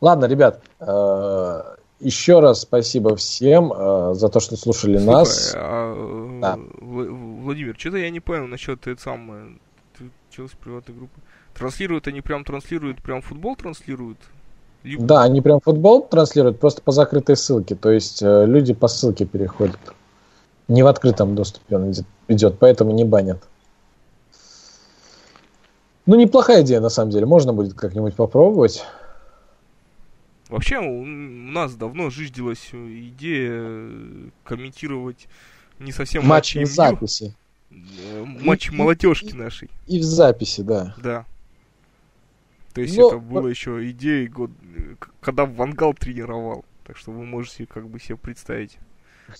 Ладно, 0.00 0.26
ребят, 0.26 0.60
э, 0.80 1.62
еще 2.00 2.40
раз 2.40 2.60
спасибо 2.62 3.16
всем 3.16 3.72
э, 3.72 4.14
за 4.14 4.28
то, 4.28 4.40
что 4.40 4.56
слушали 4.56 4.98
Слушай, 4.98 5.06
нас. 5.06 5.54
А, 5.56 6.38
да. 6.42 6.58
Владимир, 6.80 7.74
что-то 7.78 7.96
я 7.96 8.10
не 8.10 8.20
понял 8.20 8.46
насчет 8.46 8.86
этой 8.86 9.00
самой 9.00 9.58
приватной 10.60 10.94
группы. 10.94 11.20
Транслируют 11.54 12.08
они 12.08 12.20
прям 12.20 12.44
транслируют, 12.44 13.02
прям 13.02 13.22
футбол 13.22 13.56
транслируют? 13.56 14.18
Либо... 14.82 15.02
Да, 15.04 15.22
они 15.22 15.40
прям 15.40 15.60
футбол 15.60 16.06
транслируют 16.06 16.60
просто 16.60 16.82
по 16.82 16.92
закрытой 16.92 17.36
ссылке. 17.36 17.74
То 17.74 17.90
есть 17.90 18.22
э, 18.22 18.44
люди 18.46 18.74
по 18.74 18.88
ссылке 18.88 19.24
переходят. 19.24 19.78
Не 20.68 20.82
в 20.82 20.86
открытом 20.86 21.34
доступе 21.34 21.76
он 21.76 21.90
идет, 21.90 22.06
идет, 22.28 22.58
поэтому 22.58 22.92
не 22.92 23.04
банят. 23.04 23.42
Ну, 26.06 26.16
неплохая 26.16 26.62
идея, 26.62 26.80
на 26.80 26.90
самом 26.90 27.10
деле. 27.10 27.24
Можно 27.24 27.52
будет 27.54 27.74
как-нибудь 27.74 28.14
попробовать. 28.14 28.84
Вообще, 30.48 30.78
у 30.78 31.04
нас 31.04 31.74
давно 31.74 32.10
жиждилась 32.10 32.70
идея 32.72 33.90
комментировать 34.44 35.26
не 35.78 35.92
совсем 35.92 36.26
матч 36.26 36.56
в 36.56 36.66
записи. 36.66 37.34
Э, 37.70 38.24
матч 38.24 38.70
молодежки 38.70 39.32
нашей. 39.32 39.70
И 39.86 39.98
в 39.98 40.04
записи, 40.04 40.60
да. 40.60 40.94
Да. 41.02 41.24
То 42.74 42.80
есть 42.80 42.98
Но... 42.98 43.06
это 43.08 43.18
было 43.18 43.46
еще 43.46 43.88
идеей, 43.90 44.26
год, 44.26 44.50
когда 45.20 45.46
Вангал 45.46 45.94
тренировал. 45.94 46.64
Так 46.84 46.96
что 46.96 47.12
вы 47.12 47.24
можете 47.24 47.66
как 47.66 47.88
бы 47.88 48.00
себе 48.00 48.16
представить, 48.16 48.78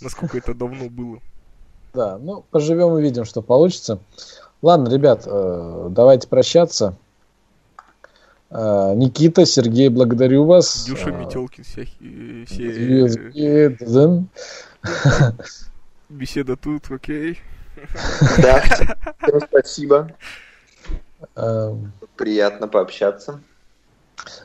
насколько 0.01 0.39
это 0.39 0.55
давно 0.55 0.89
было. 0.89 1.20
Да, 1.93 2.19
ну, 2.19 2.44
поживем 2.51 2.89
увидим, 2.89 3.24
что 3.24 3.40
получится. 3.40 4.01
Ладно, 4.62 4.93
ребят, 4.93 5.23
э, 5.27 5.86
давайте 5.90 6.27
прощаться. 6.27 6.97
Э, 8.51 8.94
Никита, 8.97 9.47
Сергей, 9.47 9.90
благодарю 9.90 10.44
вас. 10.44 10.86
Дюша 10.86 11.12
Метелкин, 11.12 11.62
все... 11.62 11.85
все... 12.47 14.27
Беседа 16.09 16.56
тут, 16.56 16.90
окей. 16.90 17.39
Да, 18.43 18.61
всем 19.23 19.40
спасибо. 19.48 20.11
Приятно 22.16 22.69
пообщаться. 22.69 23.41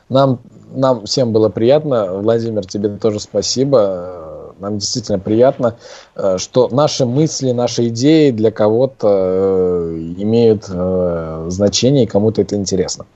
Нам, 0.08 0.40
нам 0.72 1.06
всем 1.06 1.32
было 1.32 1.48
приятно. 1.48 2.14
Владимир, 2.14 2.66
тебе 2.66 2.88
тоже 2.90 3.20
спасибо. 3.20 4.54
Нам 4.58 4.78
действительно 4.78 5.18
приятно, 5.18 5.76
э, 6.16 6.36
что 6.36 6.68
наши 6.68 7.06
мысли, 7.06 7.52
наши 7.52 7.88
идеи 7.88 8.30
для 8.30 8.50
кого-то 8.50 9.08
э, 9.08 9.96
имеют 10.18 10.66
э, 10.68 11.46
значение 11.48 12.04
и 12.04 12.06
кому-то 12.06 12.42
это 12.42 12.56
интересно. 12.56 13.06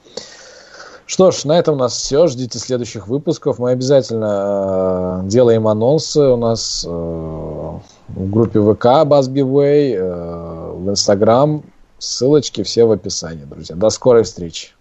Что 1.06 1.30
ж, 1.32 1.44
на 1.44 1.58
этом 1.58 1.74
у 1.74 1.78
нас 1.78 1.92
все. 1.92 2.28
Ждите 2.28 2.58
следующих 2.58 3.08
выпусков. 3.08 3.58
Мы 3.58 3.72
обязательно 3.72 5.20
делаем 5.26 5.68
анонсы 5.68 6.20
у 6.20 6.36
нас 6.36 6.82
в 6.82 7.82
группе 8.08 8.58
ВК 8.60 8.86
BuzzBeWay, 9.04 10.72
в 10.76 10.88
Инстаграм. 10.88 11.62
Ссылочки 11.98 12.62
все 12.62 12.84
в 12.84 12.92
описании, 12.92 13.44
друзья. 13.44 13.76
До 13.76 13.90
скорой 13.90 14.24
встречи. 14.24 14.72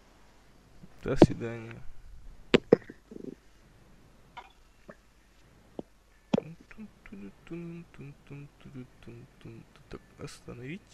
До 1.03 1.15
свидания. 1.25 1.75
Так, 9.89 10.01
остановите 10.19 10.83
запись. 10.83 10.92